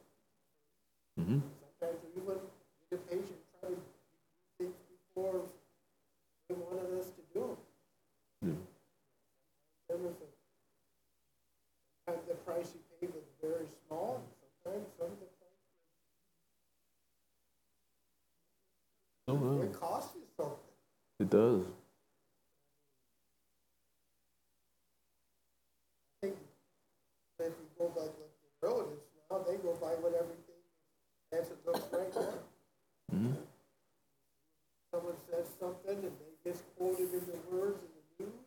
Mm-hmm. 1.21 1.39
Sometimes 1.81 1.99
we 2.14 2.23
would 2.23 2.41
get 2.91 3.01
impatient, 3.11 3.39
try 3.61 3.71
to 3.71 3.75
do 3.77 3.83
things 4.59 4.75
before 5.14 5.43
they 6.49 6.55
wanted 6.55 7.01
us 7.01 7.07
to 7.07 7.23
do 7.35 7.57
them. 8.43 8.59
Yeah. 9.89 9.95
Everything. 9.95 10.33
Sometimes 12.07 12.29
the 12.29 12.35
price 12.35 12.73
you 12.75 12.81
pay 13.01 13.07
was 13.12 13.27
very 13.43 13.67
small, 13.87 14.23
and 14.67 14.87
It 21.19 21.31
does. 21.31 21.64
If 26.23 26.33
you 27.39 27.53
go 27.79 27.89
by 27.89 28.03
what 28.03 28.31
the 28.61 28.67
relatives 28.67 29.03
now, 29.31 29.39
they 29.39 29.57
go 29.57 29.73
by 29.81 29.95
what 30.03 30.14
everything 30.14 30.62
as 31.33 31.51
it 31.51 31.59
looks 31.67 31.93
right 31.93 32.14
now. 32.14 32.39
Mhm. 33.12 33.47
Someone 34.91 35.17
says 35.31 35.47
something 35.59 36.05
and 36.05 36.19
they 36.21 36.51
just 36.51 36.64
quoted 36.77 37.12
in 37.12 37.27
the 37.27 37.37
words 37.51 37.83
in 37.83 37.89
the 37.93 38.25
news, 38.25 38.45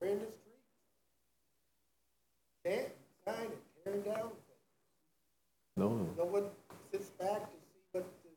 they're 0.00 0.10
in 0.10 0.18
the 0.20 0.26
street. 0.26 0.62
Chanting, 2.64 2.92
signing, 3.24 3.62
tearing 3.84 4.02
down 4.02 4.30
things. 4.30 4.68
No, 5.76 5.88
no. 5.96 6.04
No 6.14 6.24
one 6.24 6.50
sits 6.90 7.10
back 7.10 7.50
to 7.50 7.56
see 7.56 7.80
what 7.92 8.04
the 8.22 8.30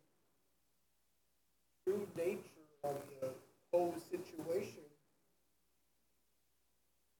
true 1.84 2.08
nature 2.16 2.68
of 2.84 2.96
the 3.22 3.34
whole 3.72 3.96
situation, 4.12 4.84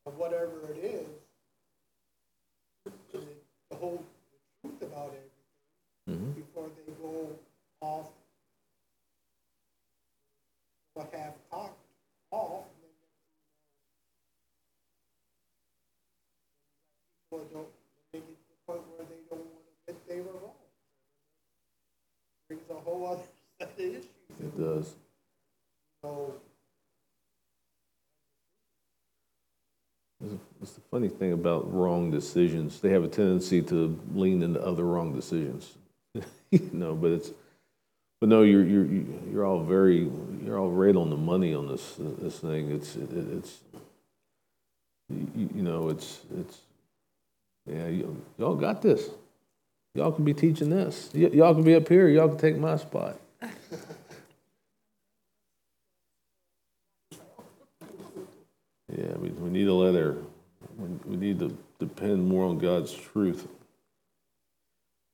of 0.06 0.18
whatever 0.18 0.72
it 0.72 0.78
is, 0.78 1.08
and 2.86 2.94
the, 3.12 3.20
the 3.70 3.76
whole 3.76 4.04
the 4.32 4.70
truth 4.70 4.82
about 4.82 5.10
everything 5.10 5.32
Mhm. 6.08 6.36
before 6.36 6.70
they 6.70 6.94
go 6.94 7.38
off 7.82 8.10
what 10.94 11.14
half 11.14 11.34
cocked 11.52 11.86
off. 12.32 12.66
And 12.66 12.82
then 12.84 12.90
people 17.38 17.48
don't, 17.54 17.68
they 18.12 18.20
get 18.20 18.28
to 18.28 18.34
the 18.50 18.74
point 18.74 18.82
where 18.96 19.08
they 19.08 19.16
don't 19.30 19.40
want 19.40 19.52
to 19.88 19.92
admit 19.92 20.08
they 20.08 20.22
were 20.22 20.40
wrong. 20.40 20.54
Brings 22.48 22.70
a 22.70 22.74
whole 22.74 23.08
other 23.08 23.24
set 23.60 23.72
of 23.74 23.80
issues. 23.80 24.06
It 24.40 24.58
does. 24.58 24.94
So, 26.02 26.34
It's 30.24 30.34
it's 30.64 30.72
the 30.72 30.82
funny 30.90 31.10
thing 31.10 31.34
about 31.34 31.72
wrong 31.72 32.10
decisions. 32.10 32.82
They 32.82 32.90
have 32.90 33.04
a 33.04 33.08
tendency 33.08 33.62
to 33.64 34.00
lean 34.16 34.42
into 34.42 34.60
other 34.66 34.84
wrong 34.84 35.14
decisions. 35.14 35.74
you 36.50 36.70
know, 36.74 36.96
but 36.96 37.12
it's, 37.12 37.32
but 38.20 38.28
no, 38.30 38.42
you're 38.42 38.66
you're 38.66 38.88
you're 39.32 39.46
all 39.46 39.62
very 39.62 40.10
you're 40.44 40.58
all 40.58 40.72
right 40.72 40.96
on 40.96 41.12
the 41.12 41.18
money 41.18 41.54
on 41.54 41.68
this 41.68 41.98
this 42.00 42.40
thing. 42.40 42.72
It's 42.72 42.96
it, 42.96 43.10
it's 43.12 43.60
you, 45.10 45.50
you 45.56 45.62
know 45.62 45.90
it's 45.90 46.22
it's 46.36 46.58
yeah 47.68 47.88
y'all 48.38 48.56
got 48.56 48.82
this. 48.82 49.10
Y'all 49.96 50.12
can 50.12 50.24
be 50.24 50.34
teaching 50.34 50.70
this. 50.70 51.10
Y- 51.14 51.32
y'all 51.34 51.54
can 51.54 51.64
be 51.64 51.76
up 51.76 51.88
here. 51.88 52.08
Y'all 52.08 52.30
can 52.30 52.38
take 52.38 52.58
my 52.58 52.78
spot. 52.78 53.20
Yeah, 58.96 59.14
we, 59.18 59.30
we 59.30 59.50
need 59.50 59.66
to 59.66 59.74
let 59.74 59.96
our, 59.96 60.16
we, 61.06 61.18
need 61.18 61.40
to 61.40 61.58
depend 61.78 62.26
more 62.26 62.46
on 62.46 62.58
God's 62.58 62.94
truth. 62.94 63.48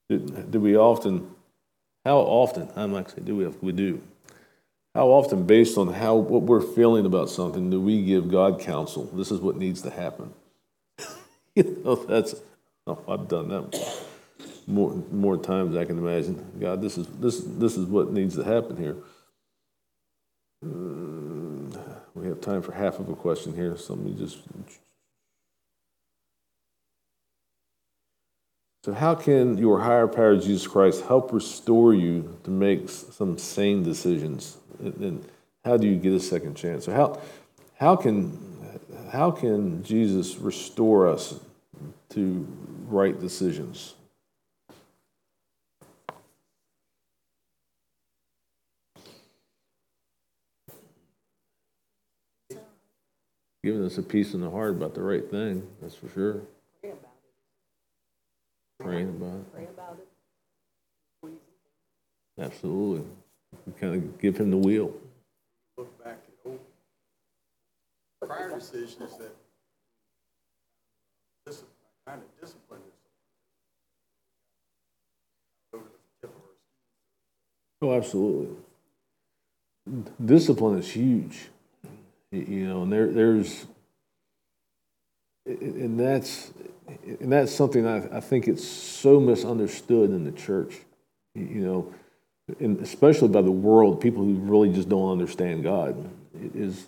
Do, 0.09 0.19
do 0.19 0.59
we 0.59 0.77
often, 0.77 1.31
how 2.05 2.17
often, 2.17 2.69
I'm 2.75 2.91
not 2.91 3.09
saying 3.09 3.25
do 3.25 3.35
we, 3.35 3.47
we 3.47 3.71
do. 3.71 4.01
How 4.93 5.07
often, 5.07 5.47
based 5.47 5.77
on 5.79 5.91
how, 5.91 6.15
what 6.15 6.43
we're 6.43 6.61
feeling 6.61 7.07
about 7.07 7.29
something, 7.29 7.71
do 7.71 7.81
we 7.81 8.05
give 8.05 8.29
God 8.29 8.59
counsel? 8.59 9.05
This 9.05 9.31
is 9.31 9.39
what 9.39 9.57
needs 9.57 9.81
to 9.81 9.89
happen. 9.89 10.31
you 11.55 11.81
know, 11.83 11.95
that's, 11.95 12.35
oh, 12.87 12.99
I've 13.07 13.27
done 13.27 13.49
that 13.49 14.03
more, 14.67 14.93
more 15.11 15.37
times 15.37 15.75
I 15.75 15.85
can 15.85 15.97
imagine. 15.97 16.43
God, 16.59 16.81
this 16.81 16.97
is, 16.97 17.07
this, 17.19 17.39
this 17.41 17.77
is 17.77 17.85
what 17.85 18.11
needs 18.11 18.35
to 18.35 18.43
happen 18.43 18.77
here. 18.77 18.97
Mm, 20.63 21.77
We 22.15 22.27
have 22.27 22.41
time 22.41 22.61
for 22.61 22.71
half 22.71 22.99
of 22.99 23.09
a 23.09 23.15
question 23.15 23.53
here, 23.53 23.75
so 23.77 23.93
let 23.93 24.03
me 24.03 24.13
just. 24.17 24.39
So, 28.83 28.93
how 28.93 29.15
can 29.15 29.57
your 29.57 29.79
higher 29.79 30.07
power, 30.07 30.35
Jesus 30.35 30.67
Christ, 30.67 31.05
help 31.05 31.31
restore 31.31 31.93
you 31.93 32.37
to 32.43 32.51
make 32.51 32.89
some 32.89 33.37
sane 33.37 33.83
decisions? 33.83 34.57
And 34.79 34.95
and 34.95 35.25
how 35.65 35.77
do 35.77 35.87
you 35.87 35.95
get 35.95 36.13
a 36.13 36.19
second 36.19 36.55
chance? 36.55 36.85
So, 36.85 36.93
how, 36.93 37.21
how 37.79 37.95
can, 37.95 38.37
how 39.13 39.29
can 39.29 39.83
Jesus 39.83 40.37
restore 40.37 41.07
us 41.07 41.39
to 42.09 42.47
right 42.87 43.19
decisions? 43.19 43.93
Giving 53.63 53.85
us 53.85 53.99
a 53.99 54.01
peace 54.01 54.33
in 54.33 54.41
the 54.41 54.49
heart 54.49 54.71
about 54.71 54.95
the 54.95 55.03
right 55.03 55.29
thing, 55.29 55.65
that's 55.79 55.93
for 55.93 56.09
sure. 56.09 56.41
Praying 58.79 59.09
about 59.09 59.35
it. 59.35 59.53
Pray 59.53 59.65
about 59.65 59.99
it. 61.23 61.31
Absolutely. 62.41 63.05
We 63.67 63.73
kind 63.79 63.93
of 63.93 64.19
give 64.19 64.37
him 64.37 64.49
the 64.49 64.57
wheel. 64.57 64.91
Look 65.77 66.03
back 66.03 66.22
prior 68.33 68.55
decisions 68.57 69.17
that 69.17 69.25
um, 69.25 69.31
dis- 71.45 71.63
kind 72.07 72.21
of 72.21 72.41
disciplined 72.41 72.83
us. 72.83 72.99
Over 75.73 75.85
the 76.21 76.29
Oh, 77.81 77.93
absolutely. 77.93 78.55
Discipline 80.23 80.79
is 80.79 80.89
huge, 80.89 81.49
you 82.31 82.65
know, 82.67 82.83
and 82.83 82.91
there, 82.91 83.07
there's, 83.11 83.67
and 85.45 85.99
that's, 85.99 86.51
and 87.19 87.31
that's 87.31 87.53
something 87.53 87.85
I, 87.85 88.17
I 88.17 88.19
think 88.21 88.47
it's 88.47 88.65
so 88.65 89.19
misunderstood 89.19 90.11
in 90.11 90.23
the 90.23 90.31
church, 90.31 90.79
you 91.35 91.59
know, 91.59 91.93
and 92.61 92.79
especially 92.79 93.27
by 93.27 93.41
the 93.41 93.51
world, 93.51 93.99
people 93.99 94.23
who 94.23 94.35
really 94.35 94.71
just 94.71 94.87
don't 94.87 95.11
understand 95.11 95.63
God. 95.63 96.09
It 96.41 96.55
is, 96.55 96.87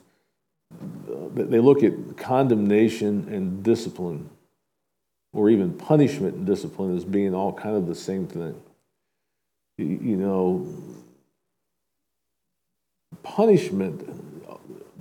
they 1.34 1.60
look 1.60 1.84
at 1.84 2.18
condemnation 2.18 3.28
and 3.32 3.64
discipline, 3.64 4.30
or 5.34 5.50
even 5.50 5.74
punishment 5.74 6.36
and 6.36 6.46
discipline 6.46 6.96
as 6.96 7.06
being 7.06 7.34
all 7.34 7.54
kind 7.54 7.76
of 7.76 7.88
the 7.88 7.96
same 7.96 8.28
thing. 8.28 8.62
You 9.78 10.16
know, 10.16 10.68
punishment 13.24 14.08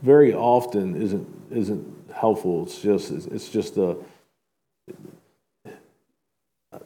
very 0.03 0.35
often 0.35 1.01
isn't 1.01 1.29
isn't 1.51 2.11
helpful. 2.13 2.65
It's 2.65 2.81
just 2.81 3.11
it's 3.11 3.49
just 3.49 3.77
a. 3.77 3.97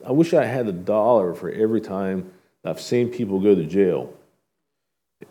I 0.07 0.13
wish 0.13 0.35
I 0.35 0.45
had 0.45 0.67
a 0.67 0.73
dollar 0.73 1.35
for 1.35 1.51
every 1.51 1.81
time 1.81 2.31
I've 2.65 2.81
seen 2.81 3.09
people 3.09 3.41
go 3.41 3.55
to 3.55 3.65
jail. 3.65 4.13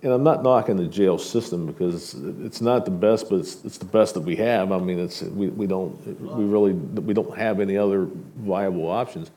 And 0.04 0.12
I'm 0.12 0.24
not 0.24 0.44
knocking 0.44 0.76
the 0.76 0.86
jail 0.86 1.18
system 1.18 1.66
because 1.66 2.14
it's, 2.14 2.60
not 2.60 2.84
the 2.84 2.92
best, 2.92 3.30
but 3.30 3.40
it's, 3.40 3.64
it's 3.64 3.78
the 3.78 3.86
best 3.86 4.16
that 4.16 4.22
we 4.22 4.36
have. 4.36 4.72
I 4.74 4.80
mean, 4.80 5.00
it's 5.00 5.22
we, 5.22 5.48
we 5.48 5.66
don't 5.66 6.22
we 6.22 6.44
really 6.44 6.74
we 6.74 7.14
don't 7.14 7.38
have 7.38 7.62
any 7.62 7.78
other 7.78 8.08
viable 8.36 8.90
options. 8.90 9.32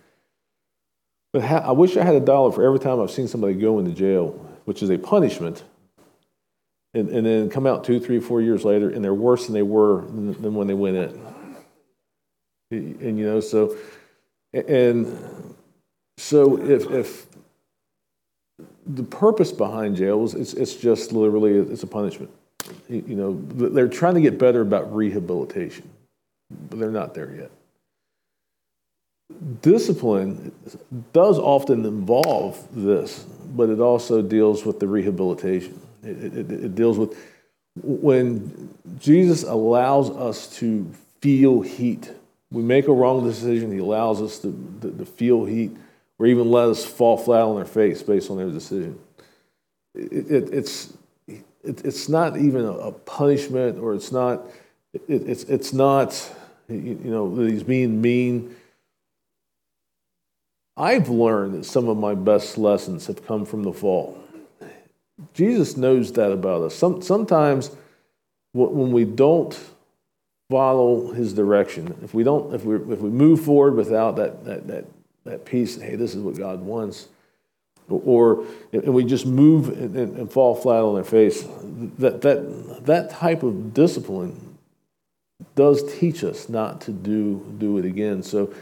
But 1.32 1.42
ha- 1.42 1.62
I 1.64 1.70
wish 1.70 1.96
I 1.96 2.02
had 2.04 2.16
a 2.16 2.20
dollar 2.20 2.50
for 2.50 2.64
every 2.64 2.80
time 2.80 3.00
I've 3.00 3.12
seen 3.12 3.28
somebody 3.28 3.54
go 3.54 3.78
into 3.78 3.92
jail, 3.92 4.30
which 4.64 4.82
is 4.82 4.90
a 4.90 4.98
punishment, 4.98 5.62
and, 6.94 7.08
and 7.08 7.24
then 7.24 7.48
come 7.48 7.66
out 7.66 7.84
two, 7.84 8.00
three, 8.00 8.18
four 8.18 8.42
years 8.42 8.64
later, 8.64 8.90
and 8.90 9.04
they're 9.04 9.14
worse 9.14 9.46
than 9.46 9.54
they 9.54 9.62
were 9.62 10.02
than, 10.06 10.42
than 10.42 10.54
when 10.54 10.66
they 10.66 10.74
went 10.74 10.96
in. 10.96 11.20
And, 12.72 13.00
and, 13.00 13.18
you 13.18 13.26
know, 13.26 13.40
so, 13.40 13.76
and 14.52 15.56
so 16.18 16.60
if, 16.60 16.90
if 16.90 17.26
the 18.94 19.02
purpose 19.02 19.52
behind 19.52 19.96
jail 19.96 20.24
is 20.24 20.34
it's, 20.34 20.54
it's 20.54 20.74
just 20.74 21.12
literally 21.12 21.54
it's 21.54 21.82
a 21.82 21.86
punishment. 21.86 22.30
You 22.88 23.16
know, 23.16 23.40
they're 23.70 23.88
trying 23.88 24.14
to 24.14 24.20
get 24.20 24.38
better 24.38 24.60
about 24.60 24.94
rehabilitation, 24.94 25.88
but 26.68 26.78
they're 26.78 26.90
not 26.90 27.14
there 27.14 27.34
yet 27.34 27.50
discipline 29.62 30.52
does 31.12 31.38
often 31.38 31.84
involve 31.84 32.66
this, 32.72 33.24
but 33.54 33.68
it 33.68 33.80
also 33.80 34.22
deals 34.22 34.64
with 34.64 34.80
the 34.80 34.86
rehabilitation. 34.86 35.80
It, 36.02 36.34
it, 36.34 36.50
it 36.50 36.74
deals 36.74 36.98
with 36.98 37.16
when 37.82 38.74
Jesus 38.98 39.42
allows 39.42 40.10
us 40.10 40.56
to 40.58 40.90
feel 41.20 41.60
heat. 41.60 42.10
We 42.50 42.62
make 42.62 42.88
a 42.88 42.92
wrong 42.92 43.24
decision, 43.24 43.70
He 43.70 43.78
allows 43.78 44.20
us 44.20 44.38
to, 44.40 44.78
to, 44.82 44.90
to 44.90 45.06
feel 45.06 45.44
heat, 45.44 45.76
or 46.20 46.26
even 46.26 46.50
let 46.50 46.68
us 46.68 46.84
fall 46.84 47.16
flat 47.16 47.40
on 47.40 47.56
our 47.56 47.64
face 47.64 48.02
based 48.02 48.30
on 48.30 48.36
their 48.36 48.50
decision. 48.50 48.98
It, 49.94 50.30
it, 50.30 50.54
it's, 50.54 50.92
it, 51.26 51.44
it's 51.64 52.10
not 52.10 52.36
even 52.36 52.66
a, 52.66 52.92
punishment, 52.92 53.78
or 53.78 53.94
it's 53.94 54.12
not, 54.12 54.42
it, 54.92 55.02
it's, 55.08 55.44
it's 55.44 55.72
not, 55.72 56.30
you, 56.68 56.76
you 56.76 57.10
know, 57.10 57.34
that 57.34 57.50
He's 57.50 57.62
being 57.62 58.02
mean 58.02 58.54
I've 60.76 61.08
learned 61.08 61.54
that 61.54 61.64
some 61.64 61.88
of 61.88 61.96
my 61.96 62.14
best 62.14 62.58
lessons 62.58 63.06
have 63.06 63.26
come 63.26 63.44
from 63.46 63.62
the 63.62 63.72
fall. 63.72 64.18
Jesus 65.34 65.76
knows 65.76 66.12
that 66.12 66.32
about 66.32 66.62
us. 66.62 66.74
Some, 66.74 67.02
sometimes 67.02 67.70
when 68.52 68.92
we 68.92 69.04
don't 69.04 69.58
follow 70.50 71.12
his 71.12 71.32
direction, 71.32 71.98
if 72.02 72.14
we 72.14 72.24
don't, 72.24 72.54
if 72.54 72.64
we 72.64 72.76
if 72.76 73.00
we 73.00 73.10
move 73.10 73.42
forward 73.42 73.74
without 73.74 74.16
that 74.16 74.44
that 74.44 74.66
that 74.68 74.84
that 75.24 75.44
peace, 75.44 75.80
hey, 75.80 75.96
this 75.96 76.14
is 76.14 76.22
what 76.22 76.36
God 76.36 76.60
wants, 76.60 77.08
or 77.88 78.44
and 78.72 78.94
we 78.94 79.04
just 79.04 79.26
move 79.26 79.68
and, 79.68 79.96
and, 79.96 80.32
fall 80.32 80.54
flat 80.54 80.82
on 80.82 80.94
their 80.94 81.04
face, 81.04 81.44
that 81.98 82.22
that 82.22 82.86
that 82.86 83.10
type 83.10 83.42
of 83.42 83.74
discipline 83.74 84.56
does 85.56 85.98
teach 85.98 86.22
us 86.22 86.48
not 86.48 86.80
to 86.82 86.92
do 86.92 87.44
do 87.58 87.78
it 87.78 87.84
again. 87.84 88.22
So 88.22 88.52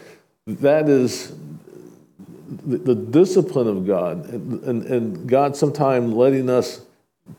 that 0.47 0.89
is 0.89 1.35
the, 2.49 2.79
the 2.79 2.95
discipline 2.95 3.69
of 3.69 3.87
God, 3.87 4.29
and, 4.31 4.63
and, 4.65 4.87
and 4.87 5.29
God 5.29 5.57
sometimes 5.57 6.13
letting 6.13 6.49
us 6.49 6.81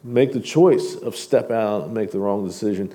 make 0.04 0.34
the 0.34 0.40
choice 0.40 0.96
of 0.96 1.16
step 1.16 1.50
out 1.50 1.86
and 1.86 1.94
make 1.94 2.12
the 2.12 2.20
wrong 2.20 2.46
decision. 2.46 2.94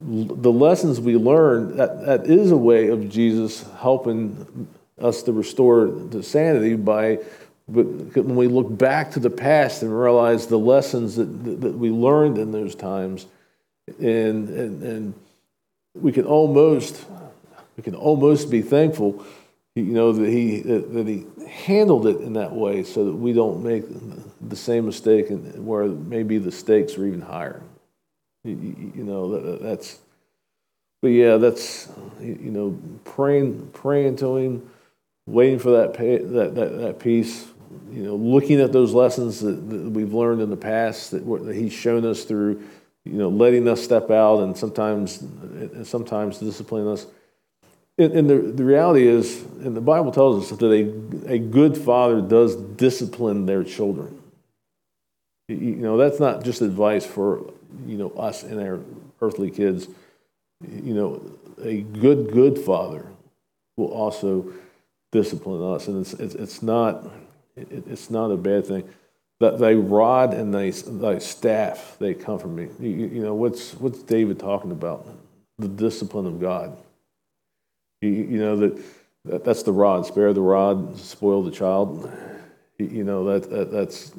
The 0.00 0.52
lessons 0.52 1.00
we 1.00 1.16
learn, 1.16 1.76
that, 1.76 2.04
that 2.04 2.26
is 2.26 2.50
a 2.50 2.56
way 2.56 2.88
of 2.88 3.08
Jesus 3.08 3.64
helping 3.78 4.68
us 5.00 5.22
to 5.24 5.32
restore 5.32 5.86
the 5.86 6.22
sanity 6.22 6.76
by 6.76 7.18
when 7.66 8.36
we 8.36 8.48
look 8.48 8.76
back 8.76 9.12
to 9.12 9.20
the 9.20 9.30
past 9.30 9.82
and 9.82 9.98
realize 9.98 10.46
the 10.46 10.58
lessons 10.58 11.16
that, 11.16 11.24
that 11.60 11.72
we 11.72 11.90
learned 11.90 12.36
in 12.36 12.52
those 12.52 12.74
times, 12.74 13.26
and, 13.98 14.48
and, 14.48 14.82
and 14.82 15.14
we 15.94 16.12
can 16.12 16.24
almost 16.24 17.04
we 17.76 17.82
can 17.82 17.94
almost 17.94 18.50
be 18.50 18.60
thankful 18.62 19.24
you 19.74 19.84
know 19.84 20.12
that 20.12 20.28
he 20.28 20.60
that 20.60 21.06
he 21.06 21.24
handled 21.48 22.06
it 22.06 22.20
in 22.20 22.34
that 22.34 22.52
way 22.52 22.82
so 22.82 23.06
that 23.06 23.14
we 23.14 23.32
don't 23.32 23.62
make 23.62 23.84
the 24.48 24.56
same 24.56 24.84
mistake 24.84 25.30
and 25.30 25.66
where 25.66 25.86
maybe 25.86 26.38
the 26.38 26.52
stakes 26.52 26.98
are 26.98 27.06
even 27.06 27.22
higher. 27.22 27.62
You, 28.44 28.92
you 28.94 29.04
know 29.04 29.30
that, 29.30 29.62
that's 29.62 29.98
but 31.00 31.08
yeah 31.08 31.38
that's 31.38 31.88
you 32.20 32.50
know 32.50 32.78
praying 33.04 33.70
praying 33.72 34.16
to 34.16 34.36
him 34.36 34.70
waiting 35.26 35.58
for 35.58 35.70
that 35.70 35.94
pay, 35.94 36.18
that, 36.18 36.54
that 36.54 36.78
that 36.78 36.98
peace 36.98 37.46
you 37.90 38.02
know 38.02 38.16
looking 38.16 38.60
at 38.60 38.72
those 38.72 38.92
lessons 38.92 39.40
that, 39.40 39.68
that 39.70 39.90
we've 39.90 40.12
learned 40.12 40.40
in 40.40 40.50
the 40.50 40.56
past 40.56 41.10
that, 41.10 41.24
that 41.44 41.54
he's 41.54 41.72
shown 41.72 42.04
us 42.04 42.24
through 42.24 42.62
you 43.04 43.12
know 43.12 43.28
letting 43.28 43.68
us 43.68 43.82
step 43.82 44.10
out 44.10 44.40
and 44.40 44.56
sometimes 44.56 45.24
sometimes 45.84 46.38
disciplining 46.38 46.88
us 46.88 47.06
and, 47.98 48.12
and 48.12 48.30
the, 48.30 48.38
the 48.38 48.64
reality 48.64 49.06
is, 49.06 49.42
and 49.62 49.76
the 49.76 49.80
Bible 49.80 50.12
tells 50.12 50.50
us 50.50 50.58
that 50.58 50.66
a, 50.66 51.32
a 51.32 51.38
good 51.38 51.76
father 51.76 52.20
does 52.20 52.56
discipline 52.56 53.46
their 53.46 53.64
children. 53.64 54.18
You 55.48 55.76
know, 55.76 55.98
that's 55.98 56.18
not 56.18 56.42
just 56.42 56.62
advice 56.62 57.04
for, 57.04 57.52
you 57.86 57.98
know, 57.98 58.10
us 58.10 58.42
and 58.44 58.60
our 58.60 58.80
earthly 59.20 59.50
kids. 59.50 59.88
You 60.66 60.94
know, 60.94 61.38
a 61.62 61.82
good, 61.82 62.32
good 62.32 62.58
father 62.58 63.06
will 63.76 63.92
also 63.92 64.52
discipline 65.12 65.62
us. 65.62 65.86
And 65.86 66.00
it's, 66.00 66.14
it's, 66.14 66.34
it's 66.34 66.62
not, 66.62 67.04
it, 67.54 67.84
it's 67.86 68.10
not 68.10 68.30
a 68.30 68.36
bad 68.36 68.66
thing. 68.66 68.88
That 69.38 69.58
thy 69.58 69.74
rod 69.74 70.34
and 70.34 70.52
they 70.52 70.70
thy 70.70 71.18
staff, 71.18 71.96
they 72.00 72.14
comfort 72.14 72.48
me. 72.48 72.68
You, 72.80 73.06
you 73.06 73.22
know, 73.22 73.34
what's, 73.34 73.74
what's 73.74 74.02
David 74.02 74.40
talking 74.40 74.72
about? 74.72 75.06
The 75.58 75.68
discipline 75.68 76.26
of 76.26 76.40
God. 76.40 76.76
You, 78.00 78.10
you 78.10 78.38
know 78.38 78.56
that, 78.56 78.82
that, 79.24 79.44
that's 79.44 79.62
the 79.62 79.72
rod. 79.72 80.06
Spare 80.06 80.32
the 80.32 80.40
rod, 80.40 80.98
spoil 80.98 81.42
the 81.42 81.50
child. 81.50 82.10
You, 82.78 83.04
know 83.04 83.24
that, 83.26 83.48
that 83.50 83.70
that's 83.70 84.12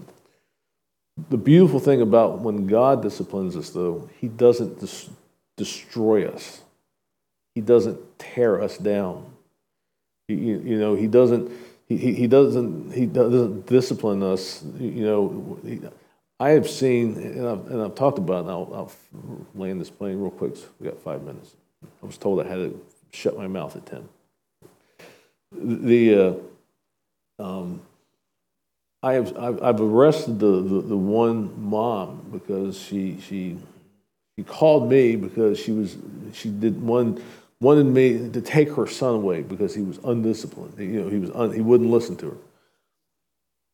the 1.29 1.37
beautiful 1.37 1.79
thing 1.79 2.01
about 2.01 2.39
when 2.39 2.67
God 2.67 3.01
disciplines 3.01 3.55
us, 3.55 3.69
though. 3.69 4.09
He 4.19 4.27
doesn't 4.27 4.83
destroy 5.57 6.27
us. 6.27 6.61
He 7.55 7.61
doesn't 7.61 8.19
tear 8.19 8.61
us 8.61 8.77
down. 8.77 9.32
He, 10.27 10.35
you 10.35 10.79
know, 10.79 10.95
he 10.95 11.07
doesn't. 11.07 11.51
He, 11.87 11.97
he 11.97 12.27
doesn't. 12.27 12.93
He 12.93 13.05
doesn't 13.05 13.65
discipline 13.65 14.23
us. 14.23 14.63
You 14.79 15.05
know, 15.05 15.89
I 16.39 16.51
have 16.51 16.69
seen, 16.69 17.15
and 17.15 17.47
I've, 17.47 17.67
and 17.67 17.81
I've 17.81 17.95
talked 17.95 18.17
about. 18.17 18.45
It, 18.45 18.49
I'll, 18.49 18.71
I'll 18.73 18.91
land 19.55 19.81
this 19.81 19.89
plane 19.89 20.19
real 20.19 20.31
quick. 20.31 20.55
So 20.55 20.65
we 20.79 20.87
got 20.87 20.99
five 20.99 21.23
minutes. 21.23 21.55
I 22.01 22.05
was 22.05 22.17
told 22.17 22.41
I 22.41 22.47
had 22.47 22.55
to 22.55 22.85
shut 23.11 23.37
my 23.37 23.47
mouth 23.47 23.75
at 23.75 23.85
10. 23.85 24.09
The, 25.51 26.39
uh, 27.39 27.43
um, 27.43 27.81
I 29.01 29.13
have, 29.13 29.37
I've, 29.37 29.61
I've 29.61 29.81
arrested 29.81 30.39
the, 30.39 30.61
the, 30.61 30.81
the, 30.81 30.97
one 30.97 31.53
mom 31.61 32.25
because 32.31 32.79
she, 32.79 33.19
she, 33.19 33.57
she 34.35 34.43
called 34.43 34.89
me 34.89 35.15
because 35.15 35.59
she 35.59 35.71
was, 35.71 35.97
she 36.31 36.49
did 36.49 36.81
one, 36.81 37.21
wanted 37.63 37.85
me 37.85 38.29
to 38.29 38.41
take 38.41 38.73
her 38.73 38.85
son 38.85 39.15
away 39.15 39.41
because 39.41 39.73
he 39.73 39.81
was 39.81 39.97
undisciplined. 40.03 40.77
You 40.77 41.03
know, 41.03 41.09
he 41.09 41.17
was, 41.17 41.31
un, 41.31 41.53
he 41.53 41.61
wouldn't 41.61 41.89
listen 41.89 42.17
to 42.17 42.31
her. 42.31 42.37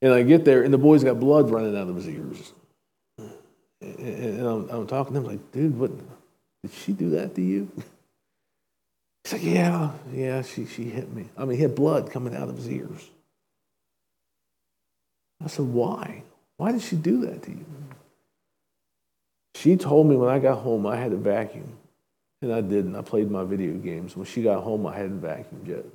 And 0.02 0.14
I 0.14 0.22
get 0.22 0.46
there 0.46 0.64
and 0.64 0.72
the 0.74 0.78
boy's 0.78 1.04
got 1.04 1.20
blood 1.20 1.50
running 1.50 1.76
out 1.76 1.90
of 1.90 1.96
his 1.96 2.08
ears. 2.08 2.54
And 3.82 4.48
I'm, 4.48 4.70
I'm 4.70 4.88
talking 4.88 5.14
to 5.14 5.20
him 5.20 5.26
like, 5.26 5.52
dude, 5.52 5.78
what, 5.78 5.92
did 6.62 6.72
she 6.72 6.94
do 6.94 7.10
that 7.12 7.34
to 7.36 7.42
you? 7.42 7.70
He's 9.24 9.34
like, 9.34 9.44
yeah, 9.44 9.92
yeah, 10.14 10.44
she, 10.44 10.66
she 10.66 10.84
hit 10.84 11.12
me. 11.12 11.26
I 11.36 11.46
mean, 11.46 11.58
he 11.58 11.64
had 11.64 11.76
blood 11.76 12.12
coming 12.12 12.36
out 12.36 12.48
of 12.48 12.58
his 12.58 12.70
ears. 12.70 13.10
I 15.44 15.48
said, 15.48 15.66
why? 15.66 16.24
Why 16.58 16.72
did 16.72 16.82
she 16.82 16.96
do 16.96 17.26
that 17.26 17.44
to 17.44 17.52
you? 17.52 17.66
She 19.56 19.76
told 19.78 20.08
me 20.08 20.16
when 20.16 20.30
I 20.30 20.40
got 20.40 20.60
home 20.60 20.86
I 20.86 20.98
had 20.98 21.12
to 21.12 21.18
vacuum. 21.18 21.78
And 22.42 22.54
I 22.54 22.62
didn't. 22.62 22.96
I 22.96 23.02
played 23.02 23.30
my 23.30 23.44
video 23.44 23.74
games. 23.74 24.16
When 24.16 24.26
she 24.26 24.42
got 24.44 24.64
home, 24.64 24.88
I 24.88 24.96
hadn't 24.96 25.22
vacuumed 25.22 25.68
yet. 25.68 25.86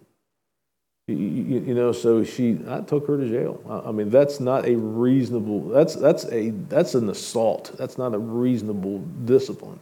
You, 1.06 1.16
you, 1.16 1.74
know, 1.74 1.92
so 1.92 2.24
she, 2.24 2.58
I 2.66 2.80
took 2.80 3.06
her 3.08 3.18
to 3.18 3.28
jail. 3.28 3.82
I, 3.86 3.92
mean, 3.92 4.08
that's 4.08 4.40
not 4.40 4.66
a 4.66 4.74
reasonable. 4.74 5.68
That's 5.68 5.94
that's 5.94 6.24
a 6.32 6.48
that's 6.50 6.94
an 6.94 7.10
assault. 7.10 7.74
That's 7.76 7.98
not 7.98 8.14
a 8.14 8.18
reasonable 8.18 9.00
discipline. 9.26 9.80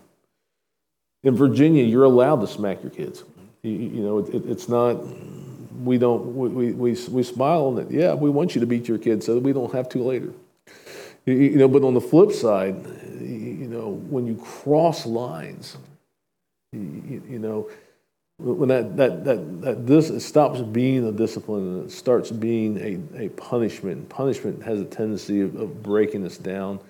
In 1.23 1.37
Virginia, 1.37 1.85
you're 1.85 2.05
allowed 2.05 2.41
to 2.41 2.49
smack 2.49 2.83
your 2.83 2.91
kids. 2.91 3.23
You, 3.63 3.71
you 3.71 4.03
know, 4.03 4.19
it, 4.19 4.45
it's 4.47 4.69
not, 4.69 4.95
we 5.85 5.97
don't, 5.97 6.35
we, 6.37 6.73
we, 6.73 6.93
we 7.09 7.23
smile 7.23 7.67
on 7.67 7.79
it. 7.79 7.91
Yeah, 7.91 8.15
we 8.15 8.29
want 8.29 8.57
you 8.57 8.61
to 8.61 8.67
beat 8.67 8.89
your 8.89 8.99
kids 8.99 9.27
so 9.27 9.35
that 9.35 9.41
we 9.41 9.53
don't 9.53 9.73
have 9.73 9.89
to 9.91 9.99
later. 10.03 10.33
You 11.25 11.51
know, 11.51 11.69
but 11.69 11.85
on 11.85 11.95
the 11.95 12.01
flip 12.01 12.33
side, 12.33 12.85
you 13.21 13.69
know, 13.69 13.91
when 14.11 14.27
you 14.27 14.35
cross 14.35 15.07
lines, 15.07 15.77
you, 16.73 17.23
you 17.29 17.39
know, 17.39 17.71
when 18.39 18.69
that, 18.71 18.97
that, 18.97 19.25
that, 19.25 19.63
that 19.63 19.87
this 19.87 20.25
stops 20.25 20.61
being 20.61 21.07
a 21.07 21.13
discipline 21.13 21.63
and 21.63 21.85
it 21.87 21.93
starts 21.93 22.31
being 22.31 22.79
a, 22.79 23.25
a 23.25 23.29
punishment. 23.31 24.09
Punishment 24.09 24.63
has 24.63 24.81
a 24.81 24.85
tendency 24.85 25.43
of, 25.43 25.55
of 25.55 25.83
breaking 25.83 26.27
us 26.27 26.39
down, 26.39 26.81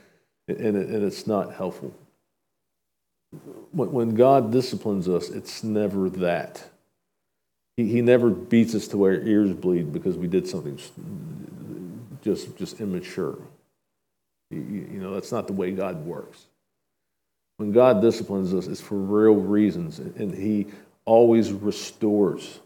and, 0.49 0.77
it, 0.77 0.89
and 0.89 1.05
it's 1.05 1.27
not 1.27 1.55
helpful 1.55 1.93
when 3.73 4.15
God 4.15 4.53
disciplines 4.53 5.09
us, 5.09 5.31
it's 5.31 5.65
never 5.65 6.11
that. 6.11 6.69
He, 7.77 7.89
he 7.89 8.03
never 8.03 8.31
beats 8.31 8.75
us 8.75 8.89
to 8.89 8.99
where 8.99 9.13
our 9.13 9.27
ears 9.27 9.53
bleed 9.53 9.93
because 9.93 10.17
we 10.17 10.27
did 10.27 10.47
something 10.47 10.79
just, 12.21 12.57
just 12.57 12.81
immature. 12.81 13.39
You, 14.51 14.59
you 14.61 15.01
know, 15.01 15.15
that's 15.15 15.33
not 15.33 15.47
the 15.47 15.55
way 15.55 15.73
God 15.73 16.05
works. 16.05 16.47
When 17.57 17.73
God 17.73 18.01
disciplines 18.01 18.55
us, 18.55 18.67
it's 18.67 18.81
for 18.81 18.97
real 18.97 19.35
reasons, 19.35 19.99
and 19.99 20.35
He 20.35 20.67
always 21.05 21.53
restores. 21.53 22.61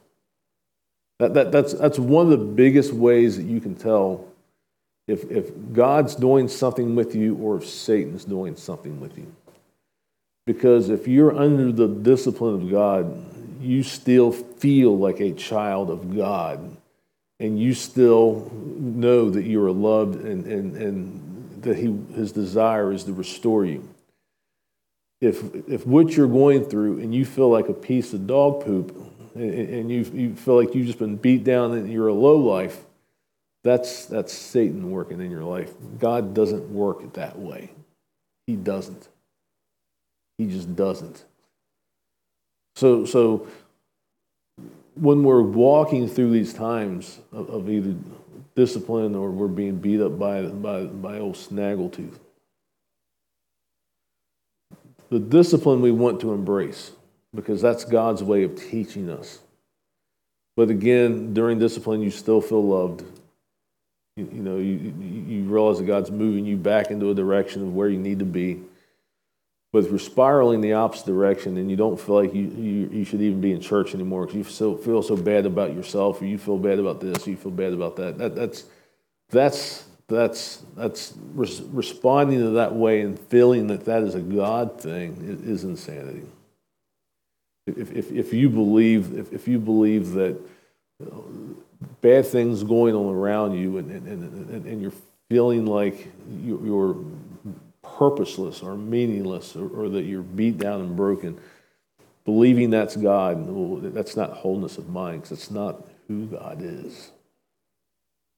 That, 1.18 1.34
that, 1.34 1.52
that's, 1.52 1.72
that's 1.72 1.98
one 1.98 2.30
of 2.30 2.38
the 2.38 2.44
biggest 2.44 2.92
ways 2.92 3.36
that 3.36 3.44
you 3.44 3.60
can 3.60 3.74
tell 3.74 4.26
if, 5.08 5.30
if 5.30 5.50
God's 5.72 6.14
doing 6.14 6.48
something 6.48 6.94
with 6.94 7.14
you 7.14 7.36
or 7.36 7.56
if 7.56 7.66
Satan's 7.66 8.24
doing 8.24 8.56
something 8.56 9.00
with 9.00 9.16
you. 9.16 9.32
Because 10.46 10.90
if 10.90 11.08
you're 11.08 11.36
under 11.36 11.72
the 11.72 11.88
discipline 11.88 12.54
of 12.54 12.70
God, 12.70 13.24
you 13.60 13.82
still 13.82 14.30
feel 14.30 14.96
like 14.96 15.20
a 15.20 15.32
child 15.32 15.90
of 15.90 16.14
God. 16.14 16.76
And 17.40 17.58
you 17.58 17.74
still 17.74 18.50
know 18.54 19.30
that 19.30 19.44
you 19.44 19.62
are 19.64 19.72
loved 19.72 20.24
and, 20.24 20.46
and, 20.46 20.76
and 20.76 21.62
that 21.62 21.76
he, 21.76 21.96
his 22.14 22.32
desire 22.32 22.92
is 22.92 23.04
to 23.04 23.12
restore 23.12 23.64
you. 23.64 23.88
If, 25.20 25.42
if 25.66 25.86
what 25.86 26.16
you're 26.16 26.28
going 26.28 26.64
through 26.64 27.00
and 27.00 27.14
you 27.14 27.24
feel 27.24 27.50
like 27.50 27.68
a 27.68 27.74
piece 27.74 28.12
of 28.12 28.26
dog 28.26 28.64
poop 28.64 28.94
and, 29.34 29.50
and 29.52 29.90
you, 29.90 30.02
you 30.12 30.34
feel 30.34 30.56
like 30.56 30.74
you've 30.74 30.86
just 30.86 30.98
been 30.98 31.16
beat 31.16 31.42
down 31.42 31.72
and 31.72 31.90
you're 31.90 32.08
a 32.08 32.14
low 32.14 32.36
life, 32.36 32.84
that's, 33.64 34.06
that's 34.06 34.32
Satan 34.32 34.90
working 34.90 35.20
in 35.20 35.30
your 35.30 35.42
life. 35.42 35.72
God 35.98 36.34
doesn't 36.34 36.70
work 36.70 37.14
that 37.14 37.38
way. 37.38 37.72
He 38.46 38.56
doesn't. 38.56 39.08
He 40.38 40.46
just 40.46 40.76
doesn't. 40.76 41.24
So, 42.76 43.06
so 43.06 43.48
when 44.94 45.24
we're 45.24 45.42
walking 45.42 46.08
through 46.08 46.30
these 46.30 46.52
times 46.52 47.18
of, 47.32 47.48
of 47.48 47.70
either 47.70 47.94
discipline 48.54 49.14
or 49.14 49.30
we're 49.30 49.48
being 49.48 49.76
beat 49.76 50.00
up 50.00 50.18
by, 50.18 50.42
by, 50.42 50.84
by 50.84 51.18
old 51.18 51.34
snaggletooth, 51.34 52.18
the 55.10 55.18
discipline 55.18 55.80
we 55.80 55.90
want 55.90 56.20
to 56.20 56.32
embrace 56.32 56.92
because 57.34 57.60
that's 57.62 57.84
God's 57.84 58.22
way 58.22 58.42
of 58.42 58.56
teaching 58.56 59.10
us. 59.10 59.38
But 60.56 60.70
again, 60.70 61.34
during 61.34 61.58
discipline, 61.58 62.00
you 62.00 62.10
still 62.10 62.40
feel 62.40 62.66
loved. 62.66 63.04
You, 64.16 64.28
you 64.32 64.42
know, 64.42 64.56
you, 64.56 64.94
you 65.28 65.44
realize 65.44 65.78
that 65.78 65.84
God's 65.84 66.10
moving 66.10 66.46
you 66.46 66.56
back 66.56 66.90
into 66.90 67.10
a 67.10 67.14
direction 67.14 67.62
of 67.62 67.74
where 67.74 67.88
you 67.88 67.98
need 67.98 68.20
to 68.20 68.24
be. 68.24 68.62
But 69.72 69.84
if 69.84 69.90
you're 69.90 69.98
spiraling 69.98 70.62
the 70.62 70.72
opposite 70.72 71.06
direction 71.06 71.58
and 71.58 71.70
you 71.70 71.76
don't 71.76 72.00
feel 72.00 72.14
like 72.14 72.34
you, 72.34 72.44
you, 72.44 72.88
you 72.90 73.04
should 73.04 73.20
even 73.20 73.42
be 73.42 73.52
in 73.52 73.60
church 73.60 73.94
anymore 73.94 74.24
because 74.24 74.36
you 74.36 74.44
so, 74.44 74.76
feel 74.76 75.02
so 75.02 75.16
bad 75.16 75.44
about 75.44 75.74
yourself 75.74 76.22
or 76.22 76.24
you 76.24 76.38
feel 76.38 76.56
bad 76.56 76.78
about 76.78 77.00
this 77.00 77.26
or 77.26 77.30
you 77.30 77.36
feel 77.36 77.52
bad 77.52 77.74
about 77.74 77.96
that, 77.96 78.16
that 78.16 78.34
that's, 78.34 78.64
that's, 79.28 79.84
that's, 80.08 80.62
that's 80.76 81.14
res- 81.34 81.62
responding 81.62 82.38
to 82.40 82.50
that 82.50 82.74
way 82.74 83.00
and 83.00 83.18
feeling 83.18 83.66
that 83.68 83.84
that 83.86 84.02
is 84.02 84.14
a 84.14 84.20
God 84.20 84.80
thing 84.80 85.42
is, 85.44 85.64
insanity. 85.64 86.26
If, 87.66 87.92
if, 87.92 88.12
if 88.12 88.32
you 88.32 88.48
believe 88.48 89.18
if, 89.18 89.32
if 89.32 89.48
you 89.48 89.58
believe 89.58 90.12
that 90.12 90.38
you 91.00 91.06
know, 91.06 91.24
bad 92.00 92.26
things 92.26 92.62
going 92.62 92.94
on 92.94 93.12
around 93.12 93.58
you 93.58 93.78
and, 93.78 93.90
and, 93.90 94.06
and, 94.06 94.66
and 94.66 94.80
you're 94.80 94.92
feeling 95.28 95.66
like 95.66 96.12
you're 96.40 96.96
purposeless 97.82 98.62
or 98.62 98.76
meaningless 98.76 99.56
or, 99.56 99.68
or, 99.68 99.88
that 99.88 100.04
you're 100.04 100.22
beat 100.22 100.58
down 100.58 100.80
and 100.80 100.96
broken, 100.96 101.38
believing 102.24 102.70
that's 102.70 102.96
God, 102.96 103.92
that's 103.94 104.16
not 104.16 104.32
wholeness 104.32 104.78
of 104.78 104.88
mind 104.88 105.22
because 105.22 105.38
it's 105.38 105.50
not 105.50 105.86
who 106.08 106.26
God 106.26 106.58
is. 106.60 107.10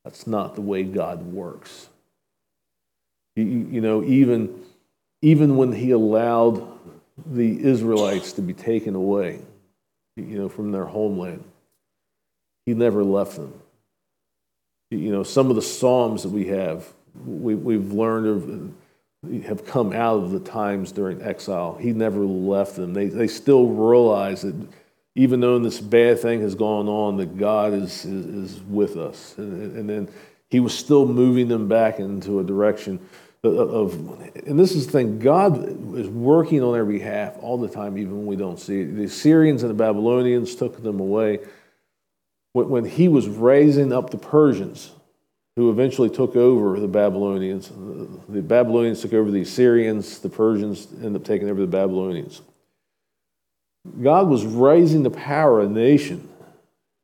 That's 0.04 0.26
not 0.26 0.54
the 0.54 0.60
way 0.60 0.82
God 0.84 1.22
works. 1.22 1.88
You, 3.36 3.44
you 3.44 3.80
know, 3.80 4.02
even, 4.04 4.62
even 5.22 5.56
when 5.56 5.72
He 5.72 5.90
allowed 5.90 6.66
the 7.26 7.62
Israelites 7.62 8.32
to 8.32 8.42
be 8.42 8.54
taken 8.54 8.94
away, 8.94 9.40
you 10.16 10.38
know, 10.38 10.48
from 10.48 10.72
their 10.72 10.86
homeland, 10.86 11.44
He 12.66 12.74
never 12.74 13.04
left 13.04 13.36
them. 13.36 13.52
You 14.90 15.12
know, 15.12 15.22
some 15.22 15.50
of 15.50 15.56
the 15.56 15.62
Psalms 15.62 16.22
that 16.22 16.30
we 16.30 16.46
have, 16.46 16.86
we, 17.26 17.54
we've 17.54 17.92
learned 17.92 18.26
of, 18.26 19.44
have 19.44 19.66
come 19.66 19.92
out 19.92 20.22
of 20.22 20.30
the 20.30 20.40
times 20.40 20.92
during 20.92 21.20
exile. 21.22 21.76
He 21.78 21.92
never 21.92 22.24
left 22.24 22.76
them. 22.76 22.94
They, 22.94 23.08
they 23.08 23.26
still 23.26 23.66
realize 23.66 24.42
that 24.42 24.54
even 25.18 25.40
though 25.40 25.58
this 25.58 25.80
bad 25.80 26.20
thing 26.20 26.40
has 26.42 26.54
gone 26.54 26.88
on, 26.88 27.16
that 27.16 27.36
God 27.36 27.74
is, 27.74 28.04
is, 28.04 28.54
is 28.54 28.60
with 28.62 28.96
us. 28.96 29.34
And, 29.36 29.76
and 29.76 29.90
then 29.90 30.08
he 30.48 30.60
was 30.60 30.72
still 30.72 31.06
moving 31.06 31.48
them 31.48 31.66
back 31.66 31.98
into 31.98 32.38
a 32.38 32.44
direction 32.44 33.00
of, 33.42 33.94
and 34.46 34.56
this 34.56 34.76
is 34.76 34.86
the 34.86 34.92
thing, 34.92 35.18
God 35.18 35.96
is 35.96 36.08
working 36.08 36.62
on 36.62 36.72
their 36.72 36.84
behalf 36.84 37.34
all 37.40 37.58
the 37.58 37.68
time, 37.68 37.98
even 37.98 38.16
when 38.16 38.26
we 38.26 38.36
don't 38.36 38.60
see 38.60 38.82
it. 38.82 38.96
The 38.96 39.04
Assyrians 39.04 39.64
and 39.64 39.70
the 39.70 39.74
Babylonians 39.74 40.54
took 40.54 40.80
them 40.80 41.00
away. 41.00 41.40
When 42.52 42.84
he 42.84 43.08
was 43.08 43.28
raising 43.28 43.92
up 43.92 44.10
the 44.10 44.18
Persians, 44.18 44.92
who 45.56 45.70
eventually 45.70 46.10
took 46.10 46.36
over 46.36 46.78
the 46.78 46.86
Babylonians, 46.86 47.72
the 48.28 48.40
Babylonians 48.42 49.00
took 49.00 49.14
over 49.14 49.32
the 49.32 49.40
Assyrians, 49.40 50.20
the 50.20 50.28
Persians 50.28 50.86
ended 51.02 51.16
up 51.16 51.24
taking 51.24 51.50
over 51.50 51.60
the 51.60 51.66
Babylonians. 51.66 52.40
God 54.02 54.28
was 54.28 54.44
raising 54.44 55.02
the 55.02 55.10
power 55.10 55.60
a 55.60 55.68
nation 55.68 56.28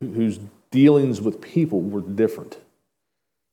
whose 0.01 0.39
dealings 0.71 1.21
with 1.21 1.41
people 1.41 1.81
were 1.81 2.01
different. 2.01 2.57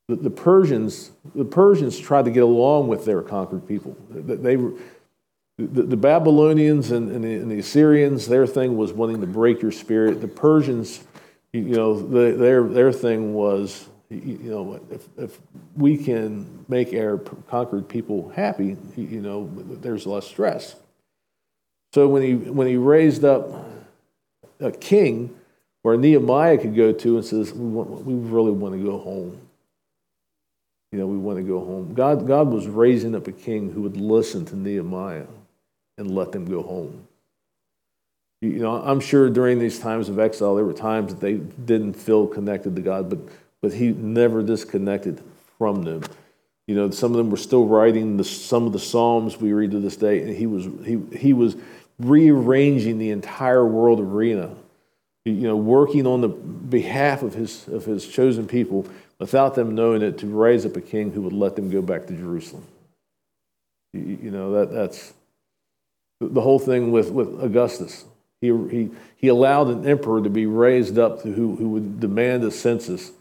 The, 0.08 0.16
the, 0.16 0.30
Persians, 0.30 1.12
the 1.34 1.44
Persians 1.44 1.98
tried 1.98 2.24
to 2.24 2.30
get 2.30 2.42
along 2.42 2.88
with 2.88 3.04
their 3.04 3.22
conquered 3.22 3.66
people. 3.66 3.96
They 4.10 4.56
were, 4.56 4.72
the, 5.58 5.82
the 5.82 5.96
Babylonians 5.96 6.90
and, 6.90 7.10
and, 7.10 7.24
the, 7.24 7.34
and, 7.34 7.50
the, 7.50 7.58
Assyrians, 7.58 8.26
their 8.26 8.46
thing 8.46 8.76
was 8.76 8.92
wanting 8.92 9.20
to 9.20 9.26
break 9.26 9.62
your 9.62 9.70
spirit. 9.70 10.20
The 10.20 10.28
Persians, 10.28 11.04
you 11.52 11.62
know, 11.62 12.00
the, 12.00 12.36
their, 12.36 12.64
their 12.64 12.92
thing 12.92 13.34
was, 13.34 13.88
you 14.10 14.38
know, 14.42 14.80
if, 14.90 15.08
if 15.16 15.38
we 15.76 15.96
can 15.96 16.64
make 16.68 16.92
our 16.94 17.18
conquered 17.48 17.88
people 17.88 18.30
happy, 18.30 18.76
you 18.96 19.20
know, 19.20 19.48
there's 19.80 20.06
less 20.06 20.26
stress. 20.26 20.76
So 21.92 22.08
when 22.08 22.22
he, 22.22 22.34
when 22.34 22.66
he 22.66 22.76
raised 22.76 23.24
up 23.24 23.50
a 24.60 24.72
king 24.72 25.34
where 25.82 25.96
Nehemiah 25.96 26.58
could 26.58 26.74
go 26.74 26.92
to 26.92 27.16
and 27.16 27.24
says, 27.24 27.52
we, 27.52 27.68
want, 27.68 28.04
we 28.04 28.14
really 28.14 28.52
want 28.52 28.74
to 28.74 28.82
go 28.82 28.98
home. 28.98 29.38
You 30.90 30.98
know, 30.98 31.06
we 31.06 31.16
want 31.16 31.38
to 31.38 31.42
go 31.42 31.58
home. 31.58 31.94
God, 31.94 32.26
God 32.26 32.48
was 32.48 32.66
raising 32.66 33.14
up 33.14 33.26
a 33.26 33.32
king 33.32 33.72
who 33.72 33.82
would 33.82 33.96
listen 33.96 34.44
to 34.46 34.56
Nehemiah 34.56 35.26
and 35.98 36.14
let 36.14 36.32
them 36.32 36.44
go 36.44 36.62
home. 36.62 37.06
You 38.40 38.58
know, 38.58 38.82
I'm 38.82 39.00
sure 39.00 39.30
during 39.30 39.58
these 39.58 39.78
times 39.78 40.08
of 40.08 40.18
exile, 40.18 40.54
there 40.54 40.64
were 40.64 40.72
times 40.72 41.14
that 41.14 41.20
they 41.20 41.34
didn't 41.34 41.94
feel 41.94 42.26
connected 42.26 42.74
to 42.76 42.82
God, 42.82 43.08
but, 43.08 43.20
but 43.60 43.72
he 43.72 43.88
never 43.88 44.42
disconnected 44.42 45.22
from 45.58 45.82
them. 45.84 46.02
You 46.66 46.74
know, 46.74 46.90
some 46.90 47.12
of 47.12 47.18
them 47.18 47.30
were 47.30 47.36
still 47.36 47.66
writing 47.66 48.16
the, 48.16 48.24
some 48.24 48.66
of 48.66 48.72
the 48.72 48.78
Psalms 48.78 49.36
we 49.36 49.52
read 49.52 49.70
to 49.72 49.80
this 49.80 49.96
day, 49.96 50.22
and 50.22 50.36
he 50.36 50.46
was, 50.46 50.64
he, 50.84 51.00
he 51.16 51.32
was 51.32 51.56
rearranging 52.02 52.98
the 52.98 53.10
entire 53.10 53.64
world 53.66 54.00
arena, 54.00 54.54
you 55.24 55.32
know, 55.32 55.56
working 55.56 56.06
on 56.06 56.20
the 56.20 56.28
behalf 56.28 57.22
of 57.22 57.34
his, 57.34 57.68
of 57.68 57.84
his 57.84 58.06
chosen 58.06 58.46
people 58.46 58.86
without 59.18 59.54
them 59.54 59.74
knowing 59.74 60.02
it 60.02 60.18
to 60.18 60.26
raise 60.26 60.66
up 60.66 60.76
a 60.76 60.80
king 60.80 61.12
who 61.12 61.22
would 61.22 61.32
let 61.32 61.54
them 61.54 61.70
go 61.70 61.80
back 61.80 62.06
to 62.06 62.12
Jerusalem. 62.12 62.66
You, 63.92 64.18
you 64.22 64.30
know, 64.30 64.52
that, 64.52 64.72
that's 64.72 65.12
the 66.20 66.40
whole 66.40 66.58
thing 66.58 66.90
with, 66.90 67.10
with 67.10 67.42
Augustus. 67.42 68.04
He, 68.40 68.48
he, 68.68 68.90
he 69.16 69.28
allowed 69.28 69.68
an 69.68 69.86
emperor 69.86 70.20
to 70.22 70.30
be 70.30 70.46
raised 70.46 70.98
up 70.98 71.22
who, 71.22 71.54
who 71.54 71.68
would 71.68 72.00
demand 72.00 72.42
a 72.42 72.50
census, 72.50 73.12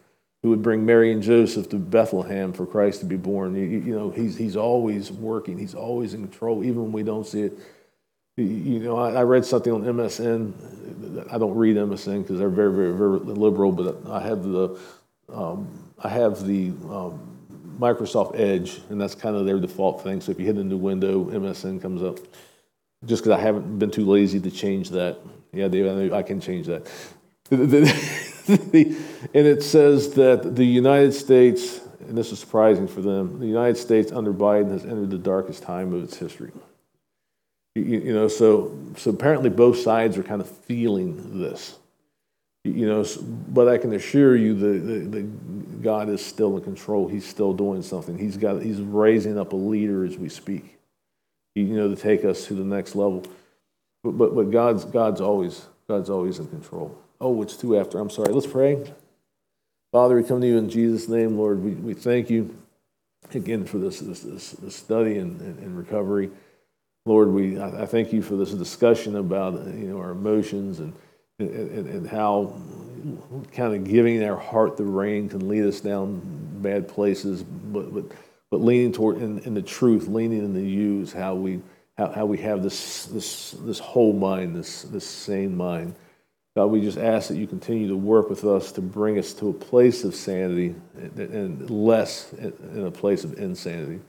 who 0.42 0.50
would 0.50 0.64
bring 0.64 0.84
Mary 0.84 1.12
and 1.12 1.22
Joseph 1.22 1.70
to 1.70 1.76
Bethlehem 1.76 2.52
for 2.52 2.66
Christ 2.66 3.02
to 3.02 3.06
be 3.06 3.18
born. 3.18 3.56
You, 3.56 3.64
you 3.64 3.96
know, 3.96 4.10
he's, 4.10 4.36
he's 4.36 4.56
always 4.56 5.12
working, 5.12 5.60
he's 5.60 5.76
always 5.76 6.16
in 6.16 6.22
control, 6.22 6.64
even 6.64 6.82
when 6.82 6.92
we 6.92 7.04
don't 7.04 7.28
see 7.28 7.42
it 7.42 7.60
you 8.44 8.80
know, 8.80 8.98
I, 8.98 9.24
read 9.24 9.46
something 9.46 9.72
on 9.72 9.84
MSN. 9.84 10.54
I 11.32 11.38
don't 11.38 11.56
read 11.56 11.76
MSN 11.76 12.24
because 12.24 12.40
they're 12.40 12.50
very, 12.50 12.74
very, 12.74 12.94
very 12.94 13.20
liberal. 13.20 13.72
But 13.72 13.98
I 14.10 14.22
have 14.22 14.44
the, 14.44 14.78
um, 15.32 15.68
I 16.00 16.10
have 16.10 16.46
the 16.46 16.70
um, 16.90 17.20
Microsoft 17.80 18.40
Edge, 18.40 18.82
and 18.90 19.00
that's 19.00 19.16
kind 19.16 19.36
of 19.36 19.46
their 19.46 19.60
default 19.60 20.04
thing. 20.04 20.22
So 20.22 20.32
if 20.32 20.40
you 20.40 20.46
hit 20.46 20.58
a 20.58 20.64
new 20.64 20.78
window, 20.78 21.26
MSN 21.26 21.82
comes 21.82 22.04
up. 22.04 22.20
Just 23.06 23.24
because 23.24 23.38
I 23.38 23.42
haven't 23.42 23.80
been 23.80 23.90
too 23.90 24.06
lazy 24.06 24.40
to 24.40 24.52
change 24.52 24.92
that. 24.92 25.18
Yeah, 25.52 25.68
Dave, 25.68 26.14
I, 26.14 26.18
I 26.18 26.24
can 26.24 26.40
change 26.40 26.68
that. 26.68 26.90
and 27.52 27.68
it 29.34 29.64
says 29.64 30.14
that 30.14 30.56
the 30.56 30.64
United 30.64 31.14
States, 31.14 31.82
and 32.08 32.18
this 32.18 32.32
is 32.32 32.40
surprising 32.40 32.88
for 32.88 33.02
them, 33.02 33.40
the 33.40 33.48
United 33.48 33.78
States 33.78 34.12
under 34.12 34.34
Biden 34.34 34.72
has 34.72 34.86
entered 34.86 35.10
the 35.10 35.18
darkest 35.18 35.64
time 35.64 35.94
of 35.94 36.04
its 36.04 36.18
history. 36.18 36.52
You, 37.76 37.84
you, 37.84 38.14
know, 38.14 38.28
so 38.28 38.78
so 38.98 39.12
apparently 39.12 39.50
both 39.50 39.78
sides 39.78 40.18
are 40.18 40.24
kind 40.24 40.42
of 40.42 40.50
feeling 40.50 41.40
this. 41.40 41.78
You 42.64 42.86
know, 42.86 43.06
but 43.48 43.68
I 43.68 43.78
can 43.78 43.94
assure 43.94 44.36
you 44.36 44.54
that, 44.56 45.82
God 45.82 46.10
is 46.10 46.24
still 46.24 46.58
in 46.58 46.64
control. 46.64 47.08
He's 47.08 47.26
still 47.26 47.54
doing 47.54 47.82
something. 47.82 48.16
He's 48.16 48.38
got 48.38 48.62
he's 48.62 48.80
raising 48.80 49.40
up 49.40 49.54
a 49.54 49.56
leader 49.56 50.06
as 50.06 50.16
we 50.16 50.30
speak. 50.30 50.78
You 51.56 51.66
know, 51.66 51.90
to 51.90 52.00
take 52.00 52.24
us 52.24 52.46
to 52.48 52.54
the 52.54 52.64
next 52.64 52.96
level. 52.96 53.24
But 54.04 54.12
but, 54.12 54.36
but 54.36 54.52
God's 54.52 54.86
God's 54.86 55.22
always 55.22 55.66
God's 55.88 56.10
always 56.10 56.38
in 56.38 56.48
control. 56.48 56.96
Oh, 57.20 57.42
it's 57.42 57.56
two 57.56 57.80
after. 57.80 58.00
I'm 58.00 58.12
sorry. 58.12 58.32
Let's 58.32 58.48
pray. 58.48 58.94
Father, 59.92 60.16
we 60.16 60.24
come 60.24 60.40
to 60.42 60.48
you 60.48 60.58
in 60.58 60.70
Jesus' 60.70 61.10
name, 61.10 61.38
Lord. 61.38 61.64
We, 61.64 61.72
we 61.72 61.94
thank 61.94 62.30
you 62.30 62.56
again 63.34 63.66
for 63.66 63.80
this 63.80 64.00
this, 64.00 64.22
this, 64.22 64.52
this 64.52 64.76
study 64.76 65.18
and, 65.18 65.42
and, 65.42 65.60
and 65.60 65.78
recovery. 65.78 66.30
Lord, 67.06 67.30
we 67.30 67.60
I 67.60 67.86
thank 67.86 68.14
you 68.14 68.22
for 68.22 68.36
this 68.36 68.52
discussion 68.52 69.16
about 69.16 69.54
you 69.54 69.88
know 69.88 69.98
our 69.98 70.12
emotions 70.12 70.80
and 70.80 70.94
and, 71.40 71.88
and 71.88 72.08
how 72.08 72.56
kind 73.52 73.74
of 73.74 73.84
giving 73.84 74.24
our 74.24 74.38
heart 74.38 74.78
the 74.78 74.84
rein 74.84 75.28
can 75.28 75.48
lead 75.48 75.66
us 75.66 75.82
down 75.82 76.22
bad 76.62 76.88
places, 76.88 77.44
but 77.44 77.94
but 77.94 78.06
but 78.52 78.62
leaning 78.62 78.92
toward 78.92 79.18
in, 79.18 79.40
in 79.40 79.54
the 79.56 79.62
truth, 79.62 80.08
leaning 80.08 80.40
in 80.40 80.54
the 80.54 80.62
you 80.62 81.02
is 81.02 81.12
how 81.12 81.34
we 81.34 81.62
how, 81.98 82.12
how 82.12 82.26
we 82.26 82.38
have 82.38 82.62
this 82.62 83.08
this 83.08 83.56
this 83.62 83.80
whole 83.80 84.14
mind, 84.14 84.56
this 84.56 84.84
this 84.84 85.08
sane 85.08 85.58
mind. 85.58 85.96
God, 86.56 86.66
we 86.66 86.82
just 86.82 86.98
ask 86.98 87.30
that 87.30 87.38
you 87.38 87.48
continue 87.48 87.88
to 87.88 87.96
work 87.96 88.30
with 88.30 88.44
us 88.44 88.74
to 88.74 88.82
bring 88.82 89.18
us 89.18 89.34
to 89.36 89.50
a 89.50 89.54
place 89.54 90.04
of 90.04 90.14
sanity 90.14 90.76
and 91.16 91.70
less 91.70 92.34
in 92.34 92.86
a 92.86 92.92
place 92.92 93.24
of 93.24 93.40
insanity. 93.40 94.02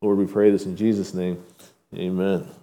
Lord, 0.00 0.16
we 0.16 0.26
pray 0.26 0.50
this 0.50 0.64
in 0.64 0.74
Jesus' 0.74 1.12
name. 1.12 1.44
Amen. 1.96 2.61